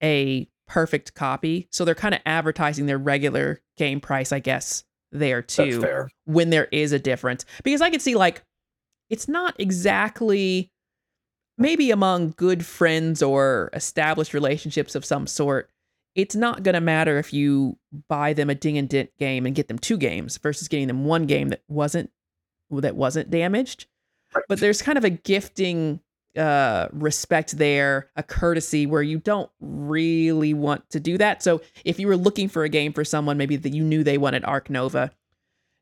a 0.02 0.48
perfect 0.66 1.14
copy. 1.14 1.68
So 1.70 1.85
they're 1.85 1.94
kind 1.94 2.14
of 2.14 2.20
advertising 2.27 2.87
their 2.87 2.98
regular 2.98 3.61
game 3.77 4.00
price, 4.00 4.33
I 4.33 4.38
guess, 4.38 4.85
there 5.12 5.42
too. 5.42 5.81
When 6.24 6.50
there 6.50 6.68
is 6.72 6.92
a 6.92 6.98
difference. 6.98 7.44
Because 7.62 7.81
I 7.81 7.90
could 7.90 8.03
see 8.03 8.14
like 8.14 8.42
it's 9.11 9.29
not 9.29 9.55
exactly 9.59 10.70
maybe 11.59 11.90
among 11.90 12.35
good 12.37 12.64
friends 12.64 13.22
or 13.22 13.70
established 13.72 14.35
relationships 14.35 14.94
of 14.94 15.05
some 15.05 15.27
sort 15.27 15.70
it's 16.14 16.37
not 16.37 16.62
going 16.62 16.74
to 16.74 16.81
matter 16.81 17.18
if 17.18 17.33
you 17.33 17.77
buy 18.09 18.33
them 18.33 18.48
a 18.48 18.55
ding 18.55 18.79
and 18.79 18.88
dent 18.88 19.11
game 19.18 19.46
and 19.46 19.55
get 19.55 19.68
them 19.68 19.79
two 19.79 19.96
games 19.96 20.38
versus 20.38 20.68
getting 20.68 20.87
them 20.87 21.05
one 21.05 21.27
game 21.27 21.48
that 21.48 21.62
wasn't 21.68 22.11
that 22.70 22.96
wasn't 22.96 23.31
damaged 23.31 23.87
right. 24.35 24.44
but 24.48 24.59
there's 24.61 24.83
kind 24.83 24.98
of 24.98 25.05
a 25.05 25.11
gifting 25.11 26.00
uh 26.37 26.88
respect 26.92 27.57
there 27.59 28.11
a 28.16 28.23
courtesy 28.23 28.87
where 28.87 29.03
you 29.03 29.18
don't 29.18 29.51
really 29.61 30.53
want 30.53 30.88
to 30.90 30.99
do 30.99 31.16
that 31.16 31.42
so 31.42 31.61
if 31.85 31.99
you 31.99 32.07
were 32.07 32.16
looking 32.16 32.49
for 32.49 32.64
a 32.64 32.68
game 32.68 32.92
for 32.92 33.05
someone 33.05 33.37
maybe 33.37 33.57
that 33.57 33.73
you 33.73 33.85
knew 33.85 34.03
they 34.03 34.18
wanted 34.18 34.44
ark 34.44 34.68
nova 34.68 35.11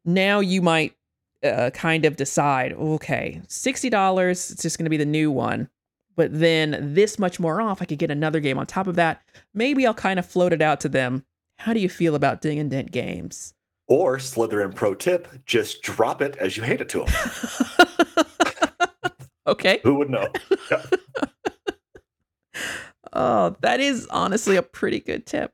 now 0.05 0.41
you 0.41 0.61
might 0.61 0.95
uh, 1.43 1.71
kind 1.71 2.05
of 2.05 2.17
decide, 2.17 2.73
okay, 2.73 3.41
$60, 3.49 4.31
it's 4.31 4.63
just 4.63 4.79
going 4.79 4.85
to 4.85 4.91
be 4.91 4.97
the 4.97 5.05
new 5.05 5.31
one. 5.31 5.69
But 6.15 6.39
then 6.39 6.95
this 6.95 7.19
much 7.19 7.41
more 7.41 7.61
off, 7.61 7.81
I 7.81 7.85
could 7.85 7.99
get 7.99 8.11
another 8.11 8.41
game 8.41 8.59
on 8.59 8.67
top 8.67 8.87
of 8.87 8.97
that. 8.97 9.23
Maybe 9.55 9.87
I'll 9.87 9.95
kind 9.95 10.19
of 10.19 10.27
float 10.27 10.53
it 10.53 10.61
out 10.61 10.81
to 10.81 10.89
them. 10.89 11.25
How 11.59 11.73
do 11.73 11.81
you 11.81 11.89
feel 11.89 12.15
about 12.15 12.43
Ding 12.43 12.59
and 12.59 12.71
Dent 12.71 12.93
games? 12.93 13.55
Or 13.89 14.19
Slytherin 14.19 14.75
pro 14.75 14.95
tip, 14.95 15.29
just 15.47 15.83
drop 15.83 16.23
it 16.23 16.37
as 16.37 16.57
you 16.57 16.63
hate 16.63 16.81
it 16.81 16.89
to 16.91 17.05
them. 17.05 17.15
okay. 19.47 19.81
Who 19.85 19.97
would 19.97 20.11
know? 20.11 20.29
oh, 23.13 23.57
that 23.61 23.81
is 23.81 24.07
honestly 24.11 24.57
a 24.57 24.63
pretty 24.63 25.01
good 25.01 25.27
tip. 25.27 25.53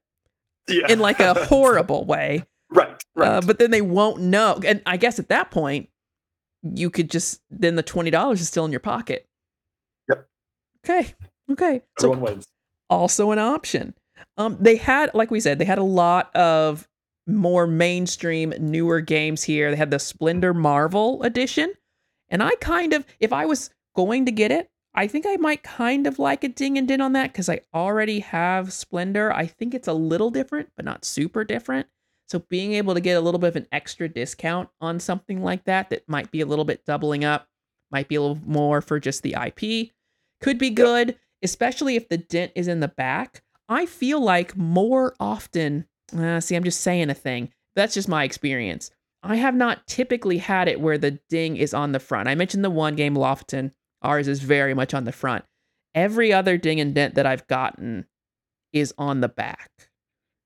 Yeah. 0.68 0.90
In 0.90 0.98
like 0.98 1.20
a 1.20 1.35
horrible 1.46 2.05
way. 2.05 2.44
Right. 2.70 3.03
Right. 3.14 3.29
Uh, 3.29 3.40
but 3.40 3.59
then 3.59 3.70
they 3.70 3.81
won't 3.81 4.20
know. 4.20 4.61
And 4.64 4.83
I 4.85 4.96
guess 4.96 5.18
at 5.18 5.29
that 5.29 5.51
point, 5.51 5.88
you 6.62 6.90
could 6.90 7.11
just 7.11 7.40
then 7.51 7.77
the 7.77 7.83
twenty 7.83 8.11
dollars 8.11 8.40
is 8.40 8.48
still 8.48 8.64
in 8.64 8.70
your 8.70 8.81
pocket. 8.81 9.27
Yep. 10.09 10.29
Okay. 10.85 11.14
Okay. 11.51 11.83
Everyone 11.98 12.18
so, 12.18 12.24
wins. 12.24 12.46
Also 12.90 13.31
an 13.31 13.38
option. 13.38 13.94
Um, 14.37 14.57
they 14.61 14.77
had, 14.77 15.14
like 15.14 15.31
we 15.31 15.40
said, 15.40 15.59
they 15.59 15.64
had 15.64 15.79
a 15.79 15.83
lot 15.83 16.35
of 16.35 16.88
more 17.27 17.66
mainstream, 17.66 18.53
newer 18.59 19.01
games 19.01 19.42
here. 19.42 19.70
They 19.70 19.77
had 19.77 19.90
the 19.90 19.98
Splendor 19.98 20.55
Marvel 20.55 21.22
edition, 21.22 21.72
and 22.29 22.42
I 22.42 22.55
kind 22.57 22.92
of, 22.92 23.05
if 23.20 23.33
I 23.33 23.46
was 23.46 23.70
going 23.99 24.27
to 24.27 24.31
get 24.31 24.53
it, 24.53 24.71
I 24.95 25.09
think 25.09 25.27
I 25.27 25.35
might 25.37 25.65
kind 25.65 26.07
of 26.07 26.21
like 26.21 26.45
a 26.45 26.49
ding 26.49 26.79
and 26.79 26.87
din 26.87 27.01
on 27.01 27.15
that 27.15 27.33
because 27.33 27.49
I 27.49 27.63
already 27.75 28.21
have 28.21 28.73
Splendor. 28.73 29.33
I 29.33 29.47
think 29.47 29.75
it's 29.75 29.89
a 29.89 29.93
little 29.93 30.31
different, 30.31 30.71
but 30.77 30.85
not 30.85 31.05
super 31.05 31.43
different. 31.43 31.89
So 32.29 32.45
being 32.49 32.75
able 32.75 32.95
to 32.95 33.01
get 33.01 33.17
a 33.17 33.21
little 33.21 33.41
bit 33.41 33.49
of 33.49 33.57
an 33.57 33.67
extra 33.73 34.09
discount 34.09 34.69
on 34.81 35.01
something 35.01 35.43
like 35.43 35.65
that, 35.65 35.91
that 35.91 36.09
might 36.09 36.31
be 36.31 36.41
a 36.41 36.47
little 36.47 36.65
bit 36.65 36.85
doubling 36.87 37.25
up, 37.25 37.49
might 37.91 38.07
be 38.07 38.15
a 38.15 38.21
little 38.21 38.39
more 38.47 38.81
for 38.81 39.01
just 39.01 39.25
the 39.25 39.35
IP, 39.35 39.91
could 40.41 40.59
be 40.59 40.71
good, 40.71 41.19
especially 41.43 41.97
if 41.97 42.09
the 42.09 42.19
dent 42.19 42.53
is 42.55 42.69
in 42.69 42.79
the 42.79 42.89
back. 42.89 43.43
I 43.69 43.85
feel 43.85 44.21
like 44.21 44.57
more 44.57 45.17
often, 45.19 45.87
uh, 46.17 46.39
see, 46.39 46.55
I'm 46.55 46.65
just 46.65 46.83
saying 46.83 47.11
a 47.11 47.15
thing. 47.15 47.53
That's 47.75 47.95
just 47.95 48.09
my 48.09 48.23
experience. 48.23 48.93
I 49.23 49.37
have 49.37 49.57
not 49.57 49.87
typically 49.89 50.39
had 50.39 50.69
it 50.69 50.81
where 50.81 50.99
the 50.99 51.19
ding 51.29 51.57
is 51.57 51.75
on 51.75 51.91
the 51.91 51.99
front. 51.99 52.29
I 52.29 52.37
mentioned 52.37 52.65
the 52.65 52.71
one 52.71 52.95
game 52.95 53.15
Lofoten. 53.17 53.73
Ours 54.03 54.29
is 54.29 54.41
very 54.41 54.75
much 54.75 54.95
on 54.95 55.05
the 55.05 55.13
front. 55.13 55.45
Every 55.95 56.33
other 56.33 56.57
ding 56.57 56.81
and 56.81 56.95
dent 56.95 57.15
that 57.17 57.27
I've 57.27 57.47
gotten 57.47 58.07
is 58.73 58.95
on 58.99 59.21
the 59.21 59.29
back. 59.29 59.71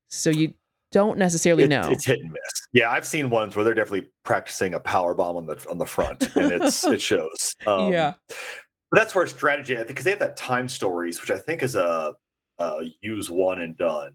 So 0.09 0.29
you 0.29 0.53
don't 0.91 1.17
necessarily 1.17 1.63
it, 1.63 1.69
know. 1.69 1.89
It's 1.89 2.05
hit 2.05 2.19
and 2.19 2.31
miss. 2.31 2.67
Yeah, 2.71 2.91
I've 2.91 3.05
seen 3.05 3.29
ones 3.29 3.55
where 3.55 3.65
they're 3.65 3.73
definitely 3.73 4.09
practicing 4.23 4.73
a 4.73 4.79
power 4.79 5.13
bomb 5.13 5.35
on 5.37 5.45
the 5.45 5.65
on 5.69 5.77
the 5.77 5.85
front, 5.85 6.35
and 6.35 6.51
it's 6.51 6.83
it 6.83 7.01
shows. 7.01 7.55
Um, 7.67 7.91
yeah. 7.91 8.13
but 8.91 8.99
that's 8.99 9.13
where 9.13 9.27
strategy. 9.27 9.73
I 9.73 9.77
think 9.77 9.89
because 9.89 10.05
they 10.05 10.11
have 10.11 10.19
that 10.19 10.37
time 10.37 10.69
stories, 10.69 11.19
which 11.19 11.31
I 11.31 11.37
think 11.37 11.63
is 11.63 11.75
a, 11.75 12.13
a 12.59 12.81
use 13.01 13.29
one 13.29 13.61
and 13.61 13.75
done 13.77 14.13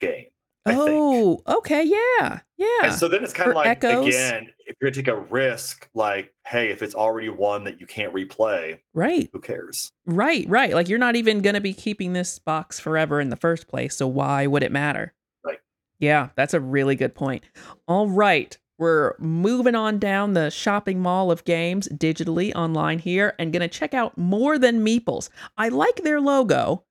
game. 0.00 0.26
I 0.66 0.74
think. 0.74 0.90
Oh, 0.90 1.42
okay. 1.46 1.84
Yeah. 1.84 2.40
Yeah. 2.56 2.66
And 2.84 2.94
so 2.94 3.08
then 3.08 3.22
it's 3.22 3.32
kind 3.32 3.50
of 3.50 3.56
like 3.56 3.68
echoes. 3.68 4.08
again, 4.08 4.48
if 4.66 4.76
you're 4.80 4.90
gonna 4.90 5.02
take 5.02 5.08
a 5.08 5.20
risk, 5.20 5.88
like, 5.94 6.34
hey, 6.46 6.70
if 6.70 6.82
it's 6.82 6.94
already 6.94 7.28
one 7.28 7.64
that 7.64 7.80
you 7.80 7.86
can't 7.86 8.12
replay, 8.12 8.78
right. 8.92 9.28
who 9.32 9.40
cares? 9.40 9.92
Right. 10.06 10.46
Right. 10.48 10.74
Like 10.74 10.88
you're 10.88 10.98
not 10.98 11.16
even 11.16 11.40
going 11.40 11.54
to 11.54 11.60
be 11.60 11.72
keeping 11.72 12.12
this 12.12 12.38
box 12.38 12.80
forever 12.80 13.20
in 13.20 13.30
the 13.30 13.36
first 13.36 13.68
place. 13.68 13.96
So 13.96 14.06
why 14.06 14.46
would 14.46 14.62
it 14.62 14.72
matter? 14.72 15.14
Right. 15.44 15.58
Yeah. 15.98 16.30
That's 16.34 16.54
a 16.54 16.60
really 16.60 16.96
good 16.96 17.14
point. 17.14 17.44
All 17.86 18.08
right. 18.08 18.56
We're 18.78 19.14
moving 19.18 19.74
on 19.74 19.98
down 19.98 20.34
the 20.34 20.50
shopping 20.50 21.00
mall 21.00 21.30
of 21.30 21.44
games 21.44 21.88
digitally 21.88 22.54
online 22.54 22.98
here 22.98 23.34
and 23.38 23.52
going 23.52 23.62
to 23.62 23.68
check 23.68 23.94
out 23.94 24.18
more 24.18 24.58
than 24.58 24.84
Meeples. 24.84 25.30
I 25.56 25.70
like 25.70 25.96
their 26.02 26.20
logo. 26.20 26.84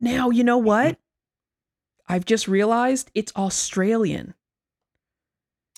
Now, 0.00 0.30
you 0.30 0.44
know 0.44 0.58
mm-hmm. 0.58 0.66
what? 0.66 0.98
I've 2.06 2.24
just 2.24 2.48
realized 2.48 3.10
it's 3.14 3.32
Australian. 3.36 4.34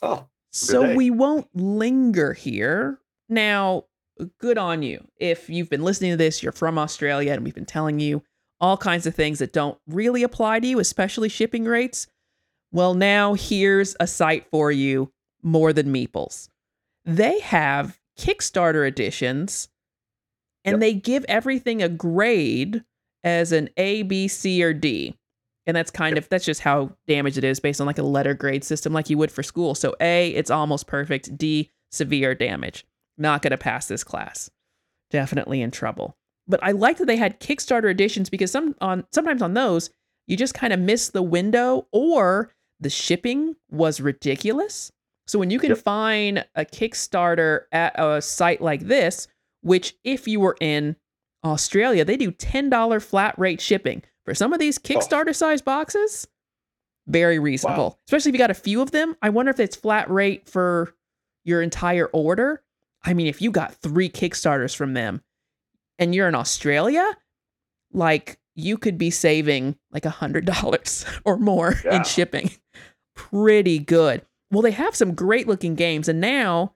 Oh, 0.02 0.26
So 0.50 0.86
day. 0.86 0.96
we 0.96 1.10
won't 1.10 1.48
linger 1.54 2.32
here. 2.32 2.98
Now, 3.28 3.84
good 4.38 4.58
on 4.58 4.82
you. 4.82 5.06
If 5.18 5.48
you've 5.48 5.70
been 5.70 5.82
listening 5.82 6.10
to 6.12 6.16
this, 6.16 6.42
you're 6.42 6.52
from 6.52 6.78
Australia, 6.78 7.32
and 7.32 7.44
we've 7.44 7.54
been 7.54 7.64
telling 7.66 8.00
you 8.00 8.22
all 8.60 8.76
kinds 8.76 9.06
of 9.06 9.14
things 9.14 9.38
that 9.38 9.52
don't 9.52 9.78
really 9.86 10.22
apply 10.22 10.60
to 10.60 10.66
you, 10.66 10.78
especially 10.78 11.28
shipping 11.28 11.64
rates. 11.64 12.06
Well, 12.72 12.94
now 12.94 13.34
here's 13.34 13.94
a 14.00 14.06
site 14.06 14.46
for 14.50 14.72
you 14.72 15.12
more 15.42 15.72
than 15.72 15.92
Meeples. 15.92 16.48
They 17.04 17.38
have 17.40 17.98
Kickstarter 18.18 18.86
editions, 18.88 19.68
and 20.64 20.74
Yep. 20.74 20.80
they 20.80 20.94
give 20.94 21.24
everything 21.28 21.82
a 21.82 21.88
grade 21.88 22.82
as 23.22 23.52
an 23.52 23.68
A, 23.76 24.02
B, 24.02 24.26
C, 24.26 24.62
or 24.64 24.72
D. 24.72 25.16
And 25.66 25.76
that's 25.76 25.90
kind 25.90 26.16
of 26.16 26.28
that's 26.28 26.44
just 26.44 26.60
how 26.60 26.92
damaged 27.08 27.38
it 27.38 27.44
is 27.44 27.58
based 27.60 27.80
on 27.80 27.86
like 27.86 27.98
a 27.98 28.02
letter 28.02 28.34
grade 28.34 28.62
system 28.64 28.92
like 28.92 29.10
you 29.10 29.18
would 29.18 29.32
for 29.32 29.42
school. 29.42 29.74
So 29.74 29.94
A, 30.00 30.30
it's 30.30 30.50
almost 30.50 30.86
perfect. 30.86 31.36
D, 31.36 31.70
severe 31.90 32.34
damage. 32.34 32.86
Not 33.18 33.42
gonna 33.42 33.56
pass 33.58 33.88
this 33.88 34.04
class. 34.04 34.50
Definitely 35.10 35.62
in 35.62 35.70
trouble. 35.70 36.16
But 36.48 36.62
I 36.62 36.70
like 36.72 36.98
that 36.98 37.06
they 37.06 37.16
had 37.16 37.40
Kickstarter 37.40 37.90
editions 37.90 38.30
because 38.30 38.50
some 38.52 38.76
on 38.80 39.04
sometimes 39.12 39.42
on 39.42 39.54
those 39.54 39.90
you 40.28 40.36
just 40.36 40.54
kind 40.54 40.72
of 40.72 40.80
miss 40.80 41.08
the 41.10 41.22
window 41.22 41.86
or 41.92 42.52
the 42.80 42.90
shipping 42.90 43.56
was 43.70 44.00
ridiculous. 44.00 44.92
So 45.26 45.38
when 45.38 45.50
you 45.50 45.58
can 45.58 45.70
Yep. 45.70 45.78
find 45.78 46.44
a 46.54 46.64
Kickstarter 46.64 47.62
at 47.72 47.98
a 47.98 48.20
site 48.22 48.60
like 48.60 48.82
this, 48.82 49.26
which 49.62 49.94
if 50.04 50.28
you 50.28 50.38
were 50.40 50.56
in 50.60 50.94
Australia, 51.44 52.04
they 52.04 52.16
do 52.16 52.30
$10 52.30 53.00
flat 53.02 53.36
rate 53.38 53.60
shipping. 53.60 54.02
For 54.26 54.34
some 54.34 54.52
of 54.52 54.58
these 54.58 54.78
oh. 54.78 54.82
Kickstarter 54.82 55.34
size 55.34 55.62
boxes, 55.62 56.28
very 57.06 57.38
reasonable. 57.38 57.90
Wow. 57.90 57.98
Especially 58.08 58.30
if 58.30 58.34
you 58.34 58.38
got 58.38 58.50
a 58.50 58.54
few 58.54 58.82
of 58.82 58.90
them. 58.90 59.16
I 59.22 59.30
wonder 59.30 59.50
if 59.50 59.60
it's 59.60 59.76
flat 59.76 60.10
rate 60.10 60.48
for 60.48 60.94
your 61.44 61.62
entire 61.62 62.06
order. 62.06 62.62
I 63.04 63.14
mean, 63.14 63.28
if 63.28 63.40
you 63.40 63.50
got 63.50 63.74
three 63.76 64.10
Kickstarters 64.10 64.74
from 64.76 64.92
them 64.94 65.22
and 65.98 66.14
you're 66.14 66.28
in 66.28 66.34
Australia, 66.34 67.16
like 67.92 68.38
you 68.56 68.76
could 68.76 68.98
be 68.98 69.10
saving 69.10 69.76
like 69.92 70.04
a 70.04 70.10
hundred 70.10 70.44
dollars 70.44 71.04
or 71.24 71.38
more 71.38 71.74
Yeah. 71.84 71.96
in 71.98 72.04
shipping. 72.04 72.50
Pretty 73.14 73.78
good. 73.78 74.22
Well, 74.50 74.62
they 74.62 74.72
have 74.72 74.94
some 74.96 75.14
great 75.14 75.48
looking 75.48 75.74
games, 75.74 76.08
and 76.08 76.20
now, 76.20 76.74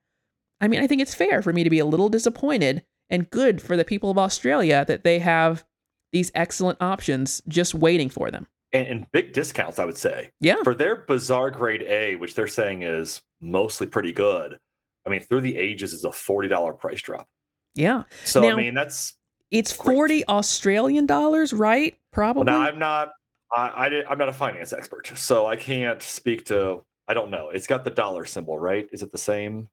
I 0.60 0.66
mean, 0.68 0.80
I 0.80 0.86
think 0.86 1.00
it's 1.02 1.14
fair 1.14 1.40
for 1.42 1.52
me 1.52 1.62
to 1.64 1.70
be 1.70 1.78
a 1.78 1.84
little 1.84 2.08
disappointed 2.08 2.84
and 3.08 3.30
good 3.30 3.60
for 3.62 3.76
the 3.76 3.84
people 3.84 4.10
of 4.10 4.18
Australia 4.18 4.84
that 4.88 5.04
they 5.04 5.18
have 5.20 5.64
these 6.12 6.30
excellent 6.34 6.80
options 6.80 7.42
just 7.48 7.74
waiting 7.74 8.08
for 8.08 8.30
them. 8.30 8.46
and, 8.72 8.86
and 8.86 9.06
big 9.12 9.32
discounts, 9.32 9.78
I 9.78 9.84
would 9.84 9.98
say. 9.98 10.30
Yeah. 10.40 10.56
For 10.64 10.74
their 10.74 10.96
bizarre 11.06 11.50
grade 11.50 11.82
A, 11.82 12.16
which 12.16 12.34
they're 12.34 12.46
saying 12.48 12.82
is 12.82 13.20
mostly 13.40 13.86
pretty 13.86 14.12
good. 14.12 14.58
I 15.06 15.10
mean, 15.10 15.20
through 15.20 15.40
the 15.42 15.56
ages 15.56 15.92
is 15.92 16.04
a 16.04 16.12
forty 16.12 16.48
dollar 16.48 16.72
price 16.72 17.00
drop. 17.02 17.26
Yeah. 17.74 18.02
So 18.24 18.40
Now- 18.42 18.50
I 18.52 18.54
mean, 18.56 18.74
that's 18.74 19.14
It's 19.50 19.76
Great. 19.76 19.94
40 19.96 20.28
Australian 20.28 21.06
dollars, 21.06 21.52
right? 21.52 21.96
Probably. 22.12 22.44
well. 22.44 22.60
Now 22.60 22.66
I'm 22.68 22.78
not. 22.78 23.10
I, 23.52 23.66
I 23.66 24.02
I'm 24.10 24.18
not 24.18 24.28
a 24.28 24.32
finance 24.32 24.72
expert, 24.72 25.10
so 25.16 25.46
I 25.46 25.56
can't 25.56 26.00
speak 26.02 26.44
to. 26.46 26.84
I 27.08 27.14
don't 27.14 27.30
know. 27.30 27.50
It's 27.50 27.66
got 27.66 27.82
the 27.82 27.90
dollar 27.90 28.24
symbol, 28.24 28.56
right? 28.58 28.88
Is 28.92 29.02
it 29.02 29.10
the 29.10 29.18
same? 29.18 29.68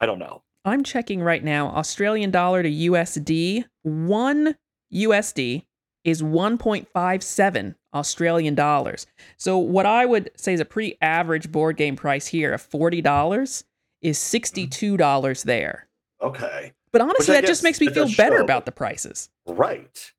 I 0.00 0.06
don't 0.06 0.18
know. 0.18 0.42
I'm 0.64 0.82
checking 0.82 1.20
right 1.22 1.42
now. 1.44 1.68
Australian 1.68 2.30
dollar 2.32 2.62
to 2.64 2.68
USD, 2.70 3.64
one 3.82 4.56
USD 4.92 5.64
is 6.04 6.22
1.57 6.22 7.74
Australian 7.94 8.54
dollars. 8.54 9.06
So, 9.36 9.58
what 9.58 9.86
I 9.86 10.06
would 10.06 10.30
say 10.36 10.52
is 10.54 10.60
a 10.60 10.64
pretty 10.64 10.96
average 11.00 11.52
board 11.52 11.76
game 11.76 11.96
price 11.96 12.26
here 12.26 12.52
of 12.52 12.68
$40 12.68 13.64
is 14.00 14.18
$62 14.18 15.44
there. 15.44 15.88
Okay, 16.20 16.72
But 16.92 17.00
honestly, 17.02 17.34
that 17.34 17.46
just 17.46 17.62
makes 17.64 17.80
me 17.80 17.88
feel 17.88 18.08
better 18.16 18.38
show. 18.38 18.44
about 18.44 18.64
the 18.64 18.72
prices. 18.72 19.28
right. 19.46 20.12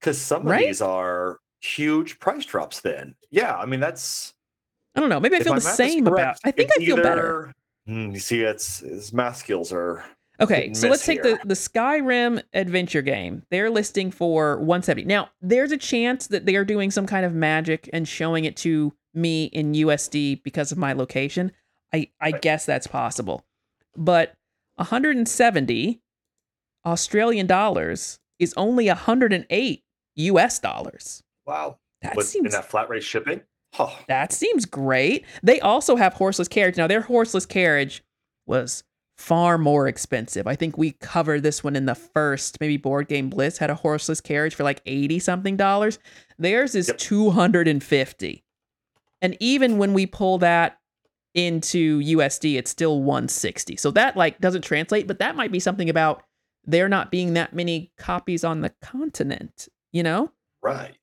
Because 0.00 0.18
some 0.18 0.42
of 0.42 0.48
Right? 0.48 0.66
these 0.66 0.80
are 0.80 1.40
huge 1.60 2.18
price 2.20 2.46
drops. 2.46 2.80
Then, 2.80 3.14
yeah. 3.30 3.54
I 3.56 3.66
mean, 3.66 3.80
that's 3.80 4.32
I 4.94 5.00
don't 5.00 5.10
know. 5.10 5.20
Maybe 5.20 5.36
I 5.36 5.40
feel 5.40 5.54
the 5.54 5.60
same 5.60 6.06
about. 6.06 6.36
I 6.42 6.50
think 6.52 6.70
I 6.76 6.82
feel 6.84 6.96
better. 6.96 7.48
either- 7.48 7.54
Hmm, 7.86 8.10
you 8.12 8.18
see, 8.20 8.42
it's 8.42 8.78
his 8.80 9.12
math 9.12 9.36
skills 9.36 9.72
are 9.72 10.04
Okay, 10.40 10.72
so 10.74 10.88
let's 10.88 11.04
take 11.04 11.22
here. 11.22 11.36
the 11.42 11.48
the 11.48 11.54
Skyrim 11.54 12.42
adventure 12.54 13.02
game. 13.02 13.42
They're 13.50 13.70
listing 13.70 14.10
for 14.10 14.56
170. 14.58 15.04
Now, 15.04 15.30
there's 15.40 15.72
a 15.72 15.76
chance 15.76 16.26
that 16.28 16.46
they 16.46 16.56
are 16.56 16.64
doing 16.64 16.90
some 16.90 17.06
kind 17.06 17.26
of 17.26 17.34
magic 17.34 17.90
and 17.92 18.08
showing 18.08 18.44
it 18.44 18.56
to 18.58 18.92
me 19.12 19.44
in 19.46 19.72
USD 19.72 20.42
because 20.42 20.72
of 20.72 20.78
my 20.78 20.92
location. 20.92 21.52
I 21.92 22.08
I 22.20 22.30
Right. 22.30 22.42
guess 22.42 22.64
that's 22.66 22.86
possible. 22.86 23.44
But 23.96 24.34
170 24.76 26.00
Australian 26.86 27.46
dollars 27.46 28.18
is 28.38 28.54
only 28.56 28.86
108 28.88 29.82
US 30.16 30.58
dollars. 30.58 31.22
wow. 31.46 31.78
That 32.02 32.16
With, 32.16 32.24
in 32.26 32.30
seems 32.30 32.52
that 32.52 32.64
flat 32.64 32.88
rate 32.88 33.02
shipping. 33.02 33.42
Oh, 33.78 33.94
that 34.08 34.32
seems 34.32 34.64
great. 34.64 35.26
They 35.42 35.60
also 35.60 35.96
have 35.96 36.14
horseless 36.14 36.48
carriage. 36.48 36.78
Now, 36.78 36.86
their 36.86 37.02
horseless 37.02 37.44
carriage 37.44 38.02
was 38.46 38.84
far 39.20 39.58
more 39.58 39.86
expensive. 39.86 40.46
I 40.46 40.56
think 40.56 40.78
we 40.78 40.92
covered 40.92 41.42
this 41.42 41.62
one 41.62 41.76
in 41.76 41.84
the 41.84 41.94
first, 41.94 42.58
maybe 42.58 42.78
Board 42.78 43.06
Game 43.06 43.28
Bliss 43.28 43.58
had 43.58 43.68
a 43.68 43.74
horseless 43.74 44.20
carriage 44.20 44.54
for 44.54 44.64
like 44.64 44.80
80 44.86 45.18
something 45.18 45.56
dollars. 45.56 45.98
Theirs 46.38 46.74
is 46.74 46.88
Yep. 46.88 46.96
250. 46.98 48.42
And 49.22 49.36
even 49.38 49.76
when 49.76 49.92
we 49.92 50.06
pull 50.06 50.38
that 50.38 50.78
into 51.34 52.00
USD, 52.00 52.56
it's 52.56 52.70
still 52.70 53.02
160. 53.02 53.76
So 53.76 53.90
that 53.90 54.16
like 54.16 54.38
doesn't 54.40 54.62
translate, 54.62 55.06
but 55.06 55.18
that 55.18 55.36
might 55.36 55.52
be 55.52 55.60
something 55.60 55.90
about 55.90 56.22
there 56.64 56.88
not 56.88 57.10
being 57.10 57.34
that 57.34 57.52
many 57.54 57.92
copies 57.98 58.42
on 58.42 58.62
the 58.62 58.72
continent, 58.82 59.68
you 59.92 60.02
know? 60.02 60.32
right. 60.62 60.96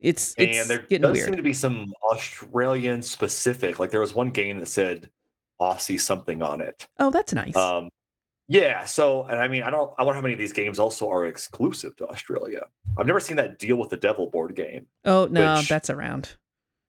It's 0.00 0.34
it's 0.38 0.58
and 0.58 0.68
there 0.70 0.78
getting 0.78 1.02
does 1.02 1.12
weird. 1.12 1.26
seem 1.26 1.36
to 1.36 1.42
be 1.42 1.52
some 1.52 1.92
Australian 2.10 3.02
specific. 3.02 3.78
Like 3.78 3.90
there 3.90 4.00
was 4.00 4.14
one 4.14 4.30
game 4.30 4.58
that 4.58 4.66
said 4.68 5.10
Aussie 5.60 6.00
something 6.00 6.42
on 6.42 6.60
it. 6.60 6.86
oh, 6.98 7.10
that's 7.10 7.32
nice. 7.34 7.54
Um, 7.56 7.88
yeah. 8.48 8.84
So, 8.84 9.24
and 9.24 9.38
I 9.38 9.46
mean, 9.48 9.62
I 9.62 9.70
don't. 9.70 9.92
I 9.98 10.02
wonder 10.02 10.16
how 10.16 10.22
many 10.22 10.32
of 10.34 10.38
these 10.40 10.52
games 10.52 10.78
also 10.78 11.08
are 11.10 11.26
exclusive 11.26 11.94
to 11.96 12.08
Australia. 12.08 12.62
I've 12.98 13.06
never 13.06 13.20
seen 13.20 13.36
that 13.36 13.58
Deal 13.58 13.76
with 13.76 13.90
the 13.90 13.96
Devil 13.96 14.28
board 14.30 14.54
game. 14.56 14.86
oh, 15.04 15.26
no, 15.30 15.60
that's 15.62 15.90
around. 15.90 16.30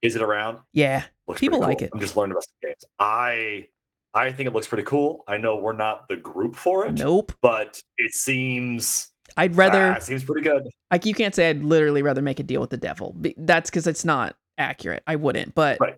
Is 0.01 0.15
it 0.15 0.21
around? 0.23 0.57
Yeah. 0.73 1.03
Looks 1.27 1.39
People 1.39 1.59
pretty 1.59 1.69
like 1.69 1.77
cool. 1.79 1.85
it. 1.87 1.91
I'm 1.93 1.99
just 1.99 2.17
learning 2.17 2.31
about 2.31 2.43
some 2.45 2.53
games. 2.69 2.83
I 2.97 3.67
I 4.15 4.31
think 4.31 4.47
it 4.47 4.53
looks 4.53 4.67
pretty 4.67 4.83
cool. 4.83 5.23
I 5.27 5.37
know 5.37 5.57
we're 5.57 5.73
not 5.73 6.07
the 6.09 6.15
group 6.17 6.55
for 6.55 6.85
it, 6.87 6.93
Nope. 6.93 7.31
but 7.41 7.79
it 7.97 8.13
seems 8.13 9.11
I'd 9.37 9.55
rather 9.55 9.91
ah, 9.91 9.97
it 9.97 10.03
seems 10.03 10.23
pretty 10.23 10.41
good. 10.41 10.67
like 10.89 11.05
you 11.05 11.13
can't 11.13 11.35
say 11.35 11.49
I'd 11.51 11.63
literally 11.63 12.01
rather 12.01 12.21
make 12.21 12.39
a 12.39 12.43
deal 12.43 12.59
with 12.61 12.71
the 12.71 12.77
devil. 12.77 13.15
That's 13.37 13.69
because 13.69 13.85
it's 13.87 14.03
not 14.03 14.35
accurate. 14.57 15.03
I 15.05 15.15
wouldn't, 15.17 15.53
but 15.53 15.77
Right. 15.79 15.95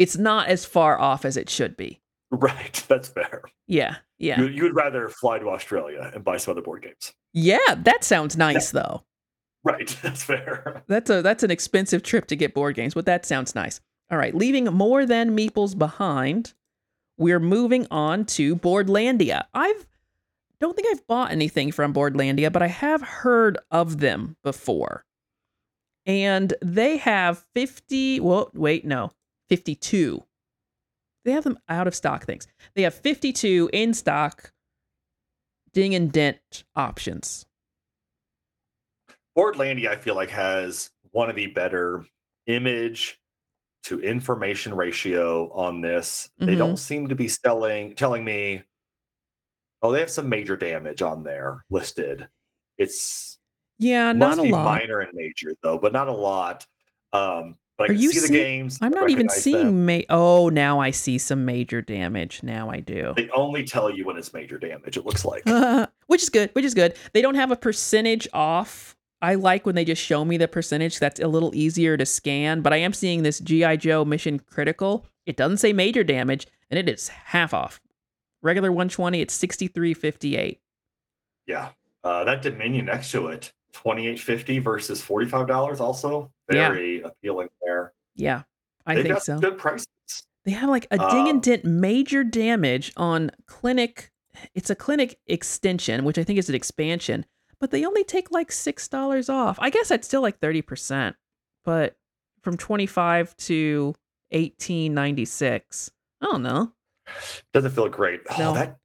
It's 0.00 0.16
not 0.16 0.48
as 0.48 0.64
far 0.64 0.98
off 0.98 1.26
as 1.26 1.36
it 1.36 1.50
should 1.50 1.76
be. 1.76 2.00
Right. 2.30 2.84
That's 2.88 3.10
fair. 3.10 3.42
Yeah. 3.68 3.96
Yeah. 4.18 4.40
You, 4.40 4.48
you 4.48 4.62
would 4.64 4.74
rather 4.74 5.08
fly 5.10 5.38
to 5.38 5.50
Australia 5.50 6.10
and 6.14 6.24
buy 6.24 6.38
some 6.38 6.52
other 6.52 6.62
board 6.62 6.82
games. 6.82 7.12
Yeah. 7.34 7.74
That 7.76 8.02
sounds 8.02 8.36
nice 8.36 8.70
though. 8.70 9.04
Right. 9.62 9.94
That's 10.02 10.24
fair. 10.24 10.82
That's 10.88 11.10
a 11.10 11.20
that's 11.20 11.42
an 11.42 11.50
expensive 11.50 12.02
trip 12.02 12.26
to 12.28 12.36
get 12.36 12.54
board 12.54 12.76
games, 12.76 12.94
but 12.94 13.04
that 13.04 13.26
sounds 13.26 13.54
nice. 13.54 13.80
All 14.10 14.18
right, 14.18 14.34
leaving 14.34 14.64
more 14.64 15.06
than 15.06 15.36
Meeples 15.36 15.78
behind, 15.78 16.54
we're 17.16 17.38
moving 17.38 17.86
on 17.92 18.24
to 18.24 18.56
Boardlandia. 18.56 19.44
I've 19.54 19.86
don't 20.60 20.74
think 20.74 20.88
I've 20.90 21.06
bought 21.06 21.30
anything 21.30 21.72
from 21.72 21.92
Boardlandia, 21.94 22.50
but 22.50 22.62
I 22.62 22.66
have 22.66 23.02
heard 23.02 23.58
of 23.70 24.00
them 24.00 24.36
before. 24.42 25.04
And 26.06 26.52
they 26.62 26.96
have 26.96 27.44
50, 27.54 28.20
well, 28.20 28.50
wait, 28.52 28.84
no, 28.84 29.12
52 29.50 30.24
they 31.26 31.32
have 31.32 31.44
them 31.44 31.58
out 31.68 31.86
of 31.86 31.94
stock 31.94 32.24
things. 32.24 32.46
They 32.74 32.80
have 32.82 32.94
52 32.94 33.68
in 33.74 33.92
stock 33.92 34.54
ding 35.74 35.94
and 35.94 36.10
dent 36.10 36.64
options. 36.74 37.44
Boardlandia, 39.36 39.88
I 39.88 39.96
feel 39.96 40.14
like, 40.14 40.30
has 40.30 40.90
one 41.10 41.28
of 41.28 41.36
the 41.36 41.48
better 41.48 42.06
image 42.46 43.18
to 43.84 44.00
information 44.00 44.74
ratio 44.74 45.52
on 45.52 45.82
this. 45.82 46.30
They 46.38 46.54
Mhm. 46.54 46.58
don't 46.58 46.76
seem 46.78 47.08
to 47.08 47.14
be 47.14 47.28
selling 47.28 47.94
telling 47.96 48.24
me, 48.24 48.62
oh, 49.82 49.92
they 49.92 50.00
have 50.00 50.10
some 50.10 50.28
major 50.30 50.56
damage 50.56 51.02
on 51.02 51.22
there 51.22 51.66
listed. 51.68 52.28
It's 52.78 53.38
Yeah, 53.78 54.12
not 54.12 54.38
a 54.38 54.42
lot. 54.42 54.64
minor 54.64 55.00
and 55.00 55.12
major 55.12 55.54
though, 55.62 55.76
but 55.78 55.92
not 55.92 56.08
a 56.08 56.12
lot. 56.12 56.66
Um, 57.12 57.58
but 57.80 57.88
I 57.88 57.92
Are 57.94 57.96
can 57.96 58.02
you 58.02 58.12
see 58.12 58.26
the 58.28 58.38
games. 58.38 58.78
I'm 58.82 58.92
not 58.92 59.08
even 59.08 59.30
seeing 59.30 59.86
ma- 59.86 60.00
Oh, 60.10 60.50
now 60.50 60.80
I 60.80 60.90
see 60.90 61.16
some 61.16 61.46
major 61.46 61.80
damage. 61.80 62.42
Now 62.42 62.68
I 62.68 62.80
do. 62.80 63.14
They 63.16 63.30
only 63.30 63.64
tell 63.64 63.88
you 63.90 64.04
when 64.04 64.18
it's 64.18 64.34
major 64.34 64.58
damage. 64.58 64.98
It 64.98 65.06
looks 65.06 65.24
like. 65.24 65.46
which 66.06 66.22
is 66.22 66.28
good, 66.28 66.50
which 66.52 66.66
is 66.66 66.74
good. 66.74 66.94
They 67.14 67.22
don't 67.22 67.36
have 67.36 67.50
a 67.50 67.56
percentage 67.56 68.28
off. 68.34 68.94
I 69.22 69.34
like 69.34 69.64
when 69.64 69.76
they 69.76 69.86
just 69.86 70.02
show 70.02 70.26
me 70.26 70.36
the 70.36 70.46
percentage. 70.46 70.98
That's 70.98 71.20
a 71.20 71.26
little 71.26 71.54
easier 71.54 71.96
to 71.96 72.04
scan, 72.04 72.60
but 72.60 72.74
I 72.74 72.76
am 72.76 72.92
seeing 72.92 73.22
this 73.22 73.40
GI 73.40 73.78
Joe 73.78 74.04
Mission 74.04 74.40
Critical. 74.40 75.06
It 75.24 75.38
doesn't 75.38 75.56
say 75.56 75.72
major 75.72 76.04
damage 76.04 76.46
and 76.70 76.78
it 76.78 76.86
is 76.86 77.08
half 77.08 77.54
off. 77.54 77.80
Regular 78.42 78.70
120, 78.70 79.22
it's 79.22 79.38
63.58. 79.38 80.58
Yeah. 81.46 81.70
Uh, 82.04 82.24
that 82.24 82.42
Dominion 82.42 82.84
next 82.84 83.10
to 83.12 83.28
it, 83.28 83.52
twenty 83.72 84.06
eight 84.06 84.18
fifty 84.20 84.58
versus 84.58 85.00
forty 85.02 85.26
five 85.26 85.46
dollars. 85.46 85.80
Also 85.80 86.30
Yeah. 86.56 86.68
very 86.70 87.02
appealing 87.02 87.48
there. 87.62 87.92
Yeah. 88.14 88.42
I 88.86 88.94
They've 88.96 89.04
think 89.06 89.20
so. 89.20 89.38
good 89.38 89.58
prices. 89.58 89.86
They 90.44 90.52
have 90.52 90.70
like 90.70 90.86
a 90.90 90.96
ding 90.98 91.06
Um, 91.08 91.26
and 91.28 91.42
dent 91.42 91.64
major 91.64 92.24
damage 92.24 92.92
on 92.96 93.30
clinic. 93.46 94.10
It's 94.54 94.70
a 94.70 94.74
clinic 94.74 95.18
extension, 95.26 96.04
which 96.04 96.18
I 96.18 96.24
think 96.24 96.38
is 96.38 96.48
an 96.48 96.54
expansion, 96.54 97.26
but 97.60 97.70
they 97.70 97.84
only 97.84 98.04
take 98.04 98.30
like 98.30 98.50
six 98.50 98.88
dollars 98.88 99.28
off. 99.28 99.58
I 99.60 99.68
guess 99.70 99.88
that's 99.88 100.06
still 100.08 100.22
like 100.22 100.38
thirty 100.40 100.62
percent, 100.62 101.16
but 101.64 101.96
from 102.42 102.56
twenty 102.56 102.86
five 102.86 103.36
to 103.38 103.94
eighteen 104.30 104.94
ninety 104.94 105.26
six. 105.26 105.90
I 106.22 106.26
don't 106.26 106.42
know. 106.42 106.72
Doesn't 107.52 107.72
feel 107.72 107.88
great. 107.88 108.20
No. 108.38 108.50
Oh, 108.50 108.54
that 108.54 108.78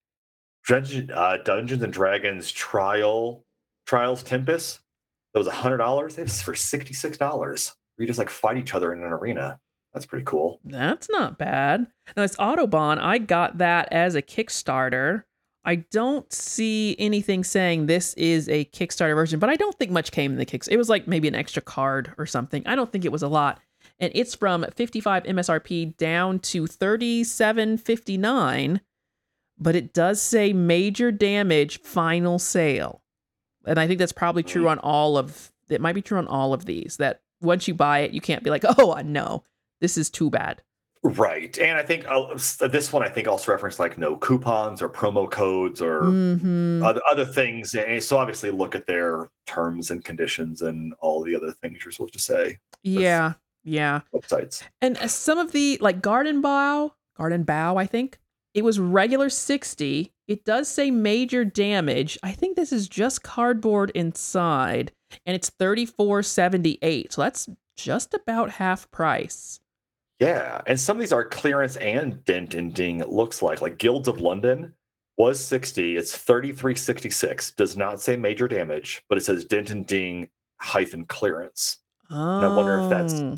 Dungeon, 0.68 1.11
uh, 1.11 1.38
Dungeons 1.45 1.84
and 1.84 1.93
Dragons 1.93 2.51
trial 2.51 3.45
trials 3.86 4.24
Tempus. 4.24 4.80
That 5.36 5.40
was 5.40 5.48
a 5.48 5.52
hundred 5.52 5.78
dollars. 5.78 6.18
It's 6.18 6.42
for 6.42 6.56
sixty 6.56 6.94
six 6.94 7.18
dollars. 7.18 7.74
We 7.98 8.06
just 8.06 8.18
like 8.18 8.30
fight 8.30 8.58
each 8.58 8.74
other 8.74 8.94
in 8.94 9.04
an 9.04 9.12
arena. 9.12 9.60
That's 9.94 10.06
pretty 10.06 10.24
cool. 10.24 10.62
That's 10.64 11.10
not 11.10 11.38
bad. 11.38 11.88
Now 12.16 12.24
it's 12.24 12.38
Autobahn. 12.38 13.00
I 13.00 13.18
got 13.18 13.58
that 13.58 13.90
as 13.92 14.16
a 14.16 14.22
Kickstarter. 14.22 15.24
I 15.66 15.76
don't 15.76 16.32
see 16.32 16.96
anything 17.00 17.44
saying 17.44 17.88
this 17.88 18.14
is 18.14 18.48
a 18.48 18.64
Kickstarter 18.64 19.14
version, 19.14 19.40
but 19.40 19.50
I 19.50 19.58
don't 19.58 19.78
think 19.78 19.92
much 19.92 20.14
came 20.14 20.32
in 20.32 20.38
the 20.38 20.46
Kicks. 20.46 20.70
It 20.70 20.78
was 20.78 20.88
like 20.88 21.06
maybe 21.06 21.28
an 21.28 21.36
extra 21.36 21.62
card 21.62 22.14
or 22.18 22.26
something. 22.26 22.66
I 22.66 22.76
don't 22.76 22.90
think 22.90 23.04
it 23.04 23.12
was 23.12 23.24
a 23.24 23.28
lot. 23.28 23.60
And 24.00 24.14
it's 24.16 24.36
from 24.36 24.66
55 24.74 25.24
MSRP 25.24 25.98
down 25.98 26.40
to 26.40 26.64
37.59, 26.64 28.80
but 29.60 29.76
it 29.76 29.94
does 29.94 30.22
say 30.22 30.54
major 30.54 31.12
damage 31.12 31.82
final 31.82 32.40
sale. 32.40 33.02
And 33.66 33.80
I 33.80 33.88
think 33.88 33.99
that's 33.99 34.11
probably 34.11 34.43
true 34.43 34.68
on 34.70 34.80
all 34.80 35.18
of 35.18 35.51
it 35.70 35.82
might 35.82 35.93
be 35.95 36.01
true 36.01 36.18
on 36.18 36.28
all 36.28 36.53
of 36.53 36.66
these 36.66 36.97
that 36.97 37.22
once 37.41 37.68
you 37.68 37.74
buy 37.74 37.99
it, 37.99 38.11
you 38.11 38.22
can't 38.22 38.43
be 38.43 38.49
like, 38.49 38.63
"Oh, 38.78 38.99
no. 39.03 39.43
This 39.82 39.97
is 39.97 40.09
too 40.09 40.30
bad." 40.30 40.61
Right, 41.03 41.55
and 41.59 41.78
I 41.78 41.84
think 41.84 42.07
uh, 42.07 42.30
s- 42.30 42.55
this 42.57 42.91
one 42.91 43.03
I 43.03 43.09
think 43.09 43.28
also 43.28 43.51
referenced 43.51 43.78
like 43.78 43.95
no 43.99 44.16
coupons 44.16 44.82
or 44.82 44.89
promo 44.89 45.30
codes 45.30 45.80
or 45.80 46.01
Mhm. 46.01 46.84
other, 46.84 46.99
other 47.07 47.26
things. 47.26 47.76
And 47.76 48.01
so 48.03 48.18
obviously 48.18 48.49
look 48.49 48.74
at 48.74 48.88
their 48.88 49.30
terms 49.45 49.91
and 49.91 50.03
conditions 50.03 50.63
and 50.63 50.95
all 51.01 51.24
the 51.24 51.36
other 51.36 51.51
things 51.51 51.86
you're 51.86 51.91
supposed 51.91 52.13
to 52.13 52.20
say. 52.20 52.57
Yeah, 52.82 53.34
yeah. 53.63 53.99
Websites. 54.16 54.63
And 54.82 54.97
uh, 54.97 55.07
some 55.07 55.38
of 55.38 55.51
the 55.51 55.78
like 55.80 56.01
Garden 56.01 56.41
Bow, 56.41 56.93
Garden 57.16 57.43
Bow, 57.43 57.78
I 57.78 57.86
think 57.86 58.18
it 58.55 58.63
was 58.63 58.80
regular 58.80 59.30
60. 59.30 60.11
It 60.28 60.44
does 60.46 60.68
say 60.68 60.90
major 60.92 61.46
damage. 61.46 62.18
I 62.24 62.32
think 62.32 62.56
this 62.56 62.72
is 62.74 62.88
just 62.88 63.24
cardboard 63.24 63.92
inside 63.92 64.92
and 65.26 65.36
it's 65.36 65.50
34.78. 65.52 67.12
So 67.14 67.22
that's 67.22 67.48
just 67.78 68.14
about 68.14 68.50
half 68.52 68.90
price. 68.92 69.60
Yeah, 70.20 70.62
and 70.66 70.80
some 70.80 70.98
of 70.98 71.02
these 71.02 71.12
are 71.12 71.26
clearance 71.26 71.76
and 71.76 72.24
dent 72.26 72.54
and 72.54 72.74
ding. 72.74 73.02
It 73.02 73.10
looks 73.10 73.42
like 73.42 73.62
like 73.62 73.78
Guilds 73.78 74.08
of 74.08 74.20
London 74.22 74.74
was 75.18 75.44
60. 75.44 75.98
It's 75.98 76.16
3366. 76.18 77.52
Does 77.52 77.76
not 77.78 78.02
say 78.02 78.16
major 78.16 78.48
damage, 78.48 79.04
but 79.10 79.18
it 79.18 79.26
says 79.26 79.46
dent 79.46 79.70
and 79.72 79.86
ding 79.86 80.30
hyphen 80.62 81.06
clearance. 81.06 81.78
Oh. 82.10 82.40
I 82.40 82.56
wonder 82.56 82.80
if 82.82 82.90
that's- 82.90 83.14
oh. 83.22 83.36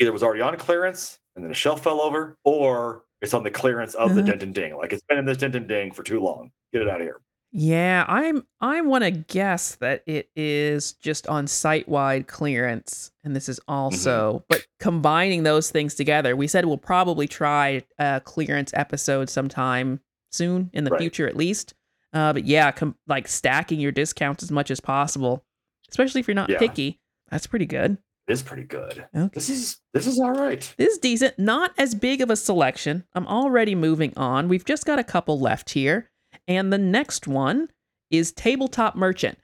Either 0.00 0.12
was 0.12 0.22
already 0.22 0.40
on 0.40 0.56
clearance 0.56 1.18
and 1.36 1.44
then 1.44 1.52
a 1.52 1.54
shelf 1.54 1.84
fell 1.84 2.00
over, 2.00 2.36
or 2.44 3.04
it's 3.22 3.32
on 3.34 3.42
the 3.44 3.50
clearance 3.50 3.94
of 3.94 4.14
the 4.14 4.20
Uh-huh. 4.20 4.30
dent 4.32 4.42
and 4.42 4.54
ding. 4.54 4.76
Like 4.76 4.92
it's 4.92 5.02
been 5.08 5.16
in 5.18 5.24
this 5.24 5.38
dent 5.38 5.54
and 5.54 5.66
ding 5.68 5.92
for 5.92 6.02
too 6.02 6.20
long. 6.20 6.50
Get 6.72 6.82
it 6.82 6.88
out 6.88 7.00
of 7.00 7.06
here. 7.06 7.20
Yeah, 7.54 8.04
I'm 8.08 8.46
I 8.60 8.80
want 8.80 9.04
to 9.04 9.10
guess 9.10 9.74
that 9.76 10.02
it 10.06 10.30
is 10.34 10.92
just 10.94 11.26
on 11.26 11.46
site-wide 11.46 12.26
clearance 12.26 13.12
and 13.24 13.36
this 13.36 13.48
is 13.48 13.60
also 13.68 14.44
but 14.48 14.66
combining 14.80 15.42
those 15.42 15.70
things 15.70 15.94
together. 15.94 16.34
We 16.34 16.46
said 16.48 16.64
we'll 16.64 16.78
probably 16.78 17.28
try 17.28 17.82
a 17.98 18.20
clearance 18.24 18.72
episode 18.74 19.28
sometime 19.28 20.00
soon 20.30 20.70
in 20.72 20.84
the 20.84 20.90
Right. 20.92 21.00
future 21.00 21.28
at 21.28 21.36
least. 21.36 21.74
Uh 22.14 22.32
but 22.32 22.44
yeah, 22.46 22.70
com- 22.72 22.96
like 23.06 23.28
stacking 23.28 23.80
your 23.80 23.92
discounts 23.92 24.42
as 24.42 24.50
much 24.50 24.70
as 24.70 24.80
possible, 24.80 25.44
especially 25.90 26.20
if 26.20 26.28
you're 26.28 26.34
not 26.34 26.48
Yeah. 26.50 26.58
picky. 26.58 27.00
That's 27.30 27.46
pretty 27.46 27.66
good. 27.66 27.98
Is 28.32 28.42
pretty 28.42 28.64
good. 28.64 29.06
Okay. 29.14 29.30
This 29.34 29.50
is 29.50 29.80
this 29.92 30.06
is 30.06 30.18
all 30.18 30.32
right. 30.32 30.74
This 30.78 30.94
is 30.94 30.98
decent. 30.98 31.38
Not 31.38 31.72
as 31.76 31.94
big 31.94 32.20
of 32.22 32.30
a 32.30 32.36
selection. 32.36 33.04
I'm 33.14 33.26
already 33.26 33.74
moving 33.74 34.12
on. 34.16 34.48
We've 34.48 34.64
just 34.64 34.86
got 34.86 34.98
a 34.98 35.04
couple 35.04 35.38
left 35.38 35.70
here. 35.70 36.10
And 36.48 36.72
the 36.72 36.78
next 36.78 37.28
one 37.28 37.68
is 38.10 38.32
Tabletop 38.32 38.96
Merchant. 38.96 39.38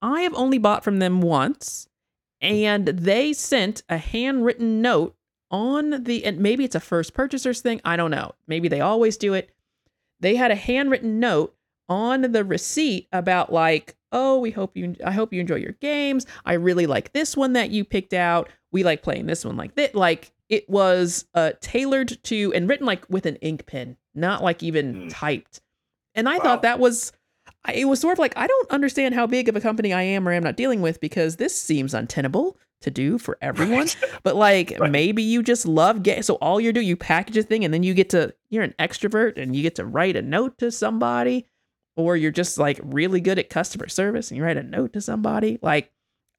I 0.00 0.22
have 0.22 0.34
only 0.34 0.58
bought 0.58 0.84
from 0.84 0.98
them 0.98 1.20
once, 1.20 1.88
and 2.40 2.86
they 2.86 3.32
sent 3.32 3.82
a 3.88 3.98
handwritten 3.98 4.80
note 4.80 5.16
on 5.50 6.04
the, 6.04 6.24
and 6.24 6.38
maybe 6.38 6.64
it's 6.64 6.74
a 6.74 6.80
first 6.80 7.14
purchasers 7.14 7.60
thing. 7.60 7.80
I 7.84 7.96
don't 7.96 8.10
know. 8.10 8.32
Maybe 8.46 8.68
they 8.68 8.80
always 8.80 9.16
do 9.16 9.34
it. 9.34 9.50
They 10.20 10.36
had 10.36 10.50
a 10.50 10.56
handwritten 10.56 11.20
note 11.20 11.54
on 11.92 12.22
the 12.22 12.44
receipt 12.44 13.06
about 13.12 13.52
like, 13.52 13.94
oh, 14.10 14.38
we 14.38 14.50
hope 14.50 14.76
you, 14.76 14.96
I 15.04 15.12
hope 15.12 15.32
you 15.32 15.40
enjoy 15.40 15.56
your 15.56 15.72
games. 15.80 16.26
I 16.44 16.54
really 16.54 16.86
like 16.86 17.12
this 17.12 17.36
one 17.36 17.52
that 17.52 17.70
you 17.70 17.84
picked 17.84 18.14
out. 18.14 18.48
We 18.72 18.82
like 18.82 19.02
playing 19.02 19.26
this 19.26 19.44
one 19.44 19.56
like 19.56 19.74
that. 19.76 19.94
Like 19.94 20.32
it 20.48 20.68
was 20.68 21.26
uh, 21.34 21.52
tailored 21.60 22.18
to 22.24 22.52
and 22.54 22.68
written 22.68 22.86
like 22.86 23.04
with 23.08 23.26
an 23.26 23.36
ink 23.36 23.66
pen, 23.66 23.96
not 24.14 24.42
like 24.42 24.62
even 24.62 24.94
Hmm. 24.94 25.08
typed. 25.08 25.60
And 26.14 26.28
I 26.28 26.36
Wow. 26.38 26.44
thought 26.44 26.62
that 26.62 26.78
was, 26.78 27.12
it 27.74 27.86
was 27.86 28.00
sort 28.00 28.12
of 28.14 28.18
like 28.18 28.36
I 28.36 28.46
don't 28.46 28.70
understand 28.70 29.14
how 29.14 29.26
big 29.26 29.48
of 29.48 29.56
a 29.56 29.60
company 29.60 29.92
I 29.92 30.02
am 30.02 30.28
or 30.28 30.32
am 30.32 30.42
not 30.42 30.56
dealing 30.56 30.80
with 30.82 31.00
because 31.00 31.36
this 31.36 31.60
seems 31.60 31.94
untenable 31.94 32.56
to 32.82 32.90
do 32.90 33.16
for 33.18 33.38
everyone. 33.40 33.86
But 34.24 34.36
like 34.36 34.76
Right. 34.78 34.90
maybe 34.90 35.22
you 35.22 35.42
just 35.42 35.66
love 35.66 36.02
get 36.02 36.24
so 36.24 36.34
all 36.34 36.60
you're 36.60 36.72
doing 36.72 36.86
you 36.86 36.96
package 36.96 37.36
a 37.36 37.42
thing 37.42 37.64
and 37.64 37.72
then 37.72 37.82
you 37.82 37.94
get 37.94 38.10
to 38.10 38.34
you're 38.50 38.62
an 38.64 38.74
extrovert 38.78 39.36
and 39.38 39.54
you 39.56 39.62
get 39.62 39.74
to 39.76 39.84
write 39.84 40.16
a 40.16 40.22
note 40.22 40.58
to 40.58 40.70
somebody 40.70 41.46
or 41.96 42.16
you're 42.16 42.30
just 42.30 42.58
like 42.58 42.80
really 42.82 43.20
good 43.20 43.38
at 43.38 43.50
customer 43.50 43.88
service 43.88 44.30
and 44.30 44.38
you 44.38 44.44
write 44.44 44.56
a 44.56 44.62
note 44.62 44.92
to 44.94 45.00
somebody. 45.00 45.58
Like 45.62 45.90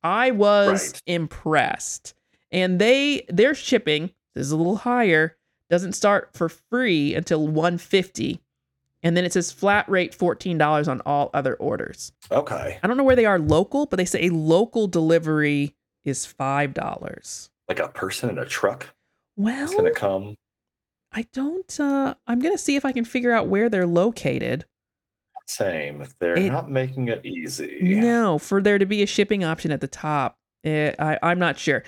I 0.04 0.32
was 0.32 0.92
Right. 0.94 1.02
impressed. 1.06 2.14
And 2.52 2.80
they 2.80 3.26
their 3.30 3.54
shipping 3.56 4.12
is 4.36 4.52
a 4.52 4.58
little 4.58 4.78
higher, 4.78 5.38
doesn't 5.70 5.94
start 5.94 6.30
for 6.34 6.50
free 6.50 7.14
until 7.16 7.48
150. 7.48 8.40
And 9.02 9.18
then 9.18 9.26
it 9.26 9.34
says 9.34 9.52
flat 9.52 9.88
rate 9.90 10.18
$14 10.18 10.88
on 10.88 11.02
all 11.02 11.30
other 11.34 11.56
orders. 11.56 12.14
Okay. 12.32 12.80
I 12.82 12.88
don't 12.88 12.96
know 12.98 13.04
where 13.04 13.16
they 13.18 13.26
are 13.26 13.38
local, 13.40 13.86
but 13.86 13.98
they 13.98 14.06
say 14.06 14.28
a 14.28 14.30
local 14.34 14.88
delivery 14.88 15.76
is 16.06 16.26
$5. 16.26 17.50
Like 17.68 17.80
a 17.80 17.88
person 17.90 18.30
in 18.30 18.38
a 18.38 18.46
truck 18.46 18.94
Well, 19.36 19.66
is 19.70 19.74
gonna 19.76 19.92
come. 19.92 20.36
I 21.12 21.24
don't 21.34 21.80
uh 21.80 22.16
I'm 22.28 22.40
going 22.40 22.54
to 22.56 22.58
see 22.58 22.76
if 22.76 22.86
I 22.86 22.92
can 22.92 23.06
figure 23.06 23.32
out 23.32 23.48
where 23.48 23.70
they're 23.70 23.86
located. 23.86 24.66
Same. 25.48 26.06
They're 26.20 26.38
It- 26.38 26.52
not 26.52 26.70
making 26.72 27.08
it 27.10 27.26
easy. 27.26 27.80
No, 27.82 28.38
for 28.40 28.62
there 28.62 28.78
to 28.78 28.86
be 28.86 29.04
a 29.04 29.08
shipping 29.08 29.44
option 29.44 29.72
at 29.72 29.82
the 29.82 29.88
top. 29.88 30.38
eh, 30.64 30.94
I 30.98 31.20
I'm 31.22 31.40
not 31.40 31.60
sure. 31.60 31.84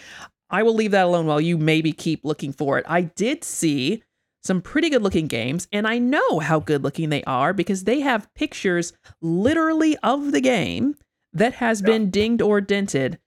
I 0.50 0.62
will 0.64 0.74
leave 0.76 0.92
that 0.92 1.06
alone 1.06 1.26
while 1.28 1.40
you 1.42 1.58
maybe 1.58 1.92
keep 1.94 2.26
looking 2.26 2.52
for 2.52 2.78
it. 2.78 2.86
I 2.88 3.02
did 3.02 3.44
see 3.44 4.04
some 4.44 4.62
pretty 4.62 4.90
good 4.90 5.02
looking 5.02 5.28
games 5.28 5.68
and 5.72 5.88
I 5.88 5.98
know 5.98 6.40
how 6.40 6.60
good 6.60 6.84
looking 6.84 7.10
they 7.10 7.24
are 7.24 7.54
because 7.54 7.86
they 7.86 8.02
have 8.02 8.32
pictures 8.36 8.94
literally 9.22 9.98
of 10.04 10.32
the 10.34 10.42
game 10.42 10.96
that 11.34 11.54
has 11.56 11.80
Yeah. 11.82 11.86
been 11.88 12.10
dinged 12.12 12.42
or 12.42 12.60
dented 12.62 13.18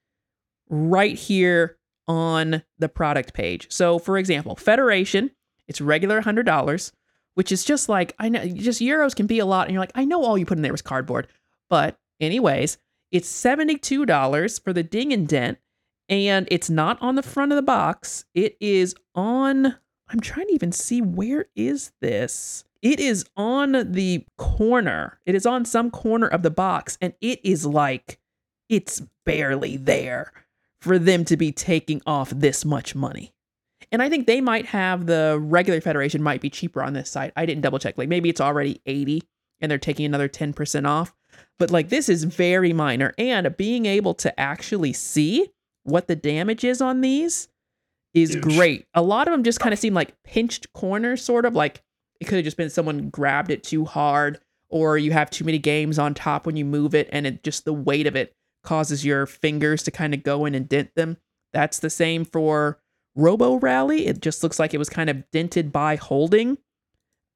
right 0.70 1.16
here 1.16 1.76
on 2.06 2.62
the 2.78 2.88
product 2.88 3.32
page. 3.34 3.66
So, 3.70 3.98
for 3.98 4.16
example, 4.18 4.54
Federation 4.56 5.30
It's 5.66 5.80
regular 5.82 6.20
$100, 6.22 6.92
which 7.38 7.52
is 7.52 7.62
just 7.62 7.88
like, 7.88 8.16
I 8.18 8.28
know, 8.28 8.44
just 8.48 8.80
euros 8.80 9.14
can 9.14 9.28
be 9.28 9.38
a 9.38 9.46
lot. 9.46 9.68
And 9.68 9.72
you're 9.72 9.80
like, 9.80 9.92
I 9.94 10.04
know 10.04 10.24
all 10.24 10.36
you 10.36 10.44
put 10.44 10.58
in 10.58 10.62
there 10.62 10.72
was 10.72 10.82
cardboard. 10.82 11.28
But, 11.70 11.96
anyways, 12.18 12.78
it's 13.12 13.32
$72 13.32 14.64
for 14.64 14.72
the 14.72 14.82
ding 14.82 15.12
and 15.12 15.28
dent. 15.28 15.58
And 16.08 16.48
it's 16.50 16.68
not 16.68 17.00
on 17.00 17.14
the 17.14 17.22
front 17.22 17.52
of 17.52 17.56
the 17.56 17.62
box. 17.62 18.24
It 18.34 18.56
is 18.58 18.96
on, 19.14 19.76
I'm 20.08 20.18
trying 20.18 20.48
to 20.48 20.52
even 20.52 20.72
see 20.72 21.00
where 21.00 21.46
is 21.54 21.92
this? 22.00 22.64
It 22.82 22.98
is 22.98 23.24
on 23.36 23.92
the 23.92 24.26
corner. 24.36 25.20
It 25.24 25.36
is 25.36 25.46
on 25.46 25.64
some 25.64 25.92
corner 25.92 26.26
of 26.26 26.42
the 26.42 26.50
box. 26.50 26.98
And 27.00 27.14
it 27.20 27.38
is 27.44 27.64
like, 27.64 28.18
it's 28.68 29.00
barely 29.24 29.76
there 29.76 30.32
for 30.80 30.98
them 30.98 31.24
to 31.26 31.36
be 31.36 31.52
taking 31.52 32.02
off 32.04 32.30
this 32.30 32.64
much 32.64 32.96
money. 32.96 33.32
And 33.90 34.02
I 34.02 34.08
think 34.08 34.26
they 34.26 34.40
might 34.40 34.66
have 34.66 35.06
the 35.06 35.38
regular 35.40 35.80
Federation 35.80 36.22
might 36.22 36.40
be 36.40 36.50
cheaper 36.50 36.82
on 36.82 36.92
this 36.92 37.10
site. 37.10 37.32
I 37.36 37.46
didn't 37.46 37.62
double 37.62 37.78
check. 37.78 37.96
Like 37.96 38.08
maybe 38.08 38.28
it's 38.28 38.40
already 38.40 38.80
80 38.86 39.22
and 39.60 39.70
they're 39.70 39.78
taking 39.78 40.04
another 40.06 40.28
10% 40.28 40.86
off. 40.86 41.14
But 41.58 41.70
like 41.70 41.88
this 41.88 42.08
is 42.08 42.24
very 42.24 42.72
minor. 42.72 43.14
And 43.18 43.56
being 43.56 43.86
able 43.86 44.14
to 44.14 44.38
actually 44.38 44.92
see 44.92 45.50
what 45.84 46.06
the 46.06 46.16
damage 46.16 46.64
is 46.64 46.80
on 46.80 47.00
these 47.00 47.48
is 48.14 48.34
Huge. 48.34 48.42
great. 48.42 48.86
A 48.94 49.02
lot 49.02 49.28
of 49.28 49.32
them 49.32 49.42
just 49.42 49.60
kind 49.60 49.72
of 49.72 49.78
seem 49.78 49.94
like 49.94 50.14
pinched 50.22 50.72
corners, 50.72 51.22
sort 51.22 51.46
of 51.46 51.54
like 51.54 51.82
it 52.20 52.26
could 52.26 52.36
have 52.36 52.44
just 52.44 52.56
been 52.56 52.70
someone 52.70 53.10
grabbed 53.10 53.50
it 53.50 53.62
too 53.62 53.84
hard, 53.84 54.40
or 54.70 54.98
you 54.98 55.12
have 55.12 55.30
too 55.30 55.44
many 55.44 55.58
games 55.58 55.98
on 55.98 56.14
top 56.14 56.46
when 56.46 56.56
you 56.56 56.64
move 56.64 56.94
it, 56.94 57.08
and 57.12 57.26
it 57.26 57.42
just 57.42 57.64
the 57.64 57.72
weight 57.72 58.06
of 58.06 58.16
it 58.16 58.34
causes 58.64 59.04
your 59.04 59.24
fingers 59.26 59.82
to 59.84 59.90
kind 59.90 60.14
of 60.14 60.22
go 60.22 60.44
in 60.44 60.54
and 60.54 60.68
dent 60.68 60.94
them. 60.94 61.16
That's 61.52 61.78
the 61.78 61.90
same 61.90 62.24
for 62.24 62.78
Robo 63.18 63.56
Rally. 63.56 64.06
It 64.06 64.20
just 64.22 64.42
looks 64.42 64.58
like 64.58 64.72
it 64.72 64.78
was 64.78 64.88
kind 64.88 65.10
of 65.10 65.22
dented 65.32 65.72
by 65.72 65.96
holding. 65.96 66.56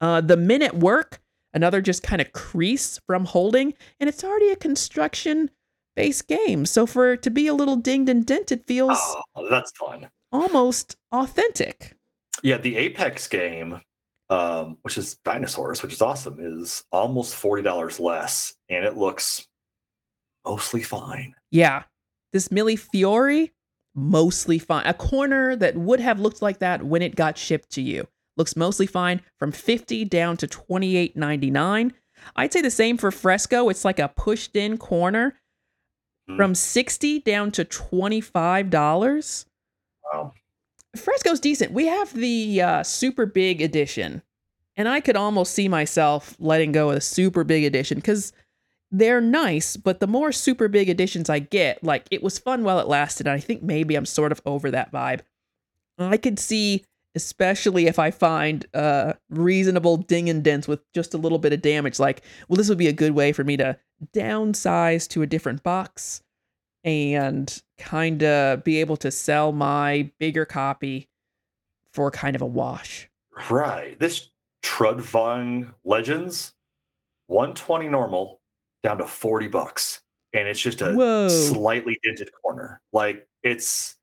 Uh, 0.01 0.21
the 0.21 0.37
minute 0.37 0.73
work, 0.73 1.21
another 1.53 1.81
just 1.81 2.01
kind 2.03 2.21
of 2.21 2.31
crease 2.33 2.99
from 3.05 3.25
holding, 3.25 3.73
and 3.99 4.09
it's 4.09 4.23
already 4.23 4.49
a 4.49 4.55
construction 4.55 5.51
based 5.95 6.27
game. 6.27 6.65
So 6.65 6.85
for 6.87 7.13
it 7.13 7.21
to 7.23 7.29
be 7.29 7.47
a 7.47 7.53
little 7.53 7.75
dinged 7.75 8.09
and 8.09 8.25
dented 8.25 8.63
feels 8.65 8.97
Oh, 9.35 9.47
that's 9.49 9.71
fun. 9.77 10.09
almost 10.31 10.95
authentic. 11.11 11.95
Yeah, 12.41 12.57
the 12.57 12.75
Apex 12.77 13.27
game, 13.27 13.79
um, 14.29 14.77
which 14.81 14.97
is 14.97 15.15
dinosaurs, 15.23 15.83
which 15.83 15.93
is 15.93 16.01
awesome, 16.01 16.37
is 16.39 16.83
almost 16.91 17.35
forty 17.35 17.61
dollars 17.61 17.99
less, 17.99 18.55
and 18.69 18.83
it 18.83 18.97
looks 18.97 19.47
mostly 20.45 20.81
fine. 20.81 21.35
Yeah. 21.51 21.83
This 22.33 22.51
Mille 22.51 22.75
Fiori, 22.75 23.52
mostly 23.95 24.57
fine. 24.59 24.85
A 24.85 24.93
corner 24.93 25.55
that 25.55 25.75
would 25.75 25.99
have 25.99 26.19
looked 26.19 26.41
like 26.41 26.59
that 26.59 26.83
when 26.83 27.01
it 27.01 27.15
got 27.15 27.37
shipped 27.37 27.69
to 27.71 27.81
you. 27.81 28.07
Looks 28.37 28.55
mostly 28.55 28.87
fine 28.87 29.21
from 29.37 29.51
50 29.51 30.05
down 30.05 30.37
to 30.37 30.47
28.99. 30.47 31.91
I'd 32.35 32.53
say 32.53 32.61
the 32.61 32.71
same 32.71 32.97
for 32.97 33.11
Fresco. 33.11 33.69
It's 33.69 33.85
like 33.85 33.99
a 33.99 34.07
pushed 34.09 34.55
in 34.55 34.77
corner 34.77 35.35
Hmm. 36.27 36.37
from 36.37 36.55
60 36.55 37.19
down 37.19 37.51
to 37.51 37.65
$25. 37.65 39.45
Wow. 40.13 40.33
Fresco's 40.95 41.39
decent. 41.39 41.71
We 41.73 41.87
have 41.87 42.13
the 42.13 42.61
uh, 42.61 42.83
super 42.83 43.25
big 43.25 43.61
edition, 43.61 44.21
and 44.77 44.87
I 44.87 44.99
could 45.01 45.15
almost 45.17 45.53
see 45.53 45.67
myself 45.67 46.35
letting 46.39 46.71
go 46.71 46.89
of 46.89 46.95
the 46.95 47.01
super 47.01 47.43
big 47.43 47.63
edition 47.63 47.97
because 47.97 48.31
they're 48.93 49.19
nice. 49.19 49.75
But 49.75 49.99
the 49.99 50.07
more 50.07 50.31
super 50.31 50.69
big 50.69 50.87
editions 50.87 51.29
I 51.29 51.39
get, 51.39 51.83
like 51.83 52.05
it 52.11 52.23
was 52.23 52.39
fun 52.39 52.63
while 52.63 52.79
it 52.79 52.87
lasted. 52.87 53.27
And 53.27 53.35
I 53.35 53.39
think 53.39 53.61
maybe 53.61 53.95
I'm 53.95 54.05
sort 54.05 54.31
of 54.31 54.41
over 54.45 54.71
that 54.71 54.93
vibe. 54.93 55.21
I 55.97 56.17
could 56.17 56.39
see, 56.39 56.85
especially 57.15 57.87
if 57.87 57.99
I 57.99 58.11
find 58.11 58.65
uh, 58.73 59.13
reasonable 59.29 59.97
ding 59.97 60.29
and 60.29 60.43
dents 60.43 60.67
with 60.67 60.79
just 60.93 61.13
a 61.13 61.17
little 61.17 61.39
bit 61.39 61.53
of 61.53 61.61
damage, 61.61 61.99
like, 61.99 62.21
well, 62.47 62.55
this 62.55 62.69
would 62.69 62.77
be 62.77 62.87
a 62.87 62.93
good 62.93 63.11
way 63.11 63.33
for 63.33 63.43
me 63.43 63.57
to 63.57 63.77
downsize 64.13 65.07
to 65.09 65.21
a 65.21 65.27
different 65.27 65.63
box 65.63 66.21
and 66.83 67.61
kind 67.77 68.23
of 68.23 68.63
be 68.63 68.79
able 68.79 68.97
to 68.97 69.09
sell 69.09 69.51
my 69.51 70.11
bigger 70.19 70.45
copy 70.45 71.09
for 71.91 72.11
kind 72.11 72.35
of 72.35 72.41
a 72.41 72.47
wash. 72.47 73.09
Right. 73.49 73.97
This 73.99 74.29
Trudvang 74.63 75.73
Legends, 75.83 76.53
120 77.27 77.87
normal 77.87 78.41
down 78.83 78.97
to 78.99 79.07
40 79.07 79.47
bucks. 79.47 80.01
And 80.33 80.47
it's 80.47 80.59
just 80.59 80.81
a 80.81 80.93
Whoa. 80.93 81.29
slightly 81.29 81.99
dented 82.03 82.29
corner. 82.41 82.81
Like 82.91 83.27
it's 83.43 83.95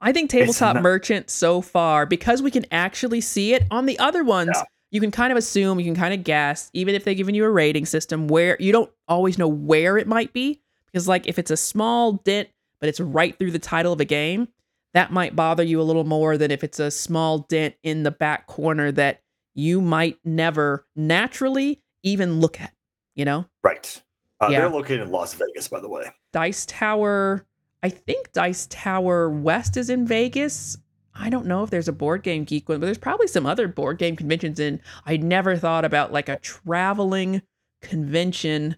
I 0.00 0.12
think 0.12 0.30
tabletop 0.30 0.74
not- 0.74 0.82
merchant 0.82 1.30
so 1.30 1.60
far 1.60 2.06
because 2.06 2.42
we 2.42 2.50
can 2.50 2.66
actually 2.70 3.20
see 3.20 3.54
it 3.54 3.64
on 3.70 3.86
the 3.86 3.98
other 3.98 4.22
ones. 4.24 4.50
Yeah. 4.54 4.62
You 4.90 5.00
can 5.00 5.10
kind 5.10 5.30
of 5.30 5.36
assume, 5.36 5.78
you 5.78 5.84
can 5.84 5.94
kind 5.94 6.14
of 6.14 6.24
guess, 6.24 6.70
even 6.72 6.94
if 6.94 7.04
they're 7.04 7.14
giving 7.14 7.34
you 7.34 7.44
a 7.44 7.50
rating 7.50 7.84
system 7.84 8.26
where 8.26 8.56
you 8.58 8.72
don't 8.72 8.90
always 9.06 9.36
know 9.36 9.48
where 9.48 9.98
it 9.98 10.06
might 10.06 10.32
be. 10.32 10.62
Because, 10.86 11.06
like, 11.06 11.26
if 11.26 11.38
it's 11.38 11.50
a 11.50 11.58
small 11.58 12.12
dent, 12.12 12.48
but 12.80 12.88
it's 12.88 12.98
right 12.98 13.38
through 13.38 13.50
the 13.50 13.58
title 13.58 13.92
of 13.92 14.00
a 14.00 14.06
game, 14.06 14.48
that 14.94 15.12
might 15.12 15.36
bother 15.36 15.62
you 15.62 15.78
a 15.78 15.82
little 15.82 16.04
more 16.04 16.38
than 16.38 16.50
if 16.50 16.64
it's 16.64 16.80
a 16.80 16.90
small 16.90 17.40
dent 17.40 17.74
in 17.82 18.02
the 18.02 18.10
back 18.10 18.46
corner 18.46 18.90
that 18.92 19.20
you 19.54 19.82
might 19.82 20.16
never 20.24 20.86
naturally 20.96 21.82
even 22.02 22.40
look 22.40 22.58
at, 22.58 22.72
you 23.14 23.26
know? 23.26 23.44
right. 23.62 24.00
Uh, 24.40 24.48
Yeah. 24.50 24.60
They're 24.60 24.70
located 24.70 25.00
in 25.00 25.10
Las 25.10 25.34
Vegas, 25.34 25.68
by 25.68 25.80
the 25.80 25.88
way. 25.88 26.04
Dice 26.32 26.66
Tower. 26.66 27.44
I 27.82 27.88
think 27.88 28.32
Dice 28.32 28.66
Tower 28.70 29.30
West 29.30 29.76
is 29.76 29.90
in 29.90 30.06
Vegas. 30.06 30.78
I 31.14 31.30
don't 31.30 31.46
know 31.46 31.64
if 31.64 31.70
there's 31.70 31.88
a 31.88 31.92
board 31.92 32.22
game 32.22 32.44
geek 32.44 32.68
one, 32.68 32.78
but 32.80 32.86
there's 32.86 32.98
probably 32.98 33.26
some 33.26 33.46
other 33.46 33.66
board 33.66 33.98
game 33.98 34.14
conventions 34.14 34.60
in. 34.60 34.80
I 35.04 35.16
never 35.16 35.56
thought 35.56 35.84
about 35.84 36.12
like 36.12 36.28
a 36.28 36.38
traveling 36.38 37.42
convention 37.80 38.76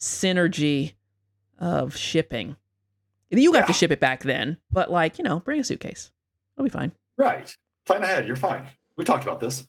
synergy 0.00 0.94
of 1.58 1.96
shipping. 1.96 2.56
You 3.30 3.52
have 3.54 3.66
to 3.66 3.72
ship 3.72 3.90
it 3.90 4.00
back 4.00 4.22
then, 4.22 4.58
but 4.70 4.90
like, 4.90 5.18
you 5.18 5.24
know, 5.24 5.40
bring 5.40 5.60
a 5.60 5.64
suitcase. 5.64 6.10
It'll 6.56 6.64
be 6.64 6.70
fine. 6.70 6.92
Right. 7.16 7.54
Plan 7.84 8.02
ahead. 8.02 8.26
You're 8.26 8.36
fine. 8.36 8.66
We 8.96 9.04
talked 9.04 9.24
about 9.24 9.40
this. 9.40 9.66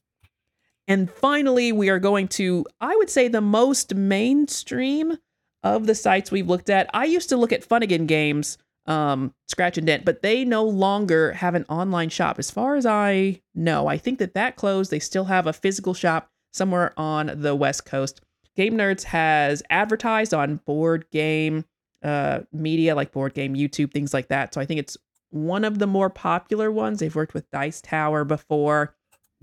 And 0.87 1.09
finally, 1.09 1.71
we 1.71 1.89
are 1.89 1.97
going 1.97 2.27
to, 2.29 2.65
I 2.79 2.95
would 2.95 3.09
say, 3.09 3.27
the 3.27 3.41
most 3.41 3.95
mainstream 3.95 5.17
of 5.65 5.87
the 5.87 5.95
sites 5.95 6.31
we've 6.31 6.47
looked 6.47 6.69
at. 6.69 6.89
I 6.93 7.05
used 7.05 7.27
to 7.29 7.37
look 7.37 7.51
at 7.51 7.67
Funagain 7.67 8.05
games, 8.05 8.59
um, 8.85 9.33
Scratch 9.47 9.77
and 9.79 9.87
Dent, 9.87 10.05
but 10.05 10.21
they 10.21 10.45
no 10.45 10.63
longer 10.63 11.33
have 11.33 11.55
an 11.55 11.65
online 11.67 12.09
shop. 12.09 12.37
As 12.37 12.51
far 12.51 12.75
as 12.75 12.85
I 12.85 13.41
know, 13.55 13.87
I 13.87 13.97
think 13.97 14.19
that 14.19 14.35
that 14.35 14.55
closed. 14.55 14.91
They 14.91 14.99
still 14.99 15.25
have 15.25 15.47
a 15.47 15.53
physical 15.53 15.95
shop 15.95 16.29
somewhere 16.53 16.93
on 16.97 17.31
the 17.41 17.55
West 17.55 17.85
Coast. 17.85 18.21
GameNerdz 18.55 19.03
has 19.05 19.63
advertised 19.71 20.33
on 20.33 20.57
board 20.65 21.05
game 21.11 21.65
uh, 22.03 22.41
media 22.53 22.93
like 22.93 23.11
board 23.11 23.33
game, 23.33 23.55
YouTube, 23.55 23.91
things 23.91 24.13
like 24.13 24.27
that. 24.27 24.53
So 24.53 24.61
I 24.61 24.65
think 24.65 24.79
it's 24.79 24.95
one 25.31 25.65
of 25.65 25.79
the 25.79 25.87
more 25.87 26.11
popular 26.11 26.71
ones. 26.71 26.99
They've 26.99 27.15
worked 27.15 27.33
with 27.33 27.49
Dice 27.49 27.81
Tower 27.81 28.23
before. 28.23 28.95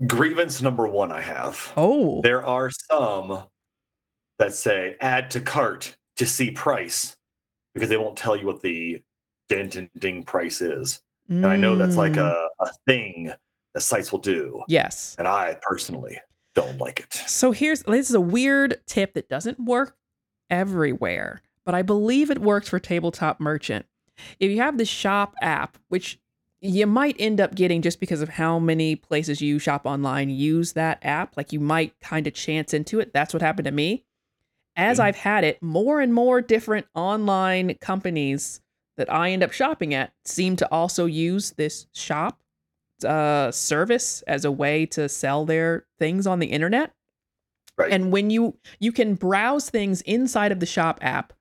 Grievance 0.07 0.61
number 0.61 0.87
one 0.87 1.11
I 1.11 1.19
have. 1.19 1.73
Oh, 1.75 2.21
There 2.21 2.45
are 2.45 2.71
some 2.71 3.43
that 4.39 4.53
say 4.53 4.95
add 5.01 5.29
to 5.31 5.41
cart 5.41 5.97
to 6.23 6.29
see 6.29 6.51
price 6.51 7.15
because 7.73 7.89
they 7.89 7.97
won't 7.97 8.17
tell 8.17 8.35
you 8.35 8.45
what 8.45 8.61
the 8.61 9.01
dent 9.49 9.75
and 9.75 9.89
ding 9.99 10.23
price 10.23 10.61
is. 10.61 11.01
And 11.29 11.45
I 11.45 11.55
know 11.55 11.75
that's 11.75 11.97
like 11.97 12.13
Mm, 12.13 12.17
a, 12.19 12.47
a 12.63 12.69
thing 12.85 13.31
that 13.73 13.81
sites 13.81 14.11
will 14.11 14.19
do. 14.19 14.61
yes. 14.67 15.15
And 15.17 15.27
I 15.27 15.57
personally 15.61 16.19
don't 16.53 16.77
like 16.79 16.99
it. 16.99 17.13
So 17.27 17.51
here's 17.51 17.81
this 17.83 18.09
is 18.09 18.15
a 18.15 18.21
weird 18.21 18.79
tip 18.85 19.13
that 19.15 19.29
doesn't 19.29 19.59
work 19.59 19.95
everywhere, 20.49 21.41
but 21.65 21.73
I 21.75 21.81
believe 21.81 22.29
it 22.29 22.39
works 22.39 22.69
for 22.69 22.79
Tabletop 22.79 23.39
Merchant. 23.39 23.85
If 24.39 24.51
you 24.51 24.57
have 24.57 24.77
the 24.77 24.85
shop 24.85 25.33
app, 25.41 25.77
which 25.87 26.19
you 26.61 26.85
might 26.87 27.15
end 27.19 27.41
up 27.41 27.55
getting 27.55 27.81
just 27.81 27.99
because 27.99 28.21
of 28.21 28.29
how 28.29 28.59
many 28.59 28.95
places 28.95 29.41
you 29.41 29.59
shop 29.59 29.85
online 29.85 30.29
use 30.29 30.73
that 30.73 30.99
app, 31.01 31.35
like 31.35 31.51
you 31.51 31.59
might 31.59 31.99
kind 31.99 32.27
of 32.27 32.33
chance 32.33 32.73
into 32.73 32.99
it. 32.99 33.11
That's 33.13 33.33
what 33.33 33.41
happened 33.41 33.65
to 33.65 33.71
me. 33.71 34.05
As 34.75 34.97
Mhm. 34.97 35.03
I've 35.03 35.15
had 35.15 35.43
it, 35.43 35.61
more 35.61 36.01
and 36.01 36.13
more 36.13 36.41
different 36.41 36.87
online 36.95 37.75
companies 37.75 38.61
that 38.97 39.11
I 39.11 39.31
end 39.31 39.43
up 39.43 39.51
shopping 39.51 39.93
at 39.93 40.13
seem 40.25 40.55
to 40.57 40.71
also 40.71 41.05
use 41.05 41.51
this 41.51 41.87
shop 41.93 42.39
uh, 43.05 43.51
service 43.51 44.21
as 44.23 44.45
a 44.45 44.51
way 44.51 44.85
to 44.87 45.09
sell 45.09 45.45
their 45.45 45.85
things 45.99 46.25
on 46.27 46.39
the 46.39 46.47
internet. 46.47 46.93
Right. 47.77 47.91
And 47.91 48.11
when 48.11 48.29
you 48.29 48.57
you 48.79 48.91
can 48.91 49.15
browse 49.15 49.69
things 49.69 50.01
inside 50.03 50.51
of 50.51 50.59
the 50.59 50.65
shop 50.65 50.99
app 51.01 51.33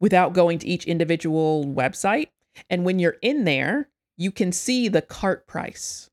without 0.00 0.32
going 0.34 0.58
to 0.60 0.66
each 0.68 0.86
individual 0.86 1.64
website, 1.66 2.28
and 2.70 2.84
when 2.84 2.98
you're 2.98 3.18
in 3.22 3.44
there, 3.44 3.90
you 4.16 4.32
can 4.32 4.52
see 4.52 4.88
the 4.88 5.02
cart 5.02 5.46
price 5.46 6.10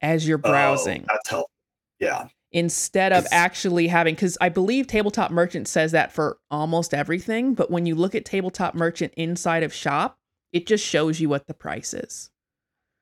as 0.00 0.26
you're 0.28 0.38
browsing 0.38 1.02
Oh, 1.02 1.14
that's 1.14 1.28
helpful. 1.30 1.50
Yeah. 1.98 2.28
Instead 2.50 3.12
of 3.12 3.26
actually 3.30 3.88
having 3.88 4.14
because 4.14 4.38
I 4.40 4.48
believe 4.48 4.86
Tabletop 4.86 5.30
Merchant 5.30 5.68
says 5.68 5.92
that 5.92 6.12
for 6.12 6.38
almost 6.50 6.94
everything, 6.94 7.52
but 7.52 7.70
when 7.70 7.84
you 7.84 7.94
look 7.94 8.14
at 8.14 8.24
Tabletop 8.24 8.74
Merchant 8.74 9.12
inside 9.16 9.62
of 9.62 9.74
shop, 9.74 10.18
it 10.52 10.66
just 10.66 10.84
shows 10.84 11.20
you 11.20 11.28
what 11.28 11.46
the 11.46 11.52
price 11.52 11.92
is. 11.92 12.30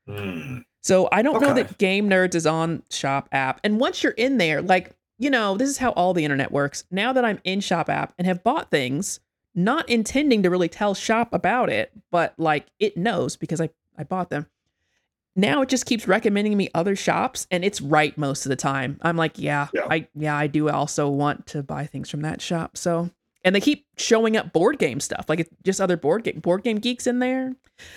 Hmm. 0.09 0.59
So 0.83 1.09
I 1.11 1.23
don't 1.23 1.43
know 1.43 1.53
that 1.53 1.79
GameNerdz 1.79 2.37
is 2.37 2.47
on 2.47 2.85
Shop 2.91 3.29
app. 3.33 3.59
And 3.65 3.81
once 3.81 4.05
you're 4.05 4.13
in 4.13 4.39
there, 4.39 4.63
like, 4.63 4.95
you 5.19 5.31
know, 5.31 5.57
this 5.57 5.69
is 5.69 5.79
how 5.79 5.91
all 5.91 6.15
the 6.15 6.25
internet 6.25 6.53
works. 6.53 6.85
Now 6.93 7.13
that 7.13 7.25
I'm 7.25 7.41
in 7.43 7.59
Shop 7.61 7.91
app 7.91 8.15
and 8.19 8.27
have 8.27 8.45
bought 8.45 8.71
things, 8.71 9.19
not 9.53 9.89
intending 9.89 10.45
to 10.45 10.51
really 10.51 10.69
tell 10.69 10.95
Shop 10.95 11.33
about 11.33 11.71
it, 11.71 11.91
but 12.13 12.35
like 12.39 12.67
it 12.79 12.97
knows 12.97 13.37
because 13.37 13.61
I, 13.61 13.71
I 13.99 14.05
bought 14.05 14.31
them. 14.31 14.47
Now 15.37 15.61
it 15.61 15.69
just 15.69 15.85
keeps 15.85 16.09
recommending 16.09 16.57
me 16.57 16.71
other 16.75 16.97
shops 16.97 17.47
and 17.51 17.65
it's 17.65 17.81
right 17.83 18.17
most 18.17 18.47
of 18.47 18.51
the 18.51 18.57
time. 18.57 18.99
I'm 19.03 19.17
like, 19.17 19.39
yeah, 19.39 19.69
Yeah. 19.75 19.87
I 19.91 20.09
yeah, 20.15 20.37
I 20.37 20.47
do 20.47 20.69
also 20.71 21.09
want 21.09 21.47
to 21.49 21.63
buy 21.63 21.87
things 21.87 22.11
from 22.11 22.23
that 22.23 22.41
shop. 22.41 22.77
So 22.77 23.11
and 23.45 23.55
they 23.55 23.61
keep 23.61 23.87
showing 23.97 24.37
up 24.37 24.53
board 24.53 24.79
game 24.79 24.99
stuff, 24.99 25.27
like 25.29 25.39
it's 25.39 25.51
just 25.63 25.81
other 25.81 25.97
board 25.97 26.25
game 26.25 26.41
board 26.41 26.65
game 26.65 26.79
geeks 26.79 27.07
in 27.07 27.19
there. 27.19 27.55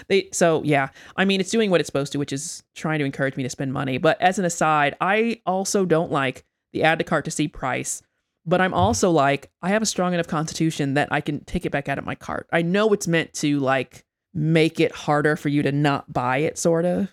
They 0.09 0.29
so 0.33 0.61
yeah, 0.63 0.89
I 1.15 1.25
mean 1.25 1.39
it's 1.39 1.49
doing 1.49 1.71
what 1.71 1.79
it's 1.79 1.87
supposed 1.87 2.11
to, 2.11 2.19
which 2.19 2.33
is 2.33 2.61
trying 2.75 2.99
to 2.99 3.05
encourage 3.05 3.37
me 3.37 3.43
to 3.43 3.49
spend 3.49 3.71
money. 3.71 3.97
But 3.97 4.21
as 4.21 4.37
an 4.37 4.45
aside, 4.45 4.95
I 4.99 5.41
also 5.45 5.85
don't 5.85 6.11
like 6.11 6.45
the 6.73 6.83
add 6.83 6.99
to 6.99 7.05
cart 7.05 7.25
to 7.25 7.31
see 7.31 7.47
price. 7.47 8.03
But 8.45 8.61
I'm 8.61 8.73
also 8.73 9.11
like, 9.11 9.51
I 9.61 9.69
have 9.69 9.81
a 9.81 9.85
strong 9.85 10.13
enough 10.13 10.27
constitution 10.27 10.95
that 10.95 11.09
I 11.11 11.21
can 11.21 11.43
take 11.45 11.65
it 11.65 11.71
back 11.71 11.87
out 11.87 11.99
of 11.99 12.05
my 12.05 12.15
cart. 12.15 12.47
I 12.51 12.61
know 12.63 12.91
it's 12.93 13.07
meant 13.07 13.33
to 13.35 13.59
like 13.59 14.05
make 14.33 14.79
it 14.79 14.91
harder 14.91 15.35
for 15.35 15.49
you 15.49 15.61
to 15.63 15.71
not 15.71 16.11
buy 16.11 16.37
it, 16.37 16.57
sort 16.57 16.85
of. 16.85 17.09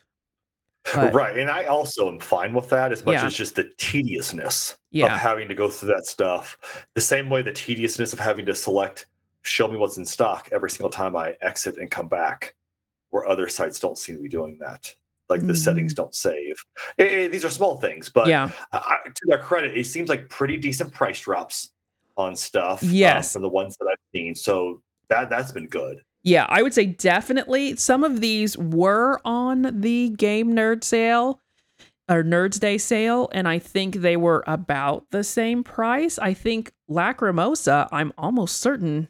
But- 0.95 1.12
right. 1.14 1.37
And 1.39 1.51
I 1.51 1.64
also 1.64 2.09
am 2.09 2.18
fine 2.20 2.53
with 2.55 2.68
that 2.70 2.93
as 2.93 3.05
much 3.05 3.14
Yeah. 3.14 3.26
as 3.26 3.34
just 3.34 3.55
the 3.57 3.70
tediousness 3.78 4.76
of 5.05 5.11
having 5.11 5.49
to 5.49 5.55
go 5.55 5.68
through 5.68 5.89
that 5.95 6.07
stuff. 6.07 6.57
The 6.95 7.01
same 7.01 7.28
way 7.28 7.43
the 7.43 7.53
tediousness 7.53 8.12
of 8.12 8.18
having 8.18 8.47
to 8.47 8.55
select, 8.55 9.07
show 9.43 9.68
me 9.68 9.76
what's 9.76 9.97
in 9.99 10.05
stock 10.07 10.49
every 10.53 10.70
single 10.70 10.91
time 10.91 11.16
I 11.16 11.37
exit 11.43 11.76
and 11.78 11.91
come 11.91 12.09
back, 12.09 12.55
where 13.11 13.28
other 13.28 13.49
sites 13.49 13.78
don't 13.78 13.99
seem 13.99 14.16
to 14.16 14.22
be 14.22 14.28
doing 14.28 14.59
that. 14.61 14.95
Like 15.28 15.45
the 15.47 15.57
settings 15.57 15.93
don't 15.93 16.14
save. 16.14 16.57
Eh, 16.99 17.05
eh, 17.05 17.28
these 17.28 17.45
are 17.45 17.51
small 17.51 17.80
things, 17.80 18.09
but 18.09 18.28
yeah. 18.28 18.51
I, 18.72 18.99
to 19.07 19.22
their 19.26 19.39
credit, 19.39 19.76
it 19.76 19.84
seems 19.87 20.09
like 20.09 20.28
pretty 20.28 20.57
decent 20.57 20.93
price 20.93 21.20
drops 21.20 21.70
on 22.16 22.37
stuff. 22.37 22.82
um, 22.82 22.91
Yes. 22.91 23.32
from 23.32 23.43
the 23.43 23.49
ones 23.49 23.76
that 23.78 23.89
I've 23.91 23.99
seen. 24.14 24.34
So 24.37 24.82
that 25.09 25.28
that's 25.28 25.51
been 25.53 25.66
good. 25.66 26.03
Yeah, 26.27 26.45
I 26.49 26.61
would 26.61 26.74
say 26.74 26.87
definitely 26.87 27.77
some 27.77 28.03
of 28.03 28.20
these 28.20 28.59
were 28.59 29.20
on 29.24 29.81
the 29.81 30.09
Game 30.09 30.57
Nerd 30.57 30.83
sale 30.83 31.41
or 32.09 32.24
Nerds 32.24 32.59
Day 32.59 32.79
sale, 32.79 33.29
and 33.31 33.47
I 33.47 33.61
think 33.61 33.95
they 33.95 34.16
were 34.16 34.43
about 34.49 35.07
the 35.12 35.22
same 35.22 35.62
price. 35.62 36.18
I 36.18 36.35
think 36.35 36.72
Lacrimosa, 36.91 37.89
I'm 37.93 38.12
almost 38.18 38.57
certain. 38.57 39.09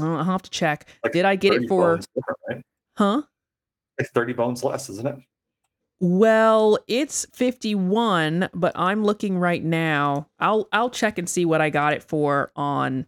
I'll 0.00 0.24
have 0.24 0.40
to 0.40 0.50
check. 0.50 0.88
Like 1.04 1.12
Did 1.12 1.26
I 1.26 1.36
get 1.36 1.52
it 1.52 1.68
for, 1.68 2.00
right? 2.48 2.62
huh? 2.96 3.20
Like 3.98 4.08
thirty 4.08 4.32
bones 4.32 4.64
less, 4.64 4.88
isn't 4.88 5.06
it? 5.06 5.16
Well, 6.02 6.78
it's 6.88 7.26
51, 7.34 8.48
but 8.54 8.72
I'm 8.74 9.04
looking 9.04 9.36
right 9.36 9.62
now. 9.62 10.26
I'll 10.38 10.68
I'll 10.72 10.88
check 10.88 11.18
and 11.18 11.28
see 11.28 11.44
what 11.44 11.60
I 11.60 11.68
got 11.68 11.92
it 11.92 12.02
for 12.02 12.50
on 12.56 13.04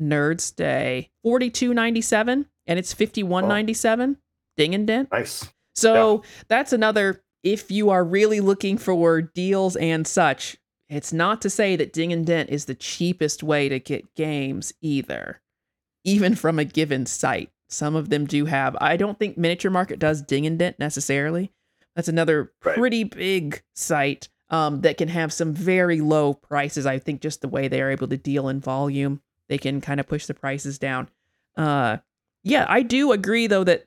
Nerds 0.00 0.54
Day. 0.54 1.10
42.97 1.24 2.46
and 2.66 2.78
it's 2.78 2.94
51.97. 2.94 4.16
Ding 4.56 4.74
and 4.74 4.86
dent. 4.86 5.10
Nice. 5.12 5.48
So 5.74 6.22
that's 6.48 6.72
another 6.72 7.22
if 7.42 7.70
you 7.70 7.90
are 7.90 8.04
really 8.04 8.40
looking 8.40 8.76
for 8.78 9.22
deals 9.22 9.76
and 9.76 10.06
such, 10.06 10.56
it's 10.88 11.12
not 11.12 11.40
to 11.42 11.50
say 11.50 11.76
that 11.76 11.92
Ding 11.92 12.12
and 12.12 12.26
Dent 12.26 12.50
is 12.50 12.64
the 12.64 12.74
cheapest 12.74 13.42
way 13.42 13.68
to 13.68 13.78
get 13.78 14.14
games 14.14 14.72
either, 14.80 15.40
even 16.04 16.34
from 16.34 16.58
a 16.58 16.64
given 16.64 17.06
site. 17.06 17.50
Some 17.68 17.94
of 17.94 18.08
them 18.08 18.24
do 18.26 18.46
have. 18.46 18.76
I 18.80 18.96
don't 18.96 19.18
think 19.18 19.36
Miniature 19.36 19.70
Market 19.70 19.98
does 19.98 20.22
Ding 20.22 20.46
and 20.46 20.58
Dent 20.58 20.78
necessarily. 20.78 21.52
That's 21.94 22.08
another 22.08 22.52
Right. 22.64 22.76
pretty 22.76 23.04
big 23.04 23.62
site 23.74 24.28
um, 24.50 24.80
that 24.82 24.96
can 24.96 25.08
have 25.08 25.32
some 25.32 25.52
very 25.52 26.00
low 26.00 26.34
prices. 26.34 26.86
I 26.86 26.98
think 26.98 27.20
just 27.20 27.42
the 27.42 27.48
way 27.48 27.68
they 27.68 27.80
are 27.82 27.90
able 27.90 28.08
to 28.08 28.16
deal 28.16 28.48
in 28.48 28.60
volume, 28.60 29.20
they 29.48 29.58
can 29.58 29.80
kind 29.80 30.00
of 30.00 30.08
push 30.08 30.26
the 30.26 30.34
prices 30.34 30.78
down. 30.78 31.08
Uh, 31.56 31.98
yeah, 32.42 32.66
I 32.68 32.82
do 32.82 33.12
agree 33.12 33.46
though 33.46 33.64
that 33.64 33.86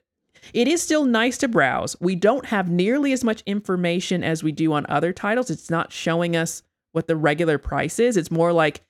it 0.52 0.68
is 0.68 0.82
still 0.82 1.04
nice 1.04 1.38
to 1.38 1.48
browse. 1.48 1.96
We 2.00 2.16
don't 2.16 2.46
have 2.46 2.70
nearly 2.70 3.12
as 3.12 3.24
much 3.24 3.42
information 3.46 4.24
as 4.24 4.42
we 4.42 4.52
do 4.52 4.72
on 4.72 4.86
other 4.88 5.12
titles. 5.12 5.50
It's 5.50 5.70
not 5.70 5.92
showing 5.92 6.36
us 6.36 6.62
what 6.92 7.06
the 7.06 7.16
regular 7.16 7.58
price 7.58 7.98
is. 7.98 8.16
It's 8.16 8.30
more 8.30 8.52
like 8.52 8.82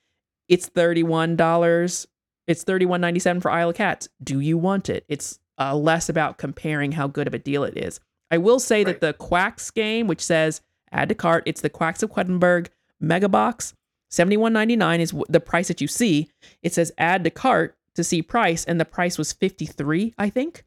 it's 0.48 0.68
$31. 0.68 2.06
It's 2.46 2.64
$31.97 2.64 3.42
for 3.42 3.50
Isle 3.50 3.70
of 3.70 3.76
Cats. 3.76 4.08
Do 4.22 4.40
you 4.40 4.58
want 4.58 4.88
it? 4.88 5.04
It's 5.08 5.38
uh, 5.58 5.76
less 5.76 6.08
about 6.08 6.38
comparing 6.38 6.92
how 6.92 7.06
good 7.06 7.26
of 7.26 7.34
a 7.34 7.38
deal 7.38 7.64
it 7.64 7.76
is. 7.76 8.00
I 8.30 8.38
will 8.38 8.60
say 8.60 8.84
that 8.84 9.00
the 9.00 9.12
Quacks 9.12 9.70
game, 9.70 10.06
which 10.06 10.24
says 10.24 10.60
add 10.92 11.08
to 11.08 11.14
cart, 11.14 11.42
it's 11.46 11.60
the 11.60 11.70
Quacks 11.70 12.02
of 12.02 12.10
Quedlinburg 12.10 12.68
Mega 13.00 13.28
Box. 13.28 13.74
$71.99 14.10 14.98
is 15.00 15.14
the 15.28 15.40
price 15.40 15.68
that 15.68 15.80
you 15.80 15.86
see. 15.88 16.28
It 16.62 16.74
says 16.74 16.92
add 16.98 17.24
to 17.24 17.30
cart 17.30 17.76
to 17.94 18.04
see 18.04 18.22
price, 18.22 18.64
and 18.64 18.80
the 18.80 18.84
price 18.84 19.18
was 19.18 19.32
53 19.32 20.14
I 20.18 20.30
think 20.30 20.64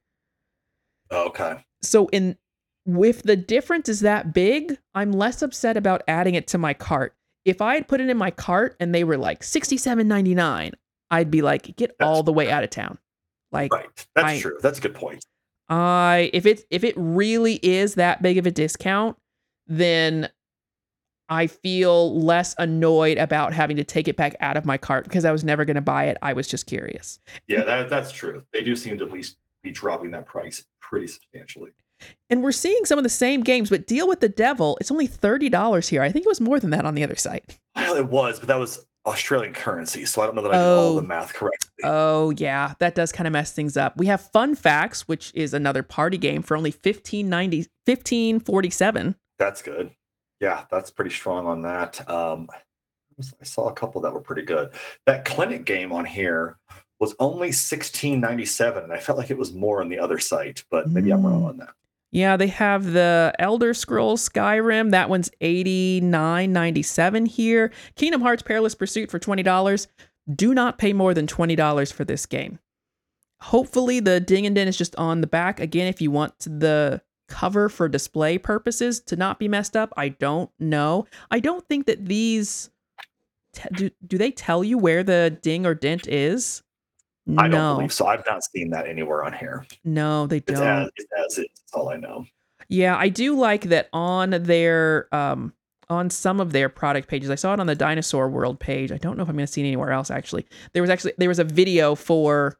oh, 1.11 1.27
Okay. 1.27 1.63
so 1.81 2.07
in 2.09 2.37
if 2.85 3.23
the 3.23 3.37
difference 3.37 3.87
is 3.87 4.01
that 4.01 4.33
big, 4.33 4.77
I'm 4.93 5.13
less 5.13 5.41
upset 5.41 5.77
about 5.77 6.03
adding 6.07 6.35
it 6.35 6.47
to 6.47 6.57
my 6.57 6.73
cart. 6.73 7.15
If 7.45 7.61
I 7.61 7.75
had 7.75 7.87
put 7.87 8.01
it 8.01 8.09
in 8.09 8.17
my 8.17 8.29
cart 8.31 8.75
and 8.79 8.93
they 8.93 9.05
were 9.05 9.17
like 9.17 9.41
67.99, 9.41 10.73
I'd 11.11 11.31
be 11.31 11.41
like, 11.41 11.75
get 11.77 11.95
That's 11.97 12.05
all 12.07 12.23
the 12.23 12.33
way 12.33 12.51
out 12.51 12.63
of 12.65 12.69
town. 12.71 12.97
Like 13.53 13.71
Right. 13.73 14.07
That's 14.15 14.27
I- 14.27 14.39
true. 14.41 14.57
That's 14.61 14.79
a 14.79 14.81
good 14.81 14.95
point. 14.95 15.25
I 15.69 16.29
if 16.33 16.45
it 16.45 16.65
if 16.69 16.83
it 16.83 16.93
really 16.97 17.55
is 17.63 17.95
that 17.95 18.21
big 18.21 18.37
of 18.37 18.45
a 18.45 18.51
discount, 18.51 19.15
then 19.67 20.29
I 21.33 21.47
feel 21.47 22.19
less 22.19 22.55
annoyed 22.57 23.17
about 23.17 23.53
having 23.53 23.77
to 23.77 23.83
take 23.83 24.07
it 24.07 24.15
back 24.15 24.35
out 24.39 24.55
of 24.57 24.65
my 24.65 24.77
cart 24.77 25.03
because 25.05 25.25
I 25.25 25.31
was 25.31 25.43
never 25.43 25.65
going 25.65 25.75
to 25.75 25.81
buy 25.81 26.05
it. 26.05 26.17
I 26.21 26.33
was 26.33 26.47
just 26.47 26.65
curious. 26.67 27.19
Yeah, 27.47 27.63
that, 27.63 27.89
that's 27.89 28.11
true. 28.11 28.43
They 28.53 28.63
do 28.63 28.75
seem 28.75 28.97
to 28.99 29.05
at 29.05 29.11
least 29.11 29.37
be 29.63 29.71
dropping 29.71 30.11
that 30.11 30.25
price 30.25 30.63
pretty 30.79 31.07
substantially. 31.07 31.71
And 32.29 32.43
we're 32.43 32.51
seeing 32.51 32.83
some 32.85 32.97
of 32.99 33.03
the 33.03 33.09
same 33.09 33.41
games, 33.43 33.69
but 33.69 33.87
Deal 33.87 34.07
with 34.07 34.19
the 34.19 34.27
Devil, 34.29 34.77
it's 34.81 34.91
only 34.91 35.07
$30 35.07 35.87
here. 35.89 36.01
I 36.01 36.11
think 36.11 36.25
it 36.25 36.29
was 36.29 36.41
more 36.41 36.59
than 36.59 36.69
that 36.71 36.85
on 36.85 36.95
the 36.95 37.03
other 37.03 37.15
site. 37.15 37.57
Well, 37.75 37.95
it 37.95 38.07
was, 38.07 38.39
but 38.39 38.47
that 38.49 38.59
was 38.59 38.85
Australian 39.05 39.53
currency, 39.53 40.03
so 40.05 40.21
I 40.21 40.25
don't 40.25 40.35
know 40.35 40.41
that 40.43 40.53
I 40.53 40.57
did 40.57 40.63
all 40.63 40.79
Oh. 40.91 40.95
the 40.95 41.07
math 41.07 41.33
correctly. 41.33 41.69
Oh, 41.85 42.31
yeah, 42.37 42.73
that 42.79 42.95
does 42.95 43.11
kind 43.13 43.25
of 43.27 43.33
mess 43.33 43.51
things 43.53 43.77
up. 43.77 43.95
We 43.97 44.07
have 44.07 44.29
Fun 44.31 44.55
Facts, 44.55 45.07
which 45.07 45.31
is 45.33 45.53
another 45.53 45.81
party 45.83 46.17
game 46.17 46.41
for 46.41 46.55
only 46.57 46.71
1590 46.71 47.67
1547. 47.85 49.15
that's 49.39 49.61
good. 49.61 49.91
Yeah, 50.39 50.65
that's 50.71 50.91
pretty 50.91 51.11
strong 51.11 51.45
on 51.47 51.61
that. 51.63 52.07
Um, 52.09 52.49
I 53.19 53.43
saw 53.43 53.69
a 53.69 53.73
couple 53.73 54.01
that 54.01 54.13
were 54.13 54.19
pretty 54.21 54.41
good. 54.41 54.71
That 55.05 55.23
clinic 55.25 55.65
game 55.65 55.91
on 55.91 56.03
here 56.05 56.57
was 56.99 57.15
only 57.19 57.51
sixteen 57.51 58.19
ninety 58.19 58.45
seven, 58.45 58.83
and 58.83 58.93
I 58.93 58.99
felt 58.99 59.17
like 59.17 59.29
it 59.29 59.37
was 59.37 59.53
more 59.53 59.81
on 59.81 59.89
the 59.89 59.99
other 59.99 60.19
site, 60.19 60.63
but 60.71 60.89
maybe 60.89 61.11
I'm 61.11 61.25
wrong 61.25 61.43
Mm. 61.43 61.47
on 61.49 61.57
that. 61.57 61.69
Yeah, 62.11 62.37
they 62.37 62.47
have 62.47 62.93
the 62.93 63.33
Elder 63.39 63.73
Scrolls 63.73 64.27
Skyrim. 64.29 64.91
That 64.91 65.09
one's 65.09 65.31
89.97 65.41 67.27
here. 67.27 67.71
Kingdom 67.95 68.21
Hearts 68.21 68.43
Perilous 68.43 68.75
Pursuit 68.75 69.09
for 69.09 69.17
$20. 69.19 69.87
Do 70.33 70.53
not 70.53 70.77
pay 70.77 70.93
more 70.93 71.13
than 71.13 71.25
$20 71.27 71.91
for 71.91 72.05
this 72.05 72.25
game. 72.25 72.59
Hopefully 73.41 73.99
the 73.99 74.19
ding 74.19 74.45
and 74.45 74.55
den 74.55 74.67
is 74.67 74.77
just 74.77 74.95
on 74.95 75.21
the 75.21 75.27
back. 75.27 75.59
Again, 75.59 75.87
if 75.87 76.01
you 76.01 76.11
want 76.11 76.37
the 76.39 77.01
cover 77.33 77.67
for 77.67 77.89
display 77.89 78.37
purposes 78.37 78.99
to 79.01 79.15
not 79.15 79.39
be 79.39 79.47
messed 79.47 79.75
up, 79.75 79.91
I 79.97 80.09
don't 80.09 80.51
know. 80.59 81.07
I 81.31 81.39
don't 81.39 81.67
think 81.67 81.87
that 81.87 82.05
these 82.05 82.69
te- 83.53 83.69
do, 83.75 83.89
do 84.05 84.17
they 84.19 84.29
tell 84.31 84.63
you 84.63 84.77
where 84.77 85.03
the 85.03 85.37
ding 85.41 85.65
or 85.65 85.73
dent 85.73 86.07
is? 86.07 86.61
I 87.37 87.47
no, 87.47 87.57
don't 87.57 87.75
believe 87.77 87.93
so. 87.93 88.05
I've 88.05 88.25
not 88.27 88.43
seen 88.43 88.69
that 88.69 88.85
anywhere 88.87 89.23
on 89.23 89.33
here. 89.33 89.65
no, 89.83 90.27
they 90.27 90.37
It's 90.37 90.51
don't. 90.59 90.61
as, 90.67 90.89
it's 90.95 91.07
as. 91.17 91.35
That's 91.37 91.73
all 91.73 91.89
I 91.89 91.95
know. 91.97 92.25
Yeah, 92.69 92.95
I 92.97 93.09
do 93.09 93.35
like 93.35 93.63
that 93.63 93.89
on 93.93 94.29
their 94.31 95.07
um 95.13 95.53
on 95.89 96.09
some 96.09 96.39
of 96.39 96.51
their 96.53 96.69
product 96.69 97.07
pages. 97.07 97.29
I 97.29 97.35
saw 97.35 97.53
it 97.53 97.59
on 97.59 97.67
the 97.67 97.75
Dinosaur 97.75 98.29
World 98.29 98.59
page. 98.59 98.91
I 98.91 98.97
don't 98.97 99.17
know 99.17 99.23
if 99.23 99.29
I'm 99.29 99.35
going 99.35 99.45
to 99.45 99.51
see 99.51 99.61
it 99.61 99.67
anywhere 99.67 99.91
else 99.91 100.11
actually. 100.11 100.45
There 100.73 100.81
was 100.83 100.89
actually 100.89 101.13
there 101.17 101.29
was 101.29 101.39
a 101.39 101.43
video 101.43 101.95
for 101.95 102.57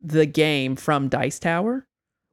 the 0.00 0.26
game 0.26 0.76
from 0.76 1.08
Dice 1.08 1.38
Tower, 1.38 1.86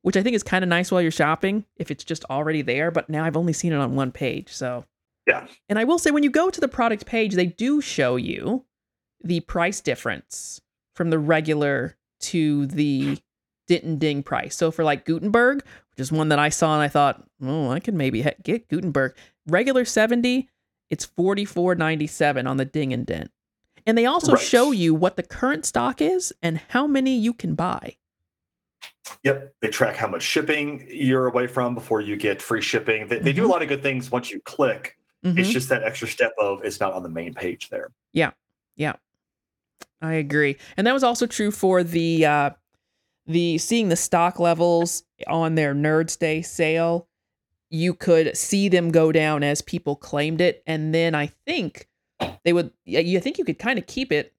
which 0.03 0.17
I 0.17 0.23
think 0.23 0.35
is 0.35 0.43
kind 0.43 0.63
of 0.63 0.69
nice 0.69 0.91
while 0.91 1.01
you're 1.01 1.11
shopping 1.11 1.65
if 1.77 1.91
it's 1.91 2.03
just 2.03 2.25
already 2.29 2.61
there, 2.61 2.91
but 2.91 3.09
now 3.09 3.23
I've 3.25 3.37
only 3.37 3.53
seen 3.53 3.71
it 3.73 3.77
on 3.77 3.95
one 3.95 4.11
page. 4.11 4.49
So 4.51 4.85
Yeah. 5.27 5.45
And 5.69 5.77
I 5.77 5.83
will 5.83 5.99
say 5.99 6.09
when 6.11 6.23
you 6.23 6.31
go 6.31 6.49
to 6.49 6.59
the 6.61 6.67
product 6.67 7.05
page, 7.05 7.35
they 7.35 7.45
do 7.45 7.79
show 7.81 8.15
you 8.15 8.65
the 9.23 9.39
price 9.41 9.79
difference 9.81 10.59
from 10.95 11.11
the 11.11 11.19
regular 11.19 11.95
to 12.21 12.65
the 12.67 13.19
Denton 13.67 13.97
Ding 13.97 14.23
price. 14.23 14.55
So 14.55 14.71
for 14.71 14.83
like 14.83 15.05
Gutenberg, 15.05 15.57
which 15.91 15.99
is 15.99 16.11
one 16.11 16.29
that 16.29 16.39
I 16.39 16.49
saw 16.49 16.73
and 16.73 16.81
I 16.83 16.87
thought, 16.87 17.23
oh, 17.43 17.69
I 17.69 17.79
could 17.79 17.93
maybe 17.93 18.25
get 18.43 18.67
Gutenberg. 18.67 19.15
Regular 19.47 19.85
70, 19.85 20.49
it's 20.89 21.05
44.97 21.05 22.49
on 22.49 22.57
the 22.57 22.65
Ding 22.65 22.91
and 22.93 23.05
Dent. 23.05 23.31
And 23.85 23.97
they 23.97 24.05
also 24.05 24.33
Right. 24.33 24.41
show 24.41 24.71
you 24.71 24.93
what 24.93 25.15
the 25.15 25.23
current 25.23 25.65
stock 25.65 26.01
is 26.01 26.33
and 26.41 26.59
how 26.69 26.85
many 26.87 27.17
you 27.17 27.33
can 27.33 27.55
buy. 27.55 27.95
Yep, 29.23 29.55
they 29.61 29.67
track 29.67 29.95
how 29.95 30.07
much 30.07 30.23
shipping 30.23 30.85
you're 30.89 31.27
away 31.27 31.47
from 31.47 31.75
before 31.75 32.01
you 32.01 32.15
get 32.15 32.41
free 32.41 32.61
shipping. 32.61 33.07
They, 33.07 33.19
they 33.19 33.33
do 33.33 33.43
a 33.43 33.47
Mhm. 33.47 33.51
lot 33.51 33.61
of 33.61 33.67
good 33.67 33.83
things 33.83 34.11
once 34.11 34.31
you 34.31 34.39
click. 34.41 34.97
It's 35.23 35.49
Mhm. 35.49 35.51
just 35.51 35.69
that 35.69 35.83
extra 35.83 36.07
step 36.07 36.33
of 36.39 36.63
it's 36.63 36.79
not 36.79 36.93
on 36.93 37.03
the 37.03 37.09
main 37.09 37.33
page 37.33 37.69
there. 37.69 37.91
Yeah, 38.13 38.31
yeah, 38.75 38.93
I 40.01 40.13
agree. 40.13 40.57
And 40.77 40.87
that 40.87 40.93
was 40.93 41.03
also 41.03 41.27
true 41.27 41.51
for 41.51 41.83
the 41.83 42.25
uh 42.25 42.49
the 43.27 43.59
seeing 43.59 43.89
the 43.89 43.95
stock 43.95 44.39
levels 44.39 45.03
on 45.27 45.53
their 45.55 45.75
Nerds 45.75 46.17
Day 46.17 46.41
sale. 46.41 47.07
You 47.69 47.93
could 47.93 48.35
see 48.35 48.67
them 48.67 48.91
go 48.91 49.11
down 49.11 49.43
as 49.43 49.61
people 49.61 49.95
claimed 49.95 50.41
it 50.41 50.63
and 50.65 50.93
then 50.93 51.13
I 51.13 51.27
think 51.45 51.87
they 52.43 52.51
would 52.53 52.71
you 52.85 53.19
think 53.19 53.37
you 53.37 53.45
could 53.45 53.59
kind 53.59 53.77
of 53.77 53.85
keep 53.85 54.11
it 54.11 54.33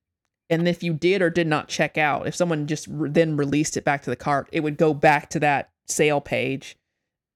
and 0.52 0.68
if 0.68 0.82
you 0.82 0.92
did 0.92 1.22
or 1.22 1.30
did 1.30 1.46
not 1.46 1.68
check 1.68 1.96
out, 1.96 2.26
if 2.26 2.36
someone 2.36 2.66
just 2.66 2.86
re- 2.88 3.08
then 3.08 3.36
released 3.36 3.76
it 3.76 3.84
back 3.84 4.02
to 4.02 4.10
the 4.10 4.16
cart, 4.16 4.48
it 4.52 4.60
would 4.60 4.76
go 4.76 4.92
back 4.92 5.30
to 5.30 5.40
that 5.40 5.70
sale 5.86 6.20
page 6.20 6.76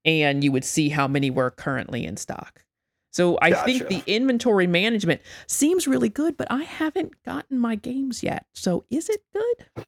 and 0.05 0.43
you 0.43 0.51
would 0.51 0.63
see 0.63 0.89
how 0.89 1.07
many 1.07 1.31
were 1.31 1.49
currently 1.49 2.05
in 2.05 2.15
stock. 2.15 2.63
So 3.11 3.39
I 3.41 3.53
think 3.53 3.87
the 3.87 4.03
inventory 4.05 4.67
management 4.67 5.21
seems 5.47 5.87
really 5.87 6.09
good, 6.09 6.37
but 6.37 6.47
I 6.51 6.61
haven't 6.61 7.23
gotten 7.23 7.57
my 7.57 7.73
games 7.73 8.21
yet. 8.21 8.45
So 8.53 8.85
is 8.91 9.09
it 9.09 9.21
good? 9.33 9.85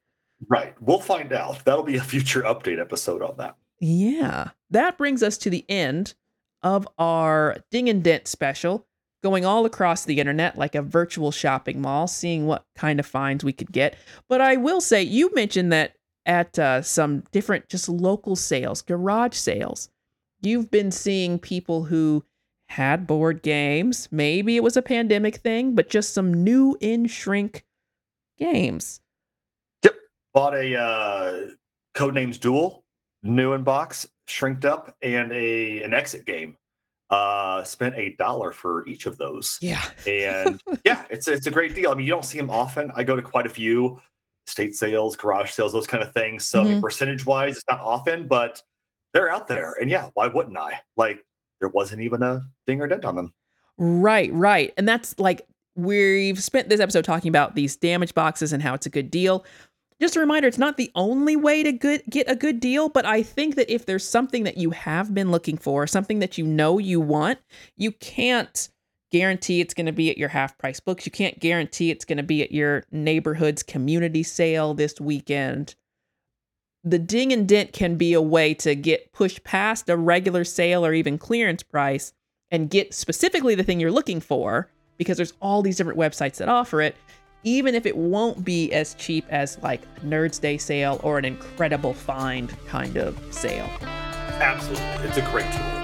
Right. 0.47 0.73
We'll 0.81 0.99
find 0.99 1.31
out. 1.31 1.63
That'll 1.63 1.83
be 1.83 1.97
a 1.97 2.01
future 2.01 2.41
update 2.41 2.81
episode 2.81 3.21
on 3.21 3.35
that. 3.37 3.55
Yeah. 3.79 4.49
That 4.71 4.97
brings 4.97 5.21
us 5.21 5.37
to 5.39 5.51
the 5.51 5.63
end 5.69 6.15
of 6.63 6.87
our 6.97 7.57
Ding 7.69 7.87
and 7.87 8.03
Dent 8.03 8.27
special, 8.27 8.87
going 9.23 9.45
all 9.45 9.65
across 9.65 10.05
the 10.05 10.19
internet 10.19 10.57
like 10.57 10.75
a 10.75 10.81
virtual 10.81 11.31
shopping 11.31 11.81
mall, 11.81 12.07
seeing 12.07 12.45
what 12.45 12.65
kind 12.75 12.99
of 12.99 13.05
finds 13.05 13.43
we 13.43 13.53
could 13.53 13.71
get. 13.71 13.95
But 14.27 14.41
I 14.41 14.55
will 14.55 14.81
say, 14.81 15.03
you 15.03 15.33
mentioned 15.33 15.71
that 15.73 15.95
at 16.25 16.57
uh, 16.59 16.81
some 16.81 17.23
different, 17.31 17.67
just 17.69 17.89
local 17.89 18.35
sales, 18.35 18.81
garage 18.81 19.35
sales, 19.35 19.89
you've 20.41 20.71
been 20.71 20.91
seeing 20.91 21.39
people 21.39 21.83
who 21.83 22.23
had 22.69 23.07
board 23.07 23.41
games. 23.41 24.07
Maybe 24.11 24.55
it 24.55 24.63
was 24.63 24.77
a 24.77 24.81
pandemic 24.81 25.37
thing, 25.37 25.75
but 25.75 25.89
just 25.89 26.13
some 26.13 26.43
new 26.43 26.77
in 26.79 27.07
shrink 27.07 27.65
games. 28.37 29.01
Yep. 29.83 29.95
Bought 30.33 30.55
a 30.55 30.79
uh, 30.79 31.47
Codenames 31.95 32.39
Duel, 32.39 32.83
new 33.23 33.53
in 33.53 33.63
box, 33.63 34.07
shrinked 34.27 34.65
up, 34.65 34.95
and 35.01 35.31
a 35.31 35.81
an 35.83 35.93
exit 35.93 36.25
game. 36.25 36.55
Uh, 37.09 37.63
spent 37.63 37.95
a 37.95 38.15
dollar 38.17 38.51
for 38.51 38.87
each 38.87 39.07
of 39.07 39.17
those. 39.17 39.57
Yeah. 39.61 39.83
and 40.05 40.61
yeah, 40.85 41.05
it's 41.09 41.27
it's 41.27 41.47
a 41.47 41.51
great 41.51 41.73
deal. 41.73 41.91
I 41.91 41.95
mean, 41.95 42.05
you 42.05 42.13
don't 42.13 42.25
see 42.25 42.37
them 42.37 42.51
often. 42.51 42.91
I 42.95 43.03
go 43.03 43.15
to 43.15 43.21
quite 43.21 43.45
a 43.47 43.49
few 43.49 43.99
state 44.45 44.75
sales, 44.75 45.15
garage 45.15 45.51
sales, 45.51 45.73
those 45.73 45.87
kind 45.87 46.03
of 46.03 46.13
things. 46.13 46.45
So 46.47 46.61
I 46.61 46.65
mean, 46.65 46.81
percentage 46.81 47.25
wise, 47.25 47.57
it's 47.57 47.65
not 47.69 47.79
often, 47.79 48.27
but 48.27 48.61
they're 49.13 49.31
out 49.31 49.47
there. 49.47 49.75
And 49.81 49.89
yeah, 49.89 50.09
why 50.13 50.27
wouldn't 50.27 50.57
I? 50.57 50.81
Like, 50.97 51.25
there 51.59 51.69
wasn't 51.69 52.01
even 52.01 52.21
a 52.23 52.43
ding 52.67 52.81
or 52.81 52.87
dent 52.87 53.05
on 53.05 53.15
them. 53.15 53.33
Right, 53.77 54.31
right. 54.33 54.73
And 54.77 54.87
that's 54.87 55.17
like 55.19 55.41
we've 55.75 56.41
spent 56.41 56.69
this 56.69 56.79
episode 56.79 57.05
talking 57.05 57.29
about 57.29 57.55
these 57.55 57.75
damage 57.75 58.13
boxes 58.13 58.53
and 58.53 58.61
how 58.61 58.73
it's 58.73 58.85
a 58.85 58.89
good 58.89 59.09
deal. 59.09 59.45
Just 60.01 60.15
a 60.15 60.19
reminder, 60.21 60.47
it's 60.47 60.57
not 60.57 60.77
the 60.77 60.91
only 60.95 61.35
way 61.35 61.61
to 61.61 61.73
good, 61.73 62.03
get 62.09 62.29
a 62.31 62.35
good 62.35 62.61
deal, 62.61 62.87
but 62.87 63.05
I 63.05 63.21
think 63.21 63.55
that 63.55 63.73
if 63.73 63.85
there's 63.85 64.07
something 64.07 64.45
that 64.45 64.57
you 64.57 64.69
have 64.69 65.13
been 65.13 65.29
looking 65.29 65.57
for, 65.57 65.85
something 65.87 66.19
that 66.19 66.37
you 66.37 66.45
know 66.45 66.77
you 66.77 67.01
want, 67.01 67.39
you 67.75 67.91
can't 67.91 68.69
guarantee 69.11 69.59
it's 69.59 69.73
going 69.73 69.87
to 69.87 69.91
be 69.91 70.09
at 70.09 70.17
your 70.17 70.29
half 70.29 70.57
price 70.57 70.79
books. 70.79 71.05
You 71.05 71.11
can't 71.11 71.39
guarantee 71.39 71.91
it's 71.91 72.05
going 72.05 72.17
to 72.17 72.23
be 72.23 72.41
at 72.41 72.51
your 72.51 72.83
neighborhood's 72.91 73.63
community 73.63 74.23
sale 74.23 74.73
this 74.73 75.01
weekend. 75.01 75.75
The 76.83 76.99
ding 76.99 77.33
and 77.33 77.47
dent 77.47 77.73
can 77.73 77.97
be 77.97 78.13
a 78.13 78.21
way 78.21 78.53
to 78.55 78.75
get 78.75 79.11
pushed 79.11 79.43
past 79.43 79.89
a 79.89 79.97
regular 79.97 80.45
sale 80.45 80.85
or 80.85 80.93
even 80.93 81.17
clearance 81.17 81.63
price 81.63 82.13
and 82.51 82.69
get 82.69 82.93
specifically 82.93 83.53
the 83.53 83.63
thing 83.63 83.81
you're 83.81 83.91
looking 83.91 84.21
for 84.21 84.71
because 84.97 85.17
there's 85.17 85.33
all 85.41 85.61
these 85.61 85.75
different 85.75 85.99
websites 85.99 86.37
that 86.37 86.47
offer 86.47 86.81
it 86.81 86.95
even 87.43 87.75
if 87.75 87.85
it 87.85 87.95
won't 87.95 88.43
be 88.43 88.71
as 88.71 88.93
cheap 88.95 89.25
as 89.29 89.57
like 89.63 89.81
a 89.97 89.99
nerds 90.01 90.39
day 90.39 90.57
sale 90.57 90.99
or 91.03 91.17
an 91.17 91.25
incredible 91.25 91.93
find 91.93 92.53
kind 92.67 92.97
of 92.97 93.17
sale 93.33 93.69
Absolutely. 94.39 95.07
It's 95.07 95.17
a 95.17 95.21
great 95.31 95.51
tool. 95.51 95.79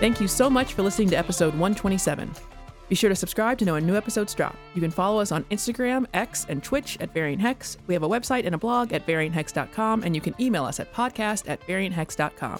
thank 0.00 0.20
you 0.20 0.26
so 0.26 0.50
much 0.50 0.74
for 0.74 0.82
listening 0.82 1.08
to 1.08 1.16
episode 1.16 1.52
127 1.54 2.34
be 2.92 2.96
sure 2.96 3.08
to 3.08 3.16
subscribe 3.16 3.56
to 3.56 3.64
know 3.64 3.72
when 3.72 3.86
new 3.86 3.96
episodes 3.96 4.34
drop. 4.34 4.54
You 4.74 4.82
can 4.82 4.90
follow 4.90 5.18
us 5.18 5.32
on 5.32 5.44
Instagram, 5.44 6.04
X, 6.12 6.44
and 6.50 6.62
Twitch 6.62 6.98
at 7.00 7.14
Variant 7.14 7.40
Hex. 7.40 7.78
We 7.86 7.94
have 7.94 8.02
a 8.02 8.08
website 8.08 8.44
and 8.44 8.54
a 8.54 8.58
blog 8.58 8.92
at 8.92 9.06
varianthex.com, 9.06 10.02
and 10.02 10.14
you 10.14 10.20
can 10.20 10.34
email 10.38 10.66
us 10.66 10.78
at 10.78 10.92
podcast 10.92 11.48
at 11.48 11.66
varianthex.com. 11.66 12.58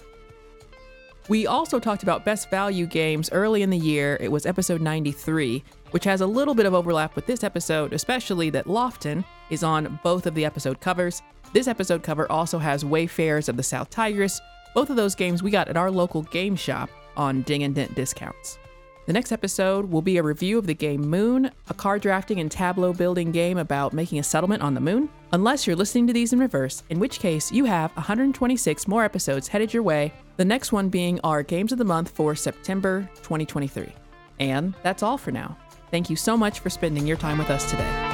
We 1.29 1.47
also 1.47 1.79
talked 1.79 2.03
about 2.03 2.25
best 2.25 2.49
value 2.49 2.87
games 2.87 3.29
early 3.31 3.61
in 3.61 3.69
the 3.69 3.77
year. 3.77 4.17
It 4.23 4.33
was 4.33 4.47
episode 4.47 4.81
93, 4.81 5.63
which 5.91 6.05
has 6.05 6.23
a 6.23 6.27
little 6.27 6.55
bit 6.55 6.65
of 6.65 6.73
overlap 6.73 7.15
with 7.15 7.27
this 7.27 7.45
episode, 7.45 7.93
especially 7.93 8.49
that 8.49 8.65
Lofoten 8.65 9.27
is 9.51 9.63
on 9.63 10.01
both 10.03 10.27
of 10.27 10.35
the 10.35 10.47
episode 10.47 10.81
covers. 10.81 11.21
This 11.53 11.69
episode 11.69 12.03
cover 12.03 12.31
also 12.33 12.59
has 12.59 12.87
Wayfarers 12.87 13.51
of 13.51 13.59
the 13.59 13.63
South 13.63 13.91
Tigris. 13.91 14.41
Both 14.75 14.89
of 14.89 14.97
those 14.97 15.15
games 15.15 15.43
we 15.43 15.51
got 15.51 15.69
at 15.69 15.77
our 15.77 15.91
local 15.91 16.23
game 16.23 16.57
shop 16.57 16.89
on 17.19 17.43
Ding 17.43 17.65
and 17.65 17.75
Dent 17.75 17.95
discounts. 17.95 18.57
The 19.05 19.13
next 19.13 19.33
episode 19.33 19.91
will 19.91 20.03
be 20.03 20.17
a 20.17 20.23
review 20.23 20.59
of 20.59 20.67
the 20.67 20.75
game 20.75 21.01
Moon, 21.01 21.51
a 21.69 21.75
card 21.75 22.03
drafting 22.03 22.39
and 22.39 22.51
tableau 22.51 22.93
building 22.93 23.33
game 23.33 23.59
about 23.59 23.93
making 23.93 24.21
a 24.21 24.23
settlement 24.23 24.63
on 24.63 24.75
the 24.75 24.81
moon. 24.81 25.09
Unless 25.33 25.67
you're 25.67 25.75
listening 25.75 26.07
to 26.07 26.13
these 26.13 26.33
in 26.33 26.39
reverse, 26.39 26.85
in 26.89 27.01
which 27.01 27.19
case 27.19 27.51
you 27.51 27.65
have 27.65 27.91
126 27.97 28.87
more 28.87 29.05
episodes 29.05 29.49
headed 29.49 29.75
your 29.75 29.83
way, 29.83 30.13
the 30.37 30.45
next 30.45 30.71
one 30.71 30.89
being 30.89 31.19
our 31.25 31.43
Games 31.43 31.73
of 31.73 31.79
the 31.79 31.85
Month 31.85 32.11
for 32.11 32.37
September 32.37 33.09
2023. 33.17 33.93
And 34.39 34.75
that's 34.85 35.03
all 35.03 35.19
for 35.19 35.33
now. 35.33 35.57
Thank 35.91 36.09
you 36.09 36.17
so 36.17 36.37
much 36.37 36.61
for 36.61 36.71
spending 36.71 37.07
your 37.07 37.17
time 37.17 37.39
with 37.39 37.51
us 37.51 37.69
today. 37.69 38.12